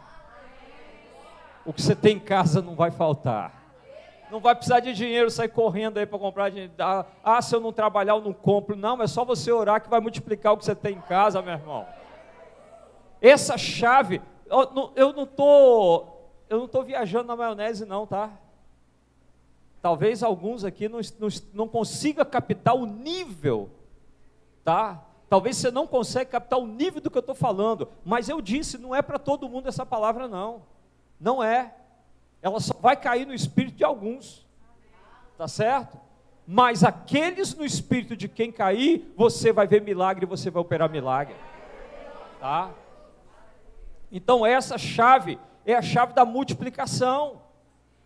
O 1.65 1.71
que 1.71 1.81
você 1.81 1.95
tem 1.95 2.17
em 2.17 2.19
casa 2.19 2.61
não 2.61 2.75
vai 2.75 2.89
faltar. 2.89 3.61
Não 4.31 4.39
vai 4.39 4.55
precisar 4.55 4.79
de 4.79 4.93
dinheiro, 4.93 5.29
sair 5.29 5.49
correndo 5.49 5.99
aí 5.99 6.05
para 6.05 6.17
comprar. 6.17 6.51
Ah, 7.23 7.41
se 7.41 7.55
eu 7.55 7.59
não 7.59 7.71
trabalhar, 7.71 8.13
eu 8.13 8.21
não 8.21 8.33
compro. 8.33 8.75
Não, 8.75 8.99
é 9.01 9.05
só 9.05 9.23
você 9.23 9.51
orar 9.51 9.79
que 9.79 9.89
vai 9.89 9.99
multiplicar 9.99 10.53
o 10.53 10.57
que 10.57 10.65
você 10.65 10.73
tem 10.73 10.95
em 10.95 11.01
casa, 11.01 11.41
meu 11.41 11.53
irmão. 11.53 11.85
Essa 13.21 13.57
chave, 13.57 14.19
eu 14.95 15.13
não 15.13 15.23
estou, 15.23 16.31
eu 16.49 16.57
não 16.57 16.65
estou 16.65 16.83
viajando 16.83 17.27
na 17.27 17.35
maionese, 17.35 17.85
não, 17.85 18.05
tá? 18.05 18.31
Talvez 19.81 20.23
alguns 20.23 20.63
aqui 20.63 20.87
não, 20.87 20.99
não, 21.19 21.27
não 21.53 21.67
consiga 21.67 22.23
captar 22.23 22.75
o 22.75 22.85
nível, 22.85 23.69
tá? 24.63 25.03
Talvez 25.27 25.57
você 25.57 25.71
não 25.71 25.87
consiga 25.87 26.25
captar 26.25 26.59
o 26.59 26.67
nível 26.67 27.01
do 27.01 27.09
que 27.09 27.17
eu 27.17 27.21
estou 27.21 27.35
falando, 27.35 27.89
mas 28.05 28.29
eu 28.29 28.39
disse, 28.39 28.77
não 28.77 28.93
é 28.93 29.01
para 29.01 29.17
todo 29.17 29.49
mundo 29.49 29.67
essa 29.67 29.85
palavra, 29.85 30.27
não. 30.27 30.61
Não 31.19 31.43
é. 31.43 31.73
Ela 32.41 32.59
só 32.59 32.75
vai 32.79 32.95
cair 32.95 33.25
no 33.25 33.33
espírito 33.33 33.75
de 33.75 33.83
alguns, 33.83 34.45
tá 35.37 35.47
certo? 35.47 35.97
Mas 36.45 36.83
aqueles 36.83 37.55
no 37.55 37.65
espírito 37.65 38.15
de 38.15 38.27
quem 38.27 38.51
cair, 38.51 39.11
você 39.15 39.51
vai 39.51 39.65
ver 39.65 39.81
milagre, 39.81 40.25
você 40.25 40.51
vai 40.51 40.61
operar 40.61 40.89
milagre, 40.89 41.35
tá? 42.39 42.69
Então 44.13 44.45
essa 44.45 44.77
chave 44.77 45.39
é 45.65 45.73
a 45.73 45.81
chave 45.81 46.13
da 46.13 46.23
multiplicação. 46.23 47.41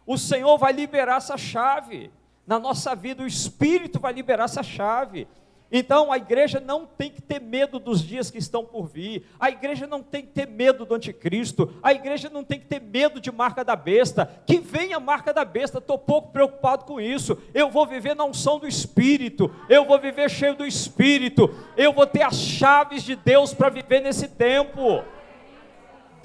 O 0.05 0.17
Senhor 0.17 0.57
vai 0.57 0.71
liberar 0.71 1.17
essa 1.17 1.37
chave. 1.37 2.09
Na 2.47 2.57
nossa 2.57 2.95
vida, 2.95 3.23
o 3.23 3.27
Espírito 3.27 3.99
vai 3.99 4.13
liberar 4.13 4.45
essa 4.45 4.63
chave. 4.63 5.27
Então 5.69 6.13
a 6.13 6.17
igreja 6.17 6.61
não 6.61 6.85
tem 6.85 7.11
que 7.11 7.21
ter 7.21 7.41
medo 7.41 7.77
dos 7.77 8.01
dias 8.01 8.31
que 8.31 8.37
estão 8.37 8.63
por 8.63 8.87
vir, 8.87 9.25
a 9.37 9.49
igreja 9.49 9.85
não 9.85 10.01
tem 10.01 10.21
que 10.21 10.31
ter 10.31 10.47
medo 10.47 10.85
do 10.85 10.95
anticristo, 10.95 11.73
a 11.83 11.91
igreja 11.91 12.29
não 12.29 12.41
tem 12.41 12.57
que 12.57 12.65
ter 12.65 12.81
medo 12.81 13.19
de 13.19 13.29
marca 13.33 13.65
da 13.65 13.75
besta, 13.75 14.25
que 14.45 14.59
venha 14.59 14.95
a 14.95 15.01
marca 15.01 15.33
da 15.33 15.43
besta, 15.43 15.79
estou 15.79 15.97
pouco 15.97 16.31
preocupado 16.31 16.85
com 16.85 17.01
isso, 17.01 17.37
eu 17.53 17.69
vou 17.69 17.85
viver 17.85 18.15
na 18.15 18.23
unção 18.23 18.57
do 18.59 18.65
Espírito, 18.65 19.53
eu 19.67 19.83
vou 19.83 19.99
viver 19.99 20.29
cheio 20.29 20.55
do 20.55 20.65
Espírito, 20.65 21.53
eu 21.75 21.91
vou 21.91 22.07
ter 22.07 22.21
as 22.21 22.37
chaves 22.37 23.03
de 23.03 23.17
Deus 23.17 23.53
para 23.53 23.67
viver 23.67 23.99
nesse 23.99 24.29
tempo. 24.29 25.03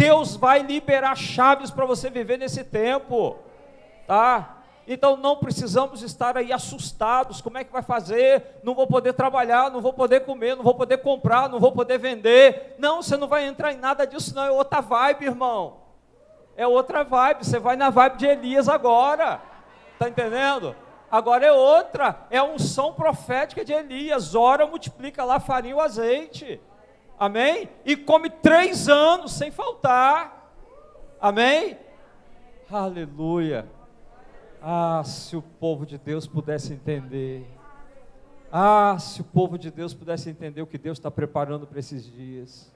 Deus 0.02 0.36
vai 0.36 0.60
liberar 0.60 1.16
chaves 1.16 1.70
para 1.70 1.86
você 1.86 2.10
viver 2.10 2.38
nesse 2.38 2.64
tempo 2.64 3.38
tá? 4.06 4.58
Então 4.86 5.16
não 5.16 5.36
precisamos 5.36 6.02
estar 6.02 6.36
aí 6.36 6.52
assustados, 6.52 7.40
como 7.40 7.56
é 7.56 7.64
que 7.64 7.72
vai 7.72 7.82
fazer? 7.82 8.60
Não 8.62 8.74
vou 8.74 8.86
poder 8.86 9.12
trabalhar, 9.12 9.70
não 9.70 9.80
vou 9.80 9.92
poder 9.92 10.20
comer, 10.20 10.56
não 10.56 10.64
vou 10.64 10.74
poder 10.74 10.98
comprar, 10.98 11.48
não 11.48 11.60
vou 11.60 11.72
poder 11.72 11.98
vender. 11.98 12.74
Não, 12.78 13.00
você 13.00 13.16
não 13.16 13.28
vai 13.28 13.46
entrar 13.46 13.72
em 13.72 13.78
nada 13.78 14.06
disso 14.06 14.34
não, 14.34 14.44
é 14.44 14.50
outra 14.50 14.80
vibe, 14.80 15.24
irmão. 15.24 15.78
É 16.56 16.66
outra 16.66 17.04
vibe, 17.04 17.44
você 17.44 17.58
vai 17.58 17.76
na 17.76 17.90
vibe 17.90 18.16
de 18.18 18.26
Elias 18.26 18.68
agora. 18.68 19.40
Tá 19.98 20.08
entendendo? 20.08 20.74
Agora 21.10 21.46
é 21.46 21.52
outra, 21.52 22.26
é 22.28 22.38
a 22.38 22.44
unção 22.44 22.92
profética 22.92 23.64
de 23.64 23.72
Elias. 23.72 24.34
Ora, 24.34 24.66
multiplica 24.66 25.24
lá 25.24 25.38
farinha 25.38 25.72
e 25.72 25.76
o 25.76 25.80
azeite. 25.80 26.60
Amém? 27.22 27.68
E 27.84 27.96
come 27.96 28.28
três 28.28 28.88
anos 28.88 29.30
sem 29.30 29.48
faltar. 29.48 30.52
Amém? 31.20 31.78
Aleluia. 32.68 33.64
Ah, 34.60 35.04
se 35.04 35.36
o 35.36 35.40
povo 35.40 35.86
de 35.86 35.96
Deus 35.98 36.26
pudesse 36.26 36.72
entender. 36.72 37.46
Ah, 38.50 38.96
se 38.98 39.20
o 39.20 39.24
povo 39.24 39.56
de 39.56 39.70
Deus 39.70 39.94
pudesse 39.94 40.30
entender 40.30 40.62
o 40.62 40.66
que 40.66 40.76
Deus 40.76 40.98
está 40.98 41.12
preparando 41.12 41.64
para 41.64 41.78
esses 41.78 42.04
dias. 42.04 42.74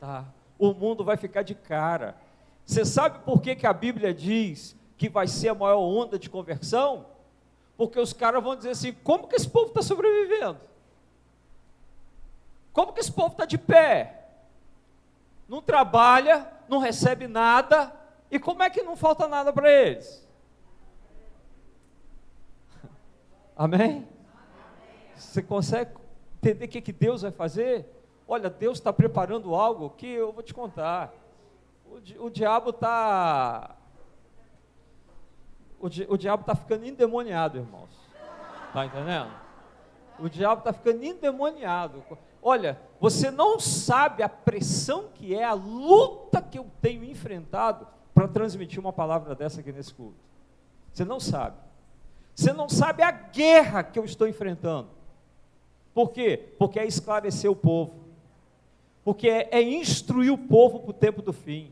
Tá? 0.00 0.24
O 0.58 0.74
mundo 0.74 1.04
vai 1.04 1.16
ficar 1.16 1.42
de 1.42 1.54
cara. 1.54 2.16
Você 2.64 2.84
sabe 2.84 3.20
por 3.20 3.40
que, 3.40 3.54
que 3.54 3.64
a 3.64 3.72
Bíblia 3.72 4.12
diz 4.12 4.74
que 4.96 5.08
vai 5.08 5.28
ser 5.28 5.50
a 5.50 5.54
maior 5.54 5.78
onda 5.78 6.18
de 6.18 6.28
conversão? 6.28 7.06
Porque 7.76 8.00
os 8.00 8.12
caras 8.12 8.42
vão 8.42 8.56
dizer 8.56 8.70
assim: 8.70 8.92
como 9.04 9.28
que 9.28 9.36
esse 9.36 9.48
povo 9.48 9.68
está 9.68 9.82
sobrevivendo? 9.82 10.67
Como 12.78 12.92
que 12.92 13.00
esse 13.00 13.10
povo 13.10 13.32
está 13.32 13.44
de 13.44 13.58
pé? 13.58 14.28
Não 15.48 15.60
trabalha, 15.60 16.48
não 16.68 16.78
recebe 16.78 17.26
nada, 17.26 17.92
e 18.30 18.38
como 18.38 18.62
é 18.62 18.70
que 18.70 18.84
não 18.84 18.94
falta 18.94 19.26
nada 19.26 19.52
para 19.52 19.68
eles? 19.68 20.24
Amém? 23.58 24.06
Você 25.16 25.42
consegue 25.42 25.90
entender 26.36 26.66
o 26.66 26.68
que, 26.68 26.80
que 26.80 26.92
Deus 26.92 27.22
vai 27.22 27.32
fazer? 27.32 27.84
Olha, 28.28 28.48
Deus 28.48 28.78
está 28.78 28.92
preparando 28.92 29.56
algo 29.56 29.90
que 29.90 30.06
eu 30.06 30.30
vou 30.30 30.44
te 30.44 30.54
contar. 30.54 31.12
O, 31.84 32.26
o 32.26 32.30
diabo 32.30 32.70
está. 32.70 33.74
O, 35.80 35.88
di, 35.88 36.06
o 36.08 36.16
diabo 36.16 36.42
está 36.42 36.54
ficando 36.54 36.86
endemoniado, 36.86 37.58
irmãos. 37.58 37.90
Está 38.68 38.86
entendendo? 38.86 39.32
O 40.20 40.28
diabo 40.28 40.60
está 40.60 40.72
ficando 40.72 41.02
endemoniado. 41.02 42.04
Olha, 42.48 42.80
você 42.98 43.30
não 43.30 43.60
sabe 43.60 44.22
a 44.22 44.28
pressão 44.28 45.10
que 45.14 45.34
é, 45.34 45.44
a 45.44 45.52
luta 45.52 46.40
que 46.40 46.58
eu 46.58 46.66
tenho 46.80 47.04
enfrentado 47.04 47.86
para 48.14 48.26
transmitir 48.26 48.80
uma 48.80 48.90
palavra 48.90 49.34
dessa 49.34 49.60
aqui 49.60 49.70
nesse 49.70 49.92
culto. 49.92 50.16
Você 50.90 51.04
não 51.04 51.20
sabe. 51.20 51.58
Você 52.34 52.50
não 52.50 52.66
sabe 52.66 53.02
a 53.02 53.10
guerra 53.10 53.82
que 53.82 53.98
eu 53.98 54.04
estou 54.06 54.26
enfrentando. 54.26 54.88
Por 55.92 56.10
quê? 56.10 56.54
Porque 56.58 56.80
é 56.80 56.86
esclarecer 56.86 57.50
o 57.50 57.54
povo. 57.54 57.96
Porque 59.04 59.28
é, 59.28 59.50
é 59.50 59.60
instruir 59.60 60.32
o 60.32 60.38
povo 60.38 60.80
para 60.80 60.90
o 60.90 60.94
tempo 60.94 61.20
do 61.20 61.34
fim. 61.34 61.70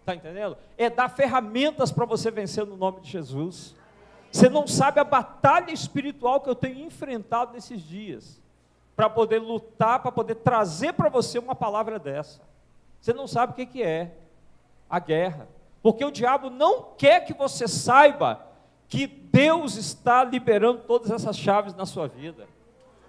Está 0.00 0.16
entendendo? 0.16 0.56
É 0.76 0.90
dar 0.90 1.10
ferramentas 1.10 1.92
para 1.92 2.04
você 2.04 2.28
vencer 2.28 2.66
no 2.66 2.76
nome 2.76 3.02
de 3.02 3.08
Jesus. 3.08 3.76
Você 4.32 4.48
não 4.48 4.66
sabe 4.66 4.98
a 4.98 5.04
batalha 5.04 5.70
espiritual 5.70 6.40
que 6.40 6.50
eu 6.50 6.56
tenho 6.56 6.84
enfrentado 6.84 7.52
nesses 7.52 7.80
dias. 7.80 8.41
Para 9.02 9.10
poder 9.10 9.40
lutar, 9.40 9.98
para 9.98 10.12
poder 10.12 10.36
trazer 10.36 10.92
para 10.92 11.08
você 11.08 11.36
uma 11.36 11.56
palavra 11.56 11.98
dessa. 11.98 12.40
Você 13.00 13.12
não 13.12 13.26
sabe 13.26 13.50
o 13.50 13.56
que, 13.56 13.66
que 13.66 13.82
é 13.82 14.12
a 14.88 15.00
guerra. 15.00 15.48
Porque 15.82 16.04
o 16.04 16.10
diabo 16.12 16.48
não 16.48 16.94
quer 16.96 17.24
que 17.24 17.34
você 17.34 17.66
saiba 17.66 18.46
que 18.86 19.08
Deus 19.08 19.74
está 19.74 20.22
liberando 20.22 20.82
todas 20.82 21.10
essas 21.10 21.36
chaves 21.36 21.74
na 21.74 21.84
sua 21.84 22.06
vida. 22.06 22.46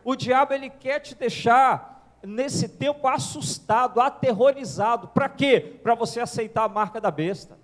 O 0.04 0.16
diabo 0.16 0.56
ele 0.56 0.68
quer 0.68 1.00
te 1.00 1.14
deixar 1.14 2.18
nesse 2.24 2.70
tempo 2.70 3.08
assustado, 3.08 4.02
aterrorizado. 4.02 5.10
Para 5.10 5.30
quê? 5.30 5.78
Para 5.84 5.94
você 5.94 6.20
aceitar 6.20 6.64
a 6.64 6.68
marca 6.68 7.00
da 7.00 7.12
besta. 7.12 7.56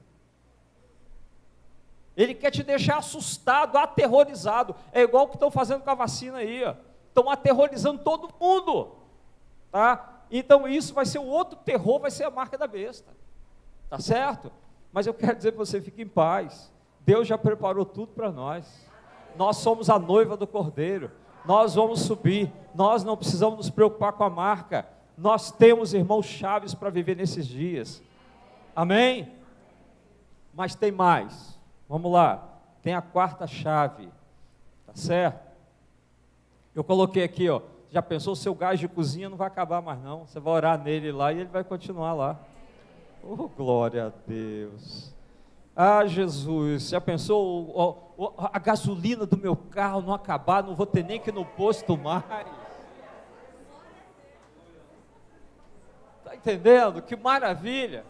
Ele 2.15 2.35
quer 2.35 2.51
te 2.51 2.61
deixar 2.61 2.97
assustado, 2.97 3.75
aterrorizado. 3.75 4.75
É 4.91 5.01
igual 5.01 5.23
o 5.23 5.29
que 5.29 5.35
estão 5.35 5.49
fazendo 5.49 5.81
com 5.81 5.89
a 5.89 5.95
vacina 5.95 6.37
aí, 6.37 6.63
ó. 6.63 6.88
Estão 7.09 7.29
aterrorizando 7.29 8.01
todo 8.03 8.33
mundo. 8.39 8.95
Tá? 9.71 10.21
Então 10.31 10.67
isso 10.67 10.93
vai 10.93 11.05
ser 11.05 11.19
o 11.19 11.25
outro 11.25 11.57
terror, 11.57 11.99
vai 11.99 12.11
ser 12.11 12.23
a 12.23 12.31
marca 12.31 12.57
da 12.57 12.67
besta. 12.67 13.11
Tá 13.89 13.99
certo? 13.99 14.51
Mas 14.91 15.05
eu 15.05 15.13
quero 15.13 15.35
dizer 15.35 15.51
para 15.51 15.65
você, 15.65 15.81
fique 15.81 16.01
em 16.01 16.07
paz. 16.07 16.71
Deus 17.01 17.27
já 17.27 17.37
preparou 17.37 17.85
tudo 17.85 18.13
para 18.13 18.31
nós. 18.31 18.87
Nós 19.35 19.57
somos 19.57 19.89
a 19.89 19.97
noiva 19.97 20.37
do 20.37 20.47
Cordeiro. 20.47 21.11
Nós 21.45 21.75
vamos 21.75 22.01
subir. 22.01 22.51
Nós 22.73 23.03
não 23.03 23.17
precisamos 23.17 23.57
nos 23.57 23.69
preocupar 23.69 24.13
com 24.13 24.23
a 24.23 24.29
marca. 24.29 24.87
Nós 25.17 25.51
temos 25.51 25.93
irmãos 25.93 26.25
chaves 26.25 26.73
para 26.73 26.89
viver 26.89 27.15
nesses 27.15 27.47
dias. 27.47 28.01
Amém? 28.75 29.31
Mas 30.53 30.75
tem 30.75 30.91
mais. 30.91 31.57
Vamos 31.87 32.11
lá. 32.11 32.47
Tem 32.81 32.93
a 32.93 33.01
quarta 33.01 33.47
chave. 33.47 34.09
Tá 34.85 34.93
certo? 34.93 35.48
Eu 36.75 36.83
coloquei 36.83 37.23
aqui, 37.23 37.49
ó. 37.49 37.61
Já 37.91 38.01
pensou, 38.01 38.33
o 38.33 38.35
seu 38.35 38.53
gás 38.53 38.79
de 38.79 38.87
cozinha 38.87 39.29
não 39.29 39.37
vai 39.37 39.47
acabar 39.47 39.81
mais 39.81 39.99
não. 40.01 40.25
Você 40.25 40.39
vai 40.39 40.53
orar 40.53 40.77
nele 40.81 41.11
lá 41.11 41.33
e 41.33 41.39
ele 41.39 41.49
vai 41.49 41.63
continuar 41.63 42.13
lá. 42.13 42.39
Oh, 43.23 43.47
glória 43.47 44.07
a 44.07 44.11
Deus. 44.27 45.13
Ah, 45.75 46.05
Jesus, 46.05 46.89
já 46.89 46.99
pensou 46.99 48.13
a 48.51 48.59
gasolina 48.59 49.25
do 49.25 49.37
meu 49.37 49.55
carro 49.55 50.01
não 50.01 50.13
acabar, 50.13 50.61
não 50.61 50.75
vou 50.75 50.85
ter 50.85 51.03
nem 51.03 51.19
que 51.19 51.29
ir 51.29 51.33
no 51.33 51.45
posto 51.45 51.97
mais. 51.97 52.23
Está 56.19 56.35
entendendo? 56.35 57.01
Que 57.01 57.15
maravilha. 57.15 58.05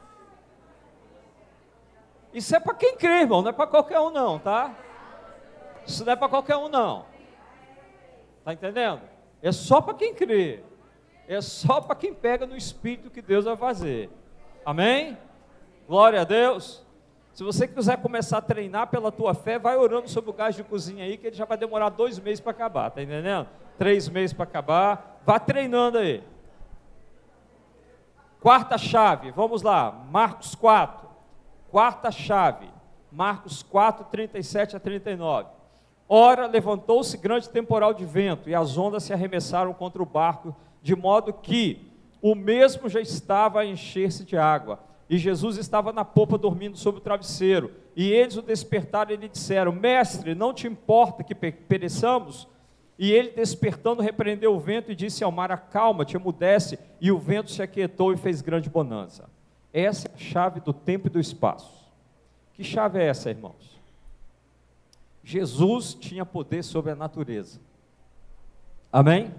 Isso 2.34 2.55
é 2.55 2.60
para 2.60 2.74
quem 2.74 2.97
crê, 2.97 3.22
irmão, 3.22 3.41
não 3.41 3.49
é 3.49 3.53
para 3.53 3.68
qualquer 3.68 3.99
um 3.99 4.10
não, 4.10 4.39
tá? 4.39 4.76
Isso 5.86 6.03
não 6.03 6.14
é 6.14 6.16
para 6.16 6.30
qualquer 6.30 6.57
um 6.57 6.70
não. 6.70 7.05
Está 8.40 8.54
entendendo? 8.54 9.02
É 9.42 9.52
só 9.52 9.82
para 9.82 9.94
quem 9.94 10.14
crê. 10.14 10.62
É 11.28 11.42
só 11.42 11.80
para 11.80 11.96
quem 11.96 12.14
pega 12.14 12.46
no 12.46 12.58
espírito 12.58 13.10
que 13.10 13.22
Deus 13.22 13.46
vai 13.46 13.56
fazer. 13.56 14.10
Amém? 14.66 15.18
Glória 15.88 16.22
a 16.22 16.24
Deus. 16.24 16.84
Se 17.34 17.44
você 17.44 17.68
quiser 17.68 18.02
começar 18.02 18.40
a 18.40 18.42
treinar 18.42 18.88
pela 18.88 19.12
tua 19.12 19.34
fé, 19.34 19.58
vai 19.58 19.78
orando 19.78 20.10
sobre 20.10 20.30
o 20.30 20.34
gás 20.34 20.56
de 20.56 20.64
cozinha 20.64 21.06
aí, 21.06 21.18
que 21.18 21.28
ele 21.28 21.36
já 21.36 21.46
vai 21.46 21.58
demorar 21.58 21.90
dois 21.90 22.20
meses 22.20 22.40
para 22.40 22.52
acabar, 22.52 22.90
tá 22.90 23.02
entendendo? 23.02 23.48
Três 23.78 24.10
meses 24.10 24.34
para 24.34 24.44
acabar. 24.44 25.22
Vá 25.26 25.40
treinando 25.40 26.00
aí. 26.00 26.24
Quarta 28.42 28.78
chave, 28.78 29.32
vamos 29.32 29.62
lá, 29.62 29.92
Marcos 30.10 30.56
4. 30.56 31.08
Quarta 31.70 32.10
chave, 32.12 32.70
Marcos 33.12 33.62
4, 33.64 34.06
37 34.06 34.76
a 34.76 34.80
39. 34.80 35.59
Ora, 36.10 36.47
levantou-se 36.47 37.16
grande 37.18 37.47
temporal 37.47 37.93
de 37.93 38.03
vento, 38.03 38.49
e 38.49 38.55
as 38.55 38.78
ondas 38.78 39.03
se 39.03 39.14
arremessaram 39.14 39.74
contra 39.74 40.01
o 40.01 40.05
barco, 40.05 40.55
de 40.82 40.95
modo 40.95 41.32
que 41.32 41.88
o 42.22 42.34
mesmo 42.34 42.89
já 42.89 42.99
estava 42.99 43.62
a 43.62 43.66
encher-se 43.66 44.26
de 44.26 44.36
água 44.36 44.89
e 45.10 45.18
Jesus 45.18 45.57
estava 45.57 45.91
na 45.91 46.05
popa 46.05 46.38
dormindo 46.38 46.78
sobre 46.78 47.01
o 47.01 47.03
travesseiro. 47.03 47.72
E 47.95 48.12
eles 48.12 48.38
o 48.38 48.41
despertaram 48.41 49.12
e 49.12 49.18
lhe 49.18 49.28
disseram: 49.28 49.72
Mestre, 49.72 50.36
não 50.36 50.53
te 50.53 50.68
importa 50.68 51.24
que 51.24 51.34
pereçamos? 51.34 52.47
E 52.97 53.12
ele, 53.12 53.32
despertando, 53.32 54.03
repreendeu 54.03 54.53
o 54.53 54.60
vento 54.60 54.91
e 54.91 54.95
disse 54.95 55.24
ao 55.24 55.32
mar: 55.32 55.51
Acalma-te, 55.51 56.16
emudece. 56.16 56.78
E 57.01 57.12
o 57.12 57.18
vento 57.18 57.49
se 57.49 57.62
aquietou 57.62 58.14
e 58.14 58.18
fez 58.18 58.41
grande 58.41 58.70
bonança. 58.70 59.28
Essa 59.74 60.07
é 60.07 60.12
a 60.14 60.18
chave 60.18 60.60
do 60.60 60.74
tempo 60.74 61.07
e 61.07 61.10
do 61.10 61.20
espaço. 61.20 61.89
Que 62.53 62.64
chave 62.64 62.99
é 62.99 63.07
essa, 63.07 63.32
irmãos? 63.32 63.79
Jesus 65.30 65.94
tinha 65.94 66.26
poder 66.26 66.64
sobre 66.64 66.92
a 66.92 66.96
natureza. 66.96 67.60
Amém? 68.92 69.32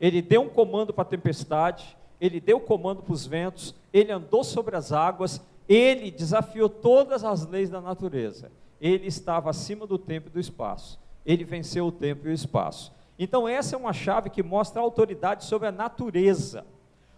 Ele 0.00 0.20
deu 0.20 0.42
um 0.42 0.48
comando 0.48 0.92
para 0.92 1.02
a 1.02 1.06
tempestade, 1.06 1.96
ele 2.20 2.40
deu 2.40 2.58
comando 2.58 3.04
para 3.04 3.12
os 3.12 3.24
ventos, 3.24 3.72
ele 3.92 4.10
andou 4.10 4.42
sobre 4.42 4.74
as 4.74 4.90
águas, 4.90 5.40
ele 5.68 6.10
desafiou 6.10 6.68
todas 6.68 7.22
as 7.22 7.46
leis 7.46 7.70
da 7.70 7.80
natureza. 7.80 8.50
Ele 8.80 9.06
estava 9.06 9.48
acima 9.48 9.86
do 9.86 9.96
tempo 9.96 10.26
e 10.26 10.32
do 10.32 10.40
espaço. 10.40 10.98
Ele 11.24 11.44
venceu 11.44 11.86
o 11.86 11.92
tempo 11.92 12.26
e 12.26 12.30
o 12.30 12.34
espaço. 12.34 12.92
Então, 13.16 13.46
essa 13.46 13.76
é 13.76 13.78
uma 13.78 13.92
chave 13.92 14.28
que 14.28 14.42
mostra 14.42 14.80
a 14.80 14.84
autoridade 14.84 15.44
sobre 15.44 15.68
a 15.68 15.72
natureza. 15.72 16.66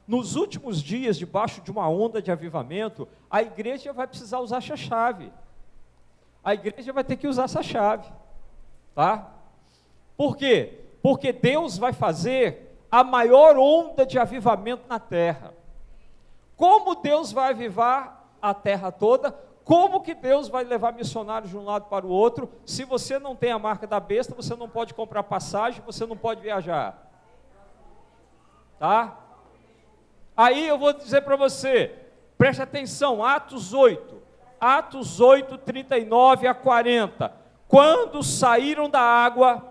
Nos 0.07 0.37
últimos 0.37 0.83
dias, 0.83 1.17
debaixo 1.17 1.63
de 1.63 1.71
uma 1.71 1.89
onda 1.89 2.21
de 2.21 2.31
avivamento, 2.31 3.09
a 3.31 3.41
igreja 3.41 3.95
vai 3.95 4.07
precisar 4.07 4.41
usar 4.41 4.59
essa 4.59 4.77
chave. 4.77 5.33
A 6.43 6.55
igreja 6.55 6.93
vai 6.93 7.05
ter 7.05 7.17
que 7.17 7.29
usar 7.29 7.45
essa 7.45 7.63
chave. 7.63 8.11
Tá? 8.95 9.29
Por 10.17 10.37
quê? 10.37 10.81
Porque 11.03 11.33
Deus 11.33 11.79
vai 11.79 11.93
fazer 11.93 12.77
a 12.91 13.05
maior 13.05 13.57
onda 13.57 14.05
de 14.05 14.19
avivamento 14.19 14.85
na 14.89 14.99
terra. 14.99 15.55
Como 16.57 16.97
Deus 16.97 17.31
vai 17.31 17.51
avivar 17.51 18.25
a 18.43 18.53
terra 18.53 18.91
toda? 18.91 19.33
Como 19.65 20.01
que 20.01 20.15
Deus 20.15 20.49
vai 20.49 20.65
levar 20.65 20.95
missionários 20.95 21.51
de 21.51 21.57
um 21.57 21.65
lado 21.65 21.85
para 21.85 22.07
o 22.07 22.09
outro? 22.09 22.51
Se 22.65 22.85
você 22.85 23.19
não 23.19 23.37
tem 23.37 23.53
a 23.53 23.59
marca 23.59 23.87
da 23.87 24.01
besta, 24.01 24.35
você 24.35 24.57
não 24.57 24.69
pode 24.69 24.95
comprar 24.95 25.23
passagem, 25.23 25.83
você 25.85 26.07
não 26.07 26.17
pode 26.17 26.41
viajar. 26.41 27.07
Tá? 28.79 29.17
Aí 30.37 30.67
eu 30.67 30.79
vou 30.79 30.93
dizer 30.93 31.21
para 31.21 31.37
você, 31.37 31.95
preste 32.39 32.63
atenção, 32.63 33.23
Atos 33.23 33.75
8, 33.75 34.23
Atos 34.61 35.21
8, 35.21 35.59
39 35.59 36.47
a 36.47 36.55
40. 36.55 37.33
Quando 37.67 38.23
saíram 38.23 38.89
da 38.89 39.01
água, 39.01 39.63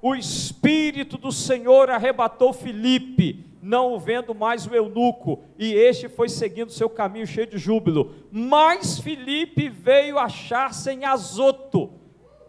o 0.00 0.14
Espírito 0.14 1.16
do 1.16 1.32
Senhor 1.32 1.90
arrebatou 1.90 2.52
Filipe, 2.52 3.46
não 3.62 3.92
o 3.92 3.98
vendo 3.98 4.34
mais 4.34 4.66
o 4.66 4.74
eunuco, 4.74 5.42
e 5.58 5.72
este 5.72 6.08
foi 6.08 6.28
seguindo 6.28 6.70
seu 6.70 6.88
caminho 6.88 7.26
cheio 7.26 7.46
de 7.46 7.58
júbilo. 7.58 8.14
Mas 8.30 8.98
Filipe 8.98 9.68
veio 9.68 10.18
achar-se 10.18 10.90
em 10.90 11.04
Azoto, 11.04 11.90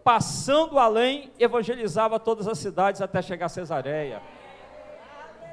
passando 0.04 0.78
além, 0.78 1.30
evangelizava 1.38 2.20
todas 2.20 2.46
as 2.46 2.58
cidades 2.58 3.00
até 3.00 3.20
chegar 3.20 3.46
a 3.46 3.50
Cesareia. 3.50 4.22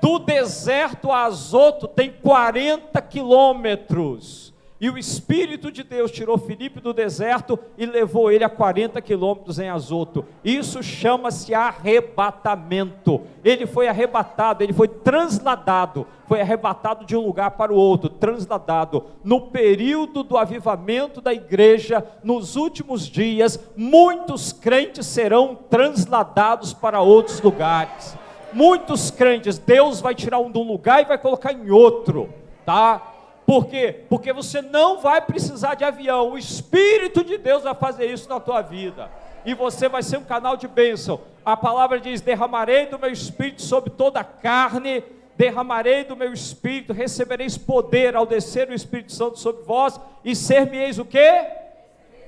Do 0.02 0.20
deserto 0.20 1.12
a 1.12 1.24
Azoto 1.24 1.88
tem 1.88 2.12
40 2.12 3.02
quilômetros. 3.02 4.54
E 4.80 4.92
o 4.92 4.98
Espírito 4.98 5.72
de 5.72 5.82
Deus 5.82 6.12
tirou 6.12 6.38
Filipe 6.38 6.80
do 6.80 6.94
deserto 6.94 7.58
e 7.78 7.86
levou 7.86 8.32
ele 8.32 8.44
a 8.44 8.50
40 8.50 9.02
quilômetros 9.02 9.58
em 9.58 9.70
Azoto. 9.70 10.24
Isso 10.44 10.84
chama-se 10.84 11.52
arrebatamento. 11.56 13.22
Ele 13.44 13.66
foi 13.66 13.88
arrebatado, 13.88 14.64
ele 14.64 14.74
foi 14.74 14.88
transladado, 14.88 16.06
foi 16.28 16.42
arrebatado 16.42 17.06
de 17.06 17.16
um 17.16 17.26
lugar 17.26 17.52
para 17.52 17.74
o 17.74 17.76
outro, 17.76 18.08
transladado. 18.08 19.06
No 19.24 19.42
período 19.48 20.22
do 20.22 20.38
avivamento 20.38 21.22
da 21.22 21.34
igreja, 21.34 22.06
nos 22.24 22.56
últimos 22.56 23.08
dias, 23.08 23.60
muitos 23.76 24.54
crentes 24.54 25.08
serão 25.08 25.56
transladados 25.56 26.72
para 26.72 27.02
outros 27.02 27.42
lugares. 27.42 28.16
Muitos 28.54 29.10
crentes, 29.10 29.58
Deus 29.58 30.00
vai 30.00 30.14
tirar 30.14 30.38
um 30.38 30.52
de 30.52 30.60
um 30.60 30.68
lugar 30.68 31.02
e 31.02 31.06
vai 31.06 31.18
colocar 31.18 31.52
em 31.52 31.72
outro, 31.72 32.30
tá? 32.64 33.16
Por 33.48 33.68
quê? 33.68 34.02
Porque 34.10 34.34
você 34.34 34.62
não 34.62 35.00
vai 35.00 35.22
precisar 35.22 35.76
de 35.76 35.86
avião. 35.86 36.32
O 36.32 36.38
Espírito 36.38 37.24
de 37.24 37.38
Deus 37.38 37.64
vai 37.64 37.74
fazer 37.74 38.06
isso 38.08 38.28
na 38.28 38.42
tua 38.42 38.62
vida. 38.62 39.10
E 39.46 39.54
você 39.54 39.88
vai 39.88 40.04
ser 40.04 40.18
um 40.18 40.26
canal 40.26 40.58
de 40.58 40.68
bênção. 40.68 41.22
A 41.46 41.56
palavra 41.56 41.98
diz: 41.98 42.20
derramarei 42.20 42.88
do 42.88 43.00
meu 43.00 43.10
espírito 43.10 43.62
sobre 43.62 43.90
toda 43.92 44.20
a 44.20 44.24
carne, 44.26 45.02
derramarei 45.38 46.04
do 46.04 46.14
meu 46.14 46.34
espírito, 46.34 46.92
recebereis 46.92 47.58
poder 47.58 48.18
ao 48.18 48.26
descer 48.26 48.70
o 48.70 48.74
Espírito 48.74 49.14
Santo 49.14 49.40
sobre 49.40 49.64
vós, 49.64 49.98
e 50.26 50.36
ser-me-eis 50.36 51.00
o 51.00 51.06
quê? 51.06 51.46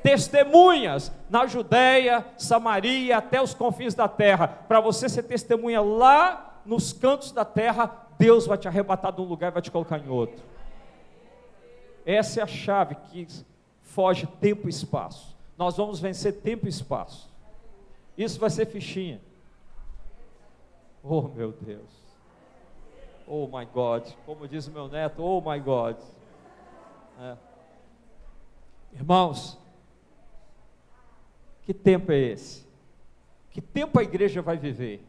Testemunhas 0.01 1.11
na 1.29 1.45
Judéia, 1.45 2.25
Samaria, 2.37 3.17
até 3.17 3.41
os 3.41 3.53
confins 3.53 3.93
da 3.93 4.07
terra. 4.07 4.47
Para 4.47 4.79
você 4.79 5.09
ser 5.09 5.23
testemunha 5.23 5.81
lá 5.81 6.61
nos 6.65 6.93
cantos 6.93 7.33
da 7.33 7.43
terra, 7.43 8.07
Deus 8.17 8.47
vai 8.47 8.57
te 8.57 8.69
arrebatar 8.69 9.11
de 9.11 9.19
um 9.19 9.25
lugar 9.25 9.49
e 9.49 9.53
vai 9.55 9.61
te 9.61 9.69
colocar 9.69 9.97
em 9.97 10.07
outro. 10.07 10.41
Essa 12.09 12.39
é 12.39 12.43
a 12.43 12.47
chave 12.47 12.95
que 12.95 13.27
foge 13.83 14.25
tempo 14.25 14.67
e 14.67 14.71
espaço. 14.71 15.37
Nós 15.55 15.77
vamos 15.77 15.99
vencer 15.99 16.41
tempo 16.41 16.65
e 16.65 16.69
espaço. 16.69 17.29
Isso 18.17 18.39
vai 18.39 18.49
ser 18.49 18.65
fichinha. 18.65 19.21
Oh 21.03 21.21
meu 21.21 21.51
Deus. 21.51 21.87
Oh 23.27 23.45
my 23.45 23.63
God. 23.63 24.07
Como 24.25 24.47
diz 24.47 24.67
meu 24.67 24.87
neto, 24.87 25.21
oh 25.21 25.39
my 25.39 25.59
God. 25.59 25.97
É. 27.21 27.37
Irmãos, 28.93 29.59
Que 31.61 31.73
tempo 31.75 32.11
é 32.11 32.17
esse? 32.17 32.67
Que 33.51 33.61
tempo 33.61 33.99
a 33.99 34.03
igreja 34.03 34.41
vai 34.41 34.57
viver? 34.57 35.05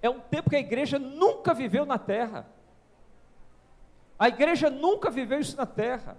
É 0.00 0.08
um 0.08 0.20
tempo 0.20 0.48
que 0.48 0.56
a 0.56 0.60
igreja 0.60 0.98
nunca 0.98 1.52
viveu 1.52 1.84
na 1.84 1.98
terra. 1.98 2.46
A 4.18 4.28
igreja 4.28 4.68
nunca 4.68 5.10
viveu 5.10 5.38
isso 5.38 5.56
na 5.56 5.66
terra. 5.66 6.16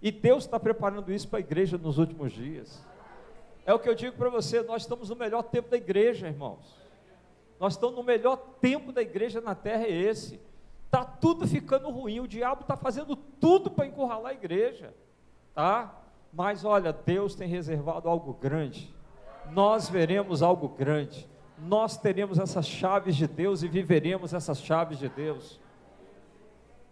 E 0.00 0.10
Deus 0.10 0.44
está 0.44 0.58
preparando 0.58 1.12
isso 1.12 1.28
para 1.28 1.38
a 1.38 1.40
igreja 1.40 1.78
nos 1.78 1.98
últimos 1.98 2.32
dias. 2.32 2.84
É 3.64 3.72
o 3.72 3.78
que 3.78 3.88
eu 3.88 3.94
digo 3.94 4.16
para 4.16 4.28
você, 4.28 4.60
nós 4.62 4.82
estamos 4.82 5.08
no 5.08 5.14
melhor 5.14 5.44
tempo 5.44 5.70
da 5.70 5.76
igreja, 5.76 6.26
irmãos. 6.26 6.76
Nós 7.60 7.74
estamos 7.74 7.94
no 7.94 8.02
melhor 8.02 8.36
tempo 8.60 8.90
da 8.90 9.00
igreja 9.00 9.40
na 9.40 9.54
terra, 9.54 9.84
é 9.84 9.92
esse. 9.92 10.40
Está 10.86 11.04
tudo 11.04 11.46
ficando 11.46 11.88
ruim, 11.88 12.18
o 12.18 12.26
diabo 12.26 12.62
está 12.62 12.76
fazendo 12.76 13.14
tudo 13.14 13.70
para 13.70 13.86
encurralar 13.86 14.32
a 14.32 14.34
igreja. 14.34 14.92
Tá? 15.54 15.94
Mas 16.32 16.64
olha, 16.64 16.92
Deus 16.92 17.36
tem 17.36 17.46
reservado 17.46 18.08
algo 18.08 18.32
grande. 18.34 18.92
Nós 19.52 19.88
veremos 19.88 20.42
algo 20.42 20.68
grande. 20.68 21.28
Nós 21.56 21.96
teremos 21.96 22.40
essas 22.40 22.66
chaves 22.66 23.14
de 23.14 23.28
Deus 23.28 23.62
e 23.62 23.68
viveremos 23.68 24.34
essas 24.34 24.60
chaves 24.60 24.98
de 24.98 25.08
Deus. 25.08 25.60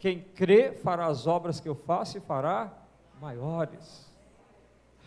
Quem 0.01 0.23
crê 0.23 0.73
fará 0.73 1.07
as 1.07 1.27
obras 1.27 1.61
que 1.61 1.69
eu 1.69 1.75
faço 1.75 2.17
e 2.17 2.21
fará 2.21 2.73
maiores. 3.21 4.11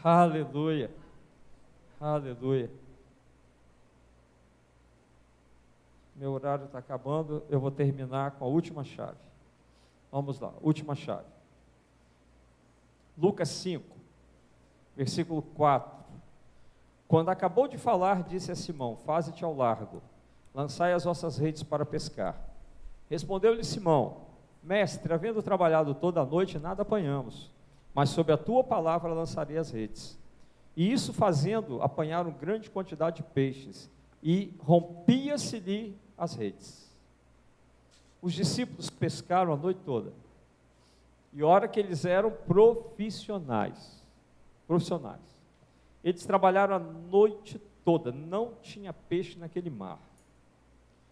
Aleluia. 0.04 0.92
Aleluia. 2.00 2.70
Meu 6.16 6.32
horário 6.32 6.66
está 6.66 6.78
acabando, 6.78 7.44
eu 7.50 7.60
vou 7.60 7.72
terminar 7.72 8.32
com 8.32 8.46
a 8.46 8.48
última 8.48 8.84
chave. 8.84 9.18
Vamos 10.12 10.40
lá, 10.40 10.54
última 10.62 10.94
chave. 10.94 11.26
Lucas 13.18 13.50
5, 13.50 13.84
versículo 14.96 15.42
4. 15.42 16.04
Quando 17.08 17.30
acabou 17.30 17.68
de 17.68 17.80
falar, 17.80 18.22
disse 18.22 18.52
a 18.52 18.56
Simão: 18.56 18.96
Faze-te 18.96 19.44
ao 19.44 19.56
largo, 19.56 20.04
lançai 20.54 20.94
as 20.94 21.04
vossas 21.04 21.38
redes 21.40 21.64
para 21.64 21.84
pescar. 21.84 22.40
Respondeu-lhe 23.10 23.64
Simão: 23.64 24.23
Mestre, 24.64 25.14
havendo 25.14 25.44
trabalhado 25.44 25.94
toda 25.94 26.22
a 26.22 26.26
noite, 26.26 26.58
nada 26.58 26.84
apanhamos, 26.84 27.52
mas 27.94 28.10
sob 28.10 28.32
a 28.32 28.38
tua 28.38 28.64
palavra 28.64 29.14
lançarei 29.14 29.58
as 29.58 29.72
redes. 29.72 30.18
E 30.76 30.92
isso 30.92 31.14
fazendo, 31.14 31.82
apanharam 31.82 32.32
grande 32.32 32.70
quantidade 32.70 33.18
de 33.18 33.24
peixes, 33.24 33.90
e 34.22 34.54
rompia-se-lhe 34.60 35.98
as 36.18 36.34
redes. 36.36 36.90
Os 38.22 38.34
discípulos 38.34 38.90
pescaram 38.90 39.52
a 39.52 39.58
noite 39.58 39.82
toda. 39.86 40.14
E 41.34 41.44
hora 41.44 41.68
que 41.68 41.80
eles 41.80 42.06
eram 42.06 42.32
profissionais, 42.32 44.02
profissionais. 44.66 45.20
Eles 46.04 46.26
trabalharam 46.26 46.76
a 46.76 46.80
noite 46.80 47.62
toda, 47.84 48.12
não 48.12 48.54
tinha 48.62 48.94
peixe 48.94 49.38
naquele 49.38 49.70
mar. 49.70 50.00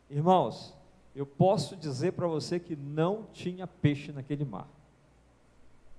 Irmãos, 0.09 0.73
eu 1.15 1.25
posso 1.25 1.75
dizer 1.75 2.13
para 2.13 2.27
você 2.27 2.59
que 2.59 2.75
não 2.75 3.27
tinha 3.33 3.67
peixe 3.67 4.11
naquele 4.11 4.45
mar. 4.45 4.67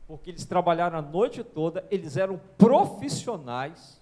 Porque 0.07 0.31
eles 0.31 0.45
trabalharam 0.45 0.99
a 0.99 1.03
noite 1.03 1.45
toda, 1.45 1.87
eles 1.91 2.17
eram 2.17 2.41
profissionais, 2.59 4.01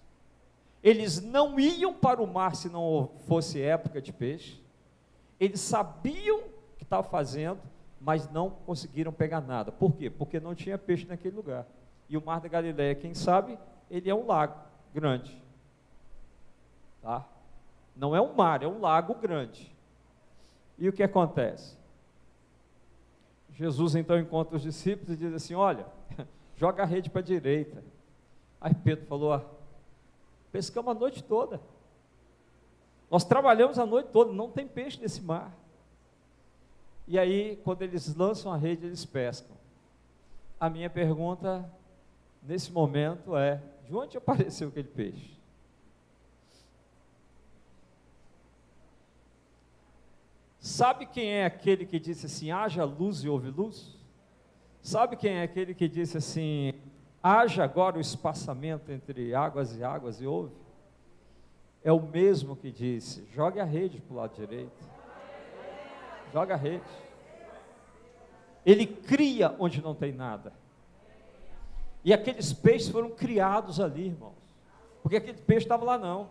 eles 0.83 1.21
não 1.21 1.59
iam 1.59 1.93
para 1.93 2.23
o 2.23 2.27
mar 2.27 2.57
se 2.57 2.69
não 2.69 3.11
fosse 3.27 3.61
época 3.61 4.01
de 4.01 4.13
peixe, 4.13 4.61
eles 5.39 5.61
sabiam 5.61 6.39
o 6.39 6.77
que 6.77 6.85
estavam 6.85 7.11
fazendo, 7.11 7.61
mas 8.01 8.31
não 8.31 8.51
conseguiram 8.51 9.13
pegar 9.13 9.41
nada. 9.41 9.71
Por 9.71 9.93
quê? 9.95 10.09
Porque 10.09 10.41
não 10.41 10.55
tinha 10.55 10.79
peixe 10.79 11.07
naquele 11.07 11.37
lugar. 11.37 11.67
E 12.09 12.17
o 12.17 12.25
Mar 12.25 12.41
da 12.41 12.49
Galileia, 12.49 12.95
quem 12.95 13.15
sabe, 13.15 13.59
ele 13.91 14.09
é 14.09 14.15
um 14.15 14.27
lago 14.27 14.55
grande. 14.93 15.41
Tá? 17.03 17.25
Não 17.95 18.17
é 18.17 18.21
um 18.21 18.35
mar, 18.35 18.63
é 18.63 18.67
um 18.67 18.81
lago 18.81 19.15
grande. 19.15 19.75
E 20.81 20.89
o 20.89 20.93
que 20.93 21.03
acontece? 21.03 21.77
Jesus 23.53 23.95
então 23.95 24.19
encontra 24.19 24.57
os 24.57 24.63
discípulos 24.63 25.13
e 25.13 25.17
diz 25.17 25.35
assim: 25.35 25.55
Olha, 25.55 25.87
joga 26.57 26.83
a 26.83 26.87
rede 26.87 27.11
para 27.11 27.21
a 27.21 27.25
direita. 27.25 27.85
Aí 28.59 28.75
Pedro 28.75 29.05
falou: 29.05 29.35
ah, 29.35 29.45
Pescamos 30.51 30.97
a 30.97 30.99
noite 30.99 31.23
toda. 31.23 31.61
Nós 33.11 33.25
trabalhamos 33.25 33.79
a 33.79 33.85
noite 33.85 34.09
toda, 34.11 34.33
não 34.33 34.51
tem 34.51 34.67
peixe 34.67 34.99
nesse 35.01 35.21
mar. 35.21 35.55
E 37.07 37.19
aí, 37.19 37.61
quando 37.65 37.83
eles 37.83 38.15
lançam 38.15 38.53
a 38.53 38.57
rede, 38.57 38.87
eles 38.87 39.05
pescam. 39.05 39.57
A 40.59 40.71
minha 40.71 40.89
pergunta 40.89 41.71
nesse 42.43 42.73
momento 42.73 43.37
é: 43.37 43.61
de 43.85 43.95
onde 43.95 44.17
apareceu 44.17 44.69
aquele 44.69 44.89
peixe? 44.89 45.40
Sabe 50.61 51.07
quem 51.07 51.27
é 51.27 51.45
aquele 51.45 51.85
que 51.85 51.99
disse 51.99 52.27
assim: 52.27 52.53
haja 52.53 52.85
luz 52.85 53.25
e 53.25 53.29
houve 53.29 53.51
luz? 53.51 53.99
Sabe 54.81 55.17
quem 55.17 55.39
é 55.39 55.43
aquele 55.43 55.75
que 55.75 55.89
disse 55.89 56.19
assim: 56.19 56.75
haja 57.23 57.65
agora 57.65 57.99
o 57.99 58.01
espaçamento 58.01 58.93
entre 58.93 59.35
águas 59.35 59.77
e 59.77 59.83
águas 59.83 60.21
e 60.21 60.27
houve? 60.27 60.61
é 61.83 61.93
o 61.93 62.01
mesmo 62.01 62.57
que 62.57 62.71
disse: 62.71 63.27
jogue 63.33 63.61
a 63.61 63.65
rede 63.65 64.01
para 64.01 64.15
o 64.15 64.17
lado 64.17 64.35
direito. 64.35 64.91
Joga 66.33 66.55
a 66.55 66.57
rede. 66.57 66.85
Ele 68.65 68.87
cria 68.87 69.55
onde 69.59 69.83
não 69.83 69.95
tem 69.95 70.13
nada. 70.13 70.53
E 72.05 72.13
aqueles 72.13 72.53
peixes 72.53 72.89
foram 72.89 73.11
criados 73.11 73.81
ali, 73.81 74.07
irmãos. 74.07 74.35
Porque 75.03 75.17
aquele 75.17 75.39
peixe 75.39 75.65
estava 75.65 75.85
lá 75.85 75.99
não. 75.99 76.29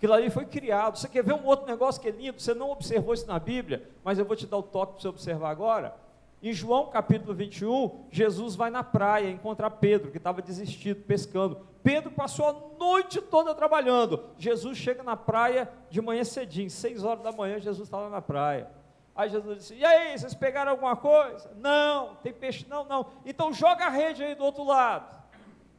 Aquilo 0.00 0.14
ali 0.14 0.30
foi 0.30 0.46
criado. 0.46 0.96
Você 0.96 1.06
quer 1.06 1.22
ver 1.22 1.34
um 1.34 1.44
outro 1.44 1.66
negócio 1.66 2.00
que 2.00 2.08
é 2.08 2.10
lindo? 2.10 2.40
Você 2.40 2.54
não 2.54 2.70
observou 2.70 3.12
isso 3.12 3.26
na 3.26 3.38
Bíblia, 3.38 3.86
mas 4.02 4.18
eu 4.18 4.24
vou 4.24 4.34
te 4.34 4.46
dar 4.46 4.56
o 4.56 4.62
toque 4.62 4.94
para 4.94 5.02
você 5.02 5.08
observar 5.08 5.50
agora. 5.50 5.94
Em 6.42 6.54
João 6.54 6.86
capítulo 6.86 7.34
21, 7.34 8.06
Jesus 8.10 8.56
vai 8.56 8.70
na 8.70 8.82
praia 8.82 9.28
encontrar 9.28 9.68
Pedro, 9.72 10.10
que 10.10 10.16
estava 10.16 10.40
desistido, 10.40 11.02
pescando. 11.02 11.66
Pedro 11.82 12.10
passou 12.12 12.48
a 12.48 12.56
noite 12.78 13.20
toda 13.20 13.54
trabalhando. 13.54 14.24
Jesus 14.38 14.78
chega 14.78 15.02
na 15.02 15.18
praia 15.18 15.70
de 15.90 16.00
manhã 16.00 16.24
cedinho, 16.24 16.70
seis 16.70 17.04
horas 17.04 17.22
da 17.22 17.30
manhã, 17.30 17.60
Jesus 17.60 17.86
estava 17.86 18.08
na 18.08 18.22
praia. 18.22 18.70
Aí 19.14 19.28
Jesus 19.28 19.58
disse: 19.58 19.74
E 19.74 19.84
aí, 19.84 20.18
vocês 20.18 20.32
pegaram 20.32 20.70
alguma 20.70 20.96
coisa? 20.96 21.50
Não, 21.58 22.14
tem 22.22 22.32
peixe? 22.32 22.64
Não, 22.70 22.86
não. 22.86 23.04
Então 23.26 23.52
joga 23.52 23.84
a 23.84 23.90
rede 23.90 24.24
aí 24.24 24.34
do 24.34 24.44
outro 24.44 24.64
lado. 24.64 25.14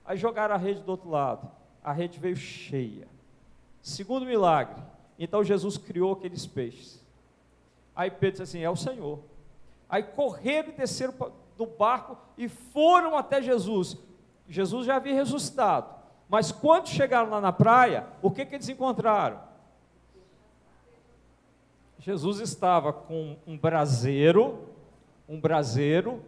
Aí 0.06 0.16
jogaram 0.16 0.54
a 0.54 0.60
rede 0.60 0.84
do 0.84 0.92
outro 0.92 1.10
lado. 1.10 1.50
A 1.84 1.92
rede 1.92 2.20
veio 2.20 2.36
cheia. 2.36 3.10
Segundo 3.82 4.26
milagre. 4.26 4.82
Então 5.18 5.44
Jesus 5.44 5.78
criou 5.78 6.14
aqueles 6.14 6.46
peixes. 6.46 7.04
Aí 7.96 8.10
Pedro 8.10 8.42
disse 8.42 8.58
assim: 8.58 8.64
É 8.64 8.70
o 8.70 8.76
Senhor. 8.76 9.20
Aí 9.90 10.04
correram 10.04 10.70
e 10.70 10.78
desceram 10.78 11.14
do 11.58 11.66
barco 11.66 12.18
e 12.38 12.48
foram 12.48 13.18
até 13.18 13.42
Jesus. 13.42 13.98
Jesus 14.48 14.86
já 14.86 14.96
havia 14.96 15.14
ressuscitado. 15.14 16.02
Mas 16.28 16.52
quando 16.52 16.88
chegaram 16.88 17.30
lá 17.30 17.42
na 17.42 17.52
praia, 17.52 18.08
o 18.22 18.32
que, 18.32 18.46
que 18.46 18.56
eles 18.56 18.70
encontraram? 18.70 19.40
Jesus 22.00 22.40
estava 22.40 22.92
com 22.92 23.38
um 23.46 23.58
braseiro, 23.58 24.68
um 25.28 25.40
braseiro, 25.40 26.24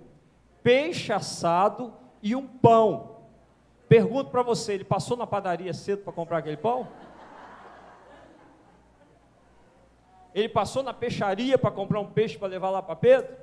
peixe 0.61 1.11
assado 1.11 1.93
e 2.21 2.35
um 2.35 2.45
pão. 2.45 3.17
Pergunto 3.89 4.29
para 4.29 4.43
você, 4.43 4.73
ele 4.73 4.83
passou 4.83 5.17
na 5.17 5.25
padaria 5.25 5.73
cedo 5.73 6.03
para 6.03 6.13
comprar 6.13 6.39
aquele 6.39 6.57
pão? 6.57 6.87
Ele 10.33 10.49
passou 10.49 10.81
na 10.81 10.93
peixaria 10.93 11.57
para 11.57 11.71
comprar 11.71 11.99
um 11.99 12.07
peixe 12.07 12.37
para 12.37 12.47
levar 12.47 12.69
lá 12.69 12.81
para 12.81 12.95
Pedro? 12.95 13.35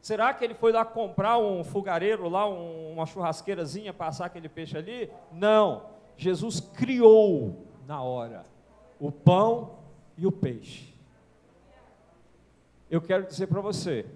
Será 0.00 0.34
que 0.34 0.44
ele 0.44 0.54
foi 0.54 0.72
lá 0.72 0.84
comprar 0.84 1.38
um 1.38 1.62
fogareiro 1.62 2.28
lá, 2.28 2.48
um, 2.48 2.92
uma 2.92 3.06
churrasqueirazinha, 3.06 3.92
passar 3.92 4.26
aquele 4.26 4.48
peixe 4.48 4.76
ali? 4.76 5.10
Não. 5.30 5.86
Jesus 6.16 6.60
criou 6.60 7.66
na 7.86 8.02
hora 8.02 8.44
o 8.98 9.10
pão 9.10 9.78
e 10.16 10.26
o 10.26 10.32
peixe. 10.32 10.92
Eu 12.90 13.00
quero 13.00 13.24
dizer 13.24 13.46
para 13.46 13.60
você 13.60 14.06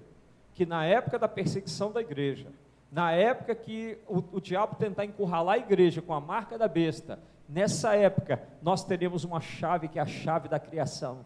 que 0.54 0.66
na 0.66 0.84
época 0.84 1.18
da 1.18 1.28
perseguição 1.28 1.92
da 1.92 2.00
igreja, 2.00 2.48
na 2.90 3.12
época 3.12 3.54
que 3.54 3.98
o, 4.08 4.22
o 4.32 4.40
diabo 4.40 4.76
tentar 4.76 5.04
encurralar 5.04 5.54
a 5.54 5.58
igreja 5.58 6.02
com 6.02 6.14
a 6.14 6.20
marca 6.20 6.58
da 6.58 6.68
besta, 6.68 7.18
nessa 7.48 7.94
época 7.94 8.42
nós 8.62 8.84
teremos 8.84 9.24
uma 9.24 9.40
chave 9.40 9.88
que 9.88 9.98
é 9.98 10.02
a 10.02 10.06
chave 10.06 10.48
da 10.48 10.58
criação. 10.58 11.24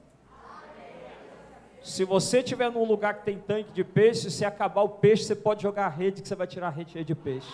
Se 1.83 2.05
você 2.05 2.41
estiver 2.41 2.71
num 2.71 2.85
lugar 2.85 3.15
que 3.15 3.25
tem 3.25 3.39
tanque 3.39 3.73
de 3.73 3.83
peixe, 3.83 4.31
se 4.31 4.45
acabar 4.45 4.83
o 4.83 4.89
peixe, 4.89 5.25
você 5.25 5.35
pode 5.35 5.63
jogar 5.63 5.87
a 5.87 5.89
rede, 5.89 6.21
que 6.21 6.29
você 6.29 6.35
vai 6.35 6.47
tirar 6.47 6.69
a 6.69 6.71
rede 6.71 6.93
cheia 6.93 7.05
de 7.05 7.15
peixe. 7.15 7.53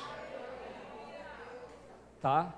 Tá? 2.21 2.53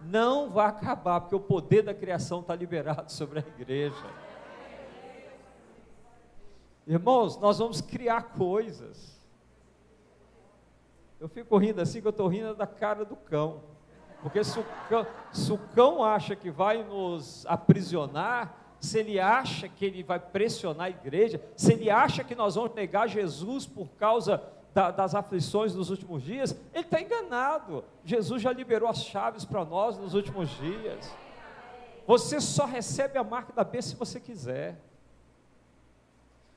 Não 0.00 0.50
vai 0.50 0.66
acabar, 0.66 1.20
porque 1.20 1.34
o 1.34 1.40
poder 1.40 1.82
da 1.82 1.94
criação 1.94 2.40
está 2.40 2.54
liberado 2.54 3.10
sobre 3.12 3.40
a 3.40 3.42
igreja. 3.42 4.06
Irmãos, 6.86 7.38
nós 7.38 7.58
vamos 7.58 7.80
criar 7.80 8.22
coisas. 8.22 9.14
Eu 11.20 11.28
fico 11.28 11.56
rindo 11.56 11.80
assim, 11.80 12.00
que 12.00 12.06
eu 12.06 12.10
estou 12.10 12.28
rindo 12.28 12.54
da 12.54 12.66
cara 12.66 13.04
do 13.04 13.16
cão. 13.16 13.62
Porque 14.24 14.42
se 14.42 14.58
o, 14.58 14.64
cão, 14.88 15.06
se 15.30 15.52
o 15.52 15.58
cão 15.74 16.02
acha 16.02 16.34
que 16.34 16.50
vai 16.50 16.82
nos 16.82 17.44
aprisionar, 17.44 18.56
se 18.80 18.98
ele 18.98 19.20
acha 19.20 19.68
que 19.68 19.84
ele 19.84 20.02
vai 20.02 20.18
pressionar 20.18 20.86
a 20.86 20.88
igreja, 20.90 21.42
se 21.54 21.74
ele 21.74 21.90
acha 21.90 22.24
que 22.24 22.34
nós 22.34 22.54
vamos 22.54 22.74
negar 22.74 23.06
Jesus 23.06 23.66
por 23.66 23.86
causa 23.98 24.42
da, 24.72 24.90
das 24.90 25.14
aflições 25.14 25.74
dos 25.74 25.90
últimos 25.90 26.22
dias, 26.22 26.56
ele 26.72 26.84
está 26.84 27.02
enganado. 27.02 27.84
Jesus 28.02 28.40
já 28.40 28.50
liberou 28.50 28.88
as 28.88 29.04
chaves 29.04 29.44
para 29.44 29.62
nós 29.62 29.98
nos 29.98 30.14
últimos 30.14 30.48
dias. 30.56 31.14
Você 32.06 32.40
só 32.40 32.64
recebe 32.64 33.18
a 33.18 33.22
marca 33.22 33.52
da 33.52 33.62
besta 33.62 33.90
se 33.90 33.96
você 33.96 34.18
quiser. 34.18 34.80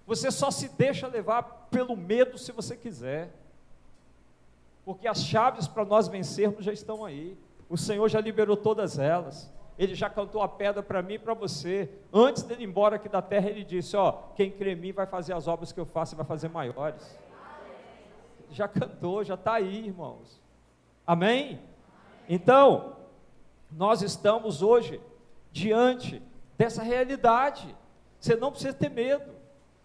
Você 0.06 0.32
só 0.32 0.50
se 0.50 0.70
deixa 0.70 1.06
levar 1.06 1.44
pelo 1.70 1.98
medo 1.98 2.38
se 2.38 2.54
você 2.54 2.78
quiser. 2.78 3.30
Porque 4.86 5.06
as 5.06 5.22
chaves 5.22 5.68
para 5.68 5.84
nós 5.84 6.08
vencermos 6.08 6.64
já 6.64 6.72
estão 6.72 7.04
aí. 7.04 7.38
O 7.70 7.78
Senhor 7.78 8.08
já 8.10 8.22
liberou 8.22 8.56
todas 8.56 8.98
elas. 8.98 9.52
Ele 9.78 9.94
já 9.94 10.10
cantou 10.10 10.42
a 10.42 10.48
pedra 10.48 10.82
para 10.82 11.02
mim 11.02 11.16
e 11.16 11.20
para 11.20 11.34
você. 11.34 11.90
Antes 12.12 12.44
dele 12.44 12.64
ir 12.64 12.68
embora 12.68 12.96
aqui 12.96 13.08
da 13.08 13.22
terra, 13.22 13.50
ele 13.50 13.64
disse: 13.64 13.96
Ó, 13.96 14.12
quem 14.36 14.50
crê 14.50 14.74
em 14.74 14.76
mim 14.76 14.92
vai 14.92 15.06
fazer 15.06 15.34
as 15.34 15.48
obras 15.48 15.72
que 15.72 15.80
eu 15.80 15.86
faço 15.86 16.16
e 16.16 16.18
vai 16.18 16.26
fazer 16.26 16.50
maiores. 16.50 17.18
Já 18.50 18.68
cantou, 18.68 19.24
já 19.24 19.36
está 19.36 19.54
aí, 19.54 19.86
irmãos. 19.86 20.42
Amém? 21.06 21.60
Então, 22.28 22.96
nós 23.72 24.02
estamos 24.02 24.62
hoje 24.62 25.00
diante 25.52 26.22
dessa 26.58 26.82
realidade. 26.82 27.76
Você 28.20 28.36
não 28.36 28.52
precisa 28.52 28.74
ter 28.74 28.90
medo. 28.90 29.32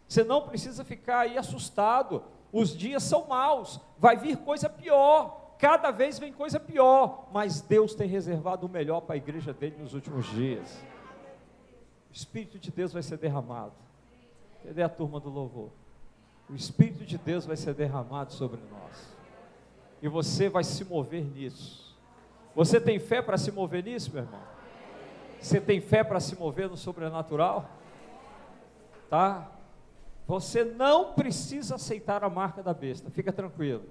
Você 0.09 0.25
não 0.25 0.43
precisa 0.43 0.85
ficar 0.85 1.21
aí 1.21 1.37
assustado. 1.37 2.25
Os 2.53 2.77
dias 2.77 3.03
são 3.03 3.27
maus, 3.27 3.81
vai 3.99 4.17
vir 4.17 4.37
coisa 4.37 4.69
pior. 4.69 5.42
Cada 5.63 5.93
vez 5.93 6.19
vem 6.19 6.33
coisa 6.33 6.59
pior, 6.59 7.29
mas 7.33 7.61
Deus 7.61 7.95
tem 7.95 8.09
reservado 8.09 8.67
o 8.67 8.69
melhor 8.69 9.03
para 9.03 9.15
a 9.15 9.17
igreja 9.17 9.53
dele 9.53 9.77
nos 9.79 9.95
últimos 9.95 10.27
dias. 10.27 10.83
O 12.11 12.13
Espírito 12.13 12.59
de 12.59 12.69
Deus 12.73 12.93
vai 12.93 13.01
ser 13.01 13.17
derramado. 13.17 13.73
Cadê 14.65 14.83
a 14.83 14.89
turma 14.89 15.21
do 15.21 15.31
louvor? 15.31 15.71
O 16.51 16.57
Espírito 16.57 17.05
de 17.05 17.17
Deus 17.17 17.47
vai 17.47 17.57
ser 17.57 17.75
derramado 17.75 18.33
sobre 18.33 18.59
nós. 18.73 19.17
E 20.03 20.09
você 20.09 20.49
vai 20.49 20.65
se 20.65 20.85
mover 20.85 21.25
nisso. 21.25 21.97
Você 22.57 22.81
tem 22.81 22.99
fé 22.99 23.23
para 23.23 23.39
se 23.39 23.53
mover 23.53 23.85
nisso, 23.85 24.11
meu 24.13 24.25
irmão? 24.25 24.43
Você 25.41 25.61
tem 25.61 25.81
fé 25.81 26.03
para 26.03 26.19
se 26.19 26.35
mover 26.35 26.69
no 26.69 26.77
sobrenatural? 26.77 27.71
Tá? 29.09 29.49
Você 30.27 30.65
não 30.65 31.13
precisa 31.13 31.77
aceitar 31.77 32.25
a 32.25 32.29
marca 32.29 32.65
da 32.65 32.75
besta, 32.75 33.13
fica 33.13 33.33
tranquilo, 33.33 33.85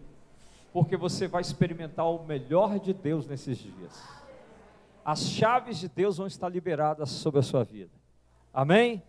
porque 0.74 0.96
você 0.96 1.28
vai 1.28 1.42
experimentar 1.42 2.06
o 2.06 2.24
melhor 2.24 2.80
de 2.80 2.94
Deus 2.94 3.28
nesses 3.28 3.58
dias. 3.58 4.02
As 5.04 5.28
chaves 5.28 5.80
de 5.80 5.90
Deus 5.90 6.18
vão 6.18 6.28
estar 6.28 6.48
liberadas 6.48 7.10
sobre 7.10 7.40
a 7.40 7.44
sua 7.44 7.64
vida. 7.64 7.92
Amém? 8.54 9.04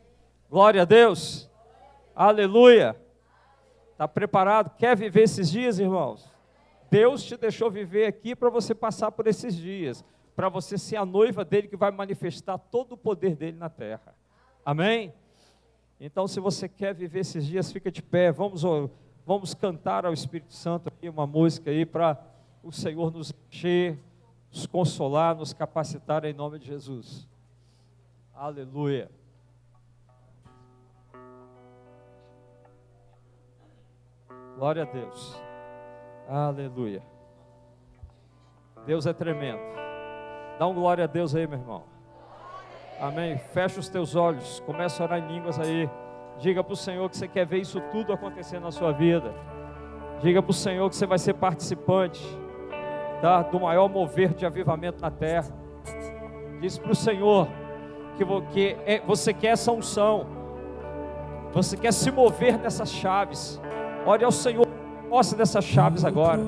Glória 0.50 0.82
a 0.82 0.84
Deus. 0.84 1.48
Aleluia. 2.14 2.96
Está 3.92 4.08
preparado? 4.08 4.70
Quer 4.76 4.96
viver 4.96 5.22
esses 5.22 5.50
dias, 5.50 5.78
irmãos? 5.78 6.30
Deus 6.90 7.22
te 7.22 7.36
deixou 7.36 7.70
viver 7.70 8.06
aqui 8.06 8.34
para 8.34 8.50
você 8.50 8.74
passar 8.74 9.12
por 9.12 9.26
esses 9.26 9.54
dias, 9.54 10.04
para 10.34 10.48
você 10.48 10.76
ser 10.76 10.96
a 10.96 11.06
noiva 11.06 11.44
dele 11.44 11.68
que 11.68 11.76
vai 11.76 11.90
manifestar 11.90 12.58
todo 12.58 12.92
o 12.92 12.96
poder 12.96 13.36
dele 13.36 13.56
na 13.56 13.70
terra. 13.70 14.14
Amém? 14.64 15.14
Então, 16.00 16.26
se 16.26 16.40
você 16.40 16.68
quer 16.68 16.94
viver 16.94 17.20
esses 17.20 17.46
dias, 17.46 17.70
fica 17.70 17.90
de 17.90 18.02
pé. 18.02 18.32
Vamos, 18.32 18.62
vamos 19.26 19.54
cantar 19.54 20.04
ao 20.04 20.12
Espírito 20.12 20.54
Santo 20.54 20.92
uma 21.02 21.26
música 21.26 21.70
aí 21.70 21.86
para 21.86 22.18
o 22.62 22.70
Senhor 22.70 23.10
nos 23.10 23.32
encher, 23.50 23.98
nos 24.50 24.66
consolar, 24.66 25.34
nos 25.34 25.52
capacitar 25.52 26.24
em 26.24 26.32
nome 26.32 26.58
de 26.58 26.66
Jesus. 26.66 27.28
Aleluia. 28.34 29.10
Glória 34.56 34.82
a 34.82 34.86
Deus. 34.86 35.40
Aleluia. 36.28 37.02
Deus 38.86 39.06
é 39.06 39.12
tremendo. 39.12 39.60
Dá 40.58 40.66
um 40.66 40.74
glória 40.74 41.04
a 41.04 41.06
Deus 41.06 41.34
aí, 41.34 41.46
meu 41.46 41.58
irmão. 41.58 41.84
Amém. 43.00 43.38
Fecha 43.38 43.80
os 43.80 43.88
teus 43.88 44.14
olhos, 44.14 44.60
começa 44.60 45.02
a 45.02 45.06
orar 45.06 45.18
em 45.18 45.26
línguas 45.26 45.58
aí. 45.58 45.90
Diga 46.38 46.62
para 46.62 46.72
o 46.72 46.76
Senhor 46.76 47.08
que 47.08 47.16
você 47.16 47.28
quer 47.28 47.46
ver 47.46 47.58
isso 47.58 47.80
tudo 47.92 48.12
acontecer 48.12 48.58
na 48.60 48.70
sua 48.70 48.92
vida. 48.92 49.32
Diga 50.20 50.42
para 50.42 50.50
o 50.50 50.54
Senhor 50.54 50.88
que 50.88 50.96
você 50.96 51.06
vai 51.06 51.18
ser 51.18 51.34
participante 51.34 52.22
tá, 53.20 53.42
do 53.42 53.60
maior 53.60 53.88
mover 53.88 54.34
de 54.34 54.44
avivamento 54.44 55.00
na 55.00 55.10
terra. 55.10 55.48
Diz 56.60 56.78
para 56.78 56.92
o 56.92 56.94
Senhor 56.94 57.48
que 58.52 58.76
é, 58.86 59.00
você 59.00 59.32
quer 59.32 59.48
essa 59.48 59.72
unção. 59.72 60.26
Você 61.52 61.76
quer 61.76 61.92
se 61.92 62.10
mover 62.10 62.58
nessas 62.58 62.90
chaves. 62.90 63.60
Ore 64.06 64.24
ao 64.24 64.32
Senhor, 64.32 64.66
posse 65.08 65.36
dessas 65.36 65.64
chaves 65.64 66.04
agora. 66.04 66.40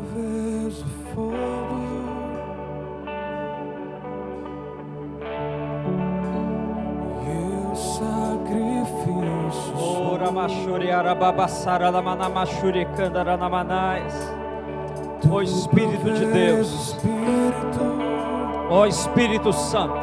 Ó 15.30 15.40
Espírito 15.40 16.10
de 16.10 16.26
Deus, 16.26 16.96
ó 18.68 18.86
Espírito 18.86 19.52
Santo, 19.52 19.96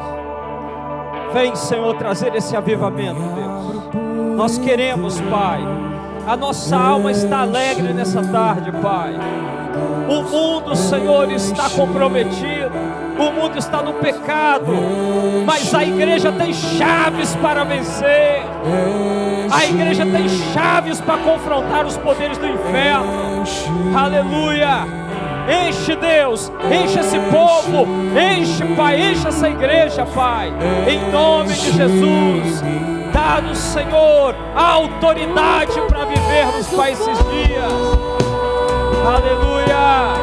vem, 1.32 1.54
Senhor, 1.54 1.94
trazer 1.96 2.34
esse 2.34 2.56
avivamento, 2.56 3.20
Deus. 3.20 4.36
Nós 4.36 4.58
queremos, 4.58 5.20
Pai, 5.22 5.60
a 6.26 6.36
nossa 6.36 6.76
alma 6.76 7.10
está 7.10 7.40
alegre 7.40 7.92
nessa 7.92 8.22
tarde, 8.22 8.72
Pai. 8.72 9.14
O 10.08 10.22
mundo, 10.22 10.74
Senhor, 10.74 11.30
está 11.30 11.70
comprometido. 11.70 12.61
O 13.22 13.30
mundo 13.30 13.56
está 13.56 13.80
no 13.80 13.92
pecado, 13.94 14.72
mas 15.46 15.72
a 15.72 15.84
igreja 15.84 16.32
tem 16.32 16.52
chaves 16.52 17.36
para 17.36 17.62
vencer. 17.62 18.42
A 19.48 19.64
igreja 19.64 20.04
tem 20.04 20.28
chaves 20.52 21.00
para 21.00 21.18
confrontar 21.18 21.86
os 21.86 21.96
poderes 21.96 22.36
do 22.36 22.46
inferno. 22.48 23.44
Aleluia! 23.96 25.02
Enche 25.68 25.94
Deus, 25.94 26.50
enche 26.68 26.98
esse 26.98 27.18
povo, 27.30 27.86
enche, 28.16 28.64
Pai, 28.74 29.12
enche 29.12 29.28
essa 29.28 29.48
igreja, 29.48 30.04
Pai, 30.04 30.52
em 30.88 31.10
nome 31.12 31.54
de 31.54 31.72
Jesus. 31.72 32.62
Dá-nos, 33.12 33.58
Senhor, 33.58 34.34
a 34.56 34.72
autoridade 34.72 35.80
para 35.88 36.06
vivermos, 36.06 36.66
Pai, 36.68 36.92
esses 36.92 37.18
dias. 37.18 37.72
Aleluia! 39.06 40.21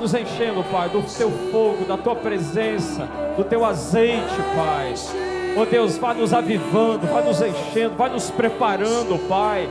Nos 0.00 0.14
enchendo, 0.14 0.64
Pai, 0.64 0.88
do 0.88 1.02
teu 1.02 1.30
fogo, 1.52 1.84
da 1.84 1.96
tua 1.96 2.16
presença, 2.16 3.06
do 3.36 3.44
teu 3.44 3.64
azeite, 3.64 4.36
Pai. 4.56 4.94
Oh 5.56 5.66
Deus, 5.66 5.98
vai 5.98 6.14
nos 6.14 6.32
avivando, 6.32 7.06
vai 7.06 7.22
nos 7.22 7.40
enchendo, 7.42 7.96
vai 7.96 8.08
nos 8.08 8.30
preparando, 8.30 9.18
Pai, 9.28 9.68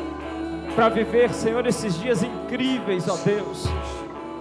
para 0.76 0.90
viver, 0.90 1.34
Senhor, 1.34 1.66
esses 1.66 2.00
dias 2.00 2.22
incríveis, 2.22 3.08
ó 3.08 3.18
Deus. 3.18 3.68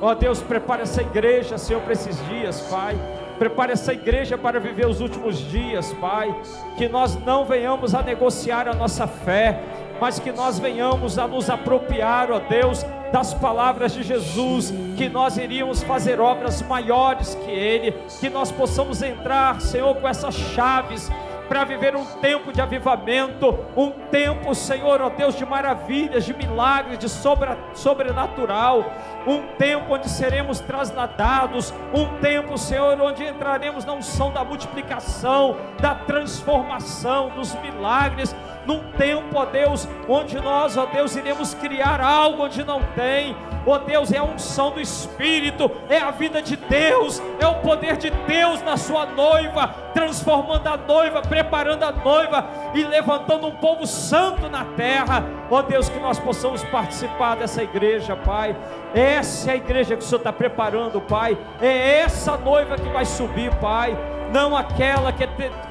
Ó 0.00 0.14
Deus, 0.14 0.40
prepare 0.40 0.82
essa 0.82 1.00
igreja, 1.00 1.58
Senhor, 1.58 1.80
para 1.82 1.92
esses 1.92 2.16
dias, 2.28 2.60
Pai. 2.70 2.96
Prepare 3.38 3.72
essa 3.72 3.92
igreja 3.92 4.36
para 4.36 4.60
viver 4.60 4.86
os 4.86 5.00
últimos 5.00 5.38
dias, 5.38 5.92
Pai. 5.94 6.34
Que 6.76 6.88
nós 6.88 7.16
não 7.24 7.44
venhamos 7.44 7.94
a 7.94 8.02
negociar 8.02 8.68
a 8.68 8.74
nossa 8.74 9.06
fé, 9.06 9.60
mas 10.00 10.18
que 10.18 10.30
nós 10.32 10.58
venhamos 10.58 11.18
a 11.18 11.26
nos 11.26 11.48
apropriar, 11.48 12.30
ó 12.30 12.38
Deus, 12.40 12.84
das 13.12 13.34
palavras 13.34 13.92
de 13.92 14.02
Jesus, 14.02 14.72
que 14.96 15.08
nós 15.08 15.36
iríamos 15.36 15.82
fazer 15.82 16.20
obras 16.20 16.62
maiores 16.62 17.34
que 17.34 17.50
Ele, 17.50 17.92
que 18.20 18.28
nós 18.28 18.50
possamos 18.52 19.02
entrar, 19.02 19.60
Senhor, 19.60 19.94
com 19.96 20.08
essas 20.08 20.34
chaves 20.34 21.10
para 21.48 21.64
viver 21.64 21.96
um 21.96 22.04
tempo 22.04 22.52
de 22.52 22.60
avivamento, 22.60 23.58
um 23.74 23.90
tempo, 23.90 24.54
Senhor, 24.54 25.00
ó 25.00 25.08
Deus, 25.08 25.34
de 25.34 25.46
maravilhas, 25.46 26.24
de 26.24 26.34
milagres, 26.34 26.98
de 26.98 27.08
sobra, 27.08 27.56
sobrenatural, 27.72 28.92
um 29.26 29.56
tempo 29.56 29.94
onde 29.94 30.08
seremos 30.08 30.60
trasladados, 30.60 31.72
um 31.94 32.18
tempo, 32.18 32.58
Senhor, 32.58 33.00
onde 33.00 33.24
entraremos 33.24 33.84
na 33.84 33.94
unção 33.94 34.30
da 34.30 34.44
multiplicação, 34.44 35.56
da 35.80 35.94
transformação, 35.94 37.30
dos 37.30 37.54
milagres, 37.56 38.36
num 38.68 38.80
tempo, 38.98 39.38
ó 39.38 39.46
Deus, 39.46 39.88
onde 40.06 40.38
nós, 40.38 40.76
ó 40.76 40.84
Deus, 40.84 41.16
iremos 41.16 41.54
criar 41.54 42.02
algo 42.02 42.44
onde 42.44 42.62
não 42.62 42.82
tem, 42.94 43.34
ó 43.66 43.78
Deus, 43.78 44.12
é 44.12 44.18
a 44.18 44.22
unção 44.22 44.72
do 44.72 44.78
Espírito, 44.78 45.70
é 45.88 45.98
a 45.98 46.10
vida 46.10 46.42
de 46.42 46.54
Deus, 46.54 47.22
é 47.40 47.46
o 47.46 47.54
poder 47.56 47.96
de 47.96 48.10
Deus 48.10 48.60
na 48.60 48.76
sua 48.76 49.06
noiva, 49.06 49.74
transformando 49.94 50.66
a 50.66 50.76
noiva, 50.76 51.22
preparando 51.22 51.82
a 51.82 51.92
noiva 51.92 52.46
e 52.74 52.84
levantando 52.84 53.46
um 53.46 53.52
povo 53.52 53.86
santo 53.86 54.50
na 54.50 54.66
terra, 54.76 55.24
ó 55.50 55.62
Deus, 55.62 55.88
que 55.88 55.98
nós 55.98 56.18
possamos 56.18 56.62
participar 56.64 57.36
dessa 57.36 57.62
igreja, 57.62 58.14
Pai. 58.16 58.54
Essa 58.94 59.50
é 59.50 59.54
a 59.54 59.56
igreja 59.56 59.96
que 59.96 60.02
o 60.02 60.06
Senhor 60.06 60.18
está 60.18 60.32
preparando, 60.32 61.00
Pai. 61.00 61.38
É 61.58 62.00
essa 62.00 62.36
noiva 62.36 62.76
que 62.76 62.88
vai 62.90 63.06
subir, 63.06 63.50
Pai 63.56 63.96
não 64.32 64.56
aquela 64.56 65.12
que 65.12 65.26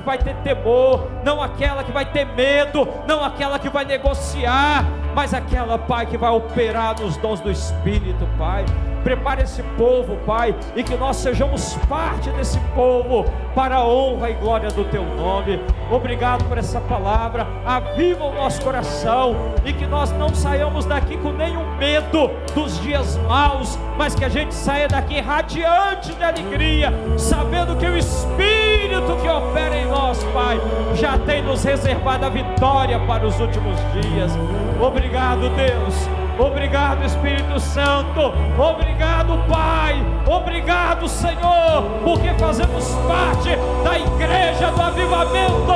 vai 0.05 0.17
ter 0.17 0.35
temor, 0.37 1.09
não 1.23 1.41
aquela 1.41 1.83
que 1.83 1.91
vai 1.91 2.05
ter 2.05 2.25
medo, 2.25 2.87
não 3.07 3.23
aquela 3.23 3.59
que 3.59 3.69
vai 3.69 3.85
negociar, 3.85 4.85
mas 5.15 5.33
aquela, 5.33 5.77
Pai, 5.77 6.05
que 6.05 6.17
vai 6.17 6.31
operar 6.31 6.99
nos 6.99 7.17
dons 7.17 7.39
do 7.39 7.51
Espírito, 7.51 8.27
Pai. 8.37 8.65
Prepare 9.07 9.43
esse 9.43 9.63
povo, 9.77 10.17
Pai, 10.25 10.53
e 10.75 10.83
que 10.83 10.97
nós 10.97 11.15
sejamos 11.15 11.75
parte 11.87 12.29
desse 12.31 12.59
povo 12.75 13.23
para 13.55 13.77
a 13.77 13.87
honra 13.87 14.29
e 14.29 14.33
glória 14.33 14.69
do 14.69 14.83
Teu 14.83 15.05
nome. 15.15 15.61
Obrigado 15.89 16.43
por 16.43 16.57
essa 16.57 16.81
palavra. 16.81 17.47
Aviva 17.65 18.25
o 18.25 18.35
nosso 18.35 18.61
coração 18.61 19.33
e 19.63 19.71
que 19.71 19.85
nós 19.85 20.11
não 20.11 20.35
saiamos 20.35 20.83
daqui 20.83 21.15
com 21.19 21.31
nenhum 21.31 21.77
medo 21.77 22.29
dos 22.53 22.81
dias 22.81 23.15
maus, 23.29 23.79
mas 23.97 24.13
que 24.13 24.25
a 24.25 24.29
gente 24.29 24.53
saia 24.53 24.89
daqui 24.89 25.21
radiante 25.21 26.13
de 26.13 26.23
alegria, 26.25 26.91
sabendo 27.17 27.77
que 27.77 27.85
o 27.85 27.97
Espírito 27.97 29.15
que 29.21 29.29
opera 29.29 29.77
em 29.77 29.85
nós, 29.85 30.21
Pai, 30.33 30.59
já 30.95 31.17
tem 31.19 31.41
nos 31.41 31.63
reservado 31.63 32.25
a 32.25 32.29
vitória 32.29 32.99
para 32.99 33.25
os 33.25 33.39
últimos 33.39 33.77
dias. 33.93 34.33
Obrigado, 34.81 35.49
Deus 35.55 36.26
Obrigado, 36.39 37.03
Espírito 37.03 37.59
Santo. 37.59 38.33
Obrigado, 38.57 39.37
Pai. 39.47 39.95
Obrigado, 40.25 41.07
Senhor, 41.07 41.83
porque 42.03 42.33
fazemos 42.37 42.85
parte 43.07 43.55
da 43.83 43.97
igreja 43.97 44.71
do 44.71 44.81
avivamento. 44.81 45.71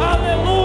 Aleluia. 0.00 0.57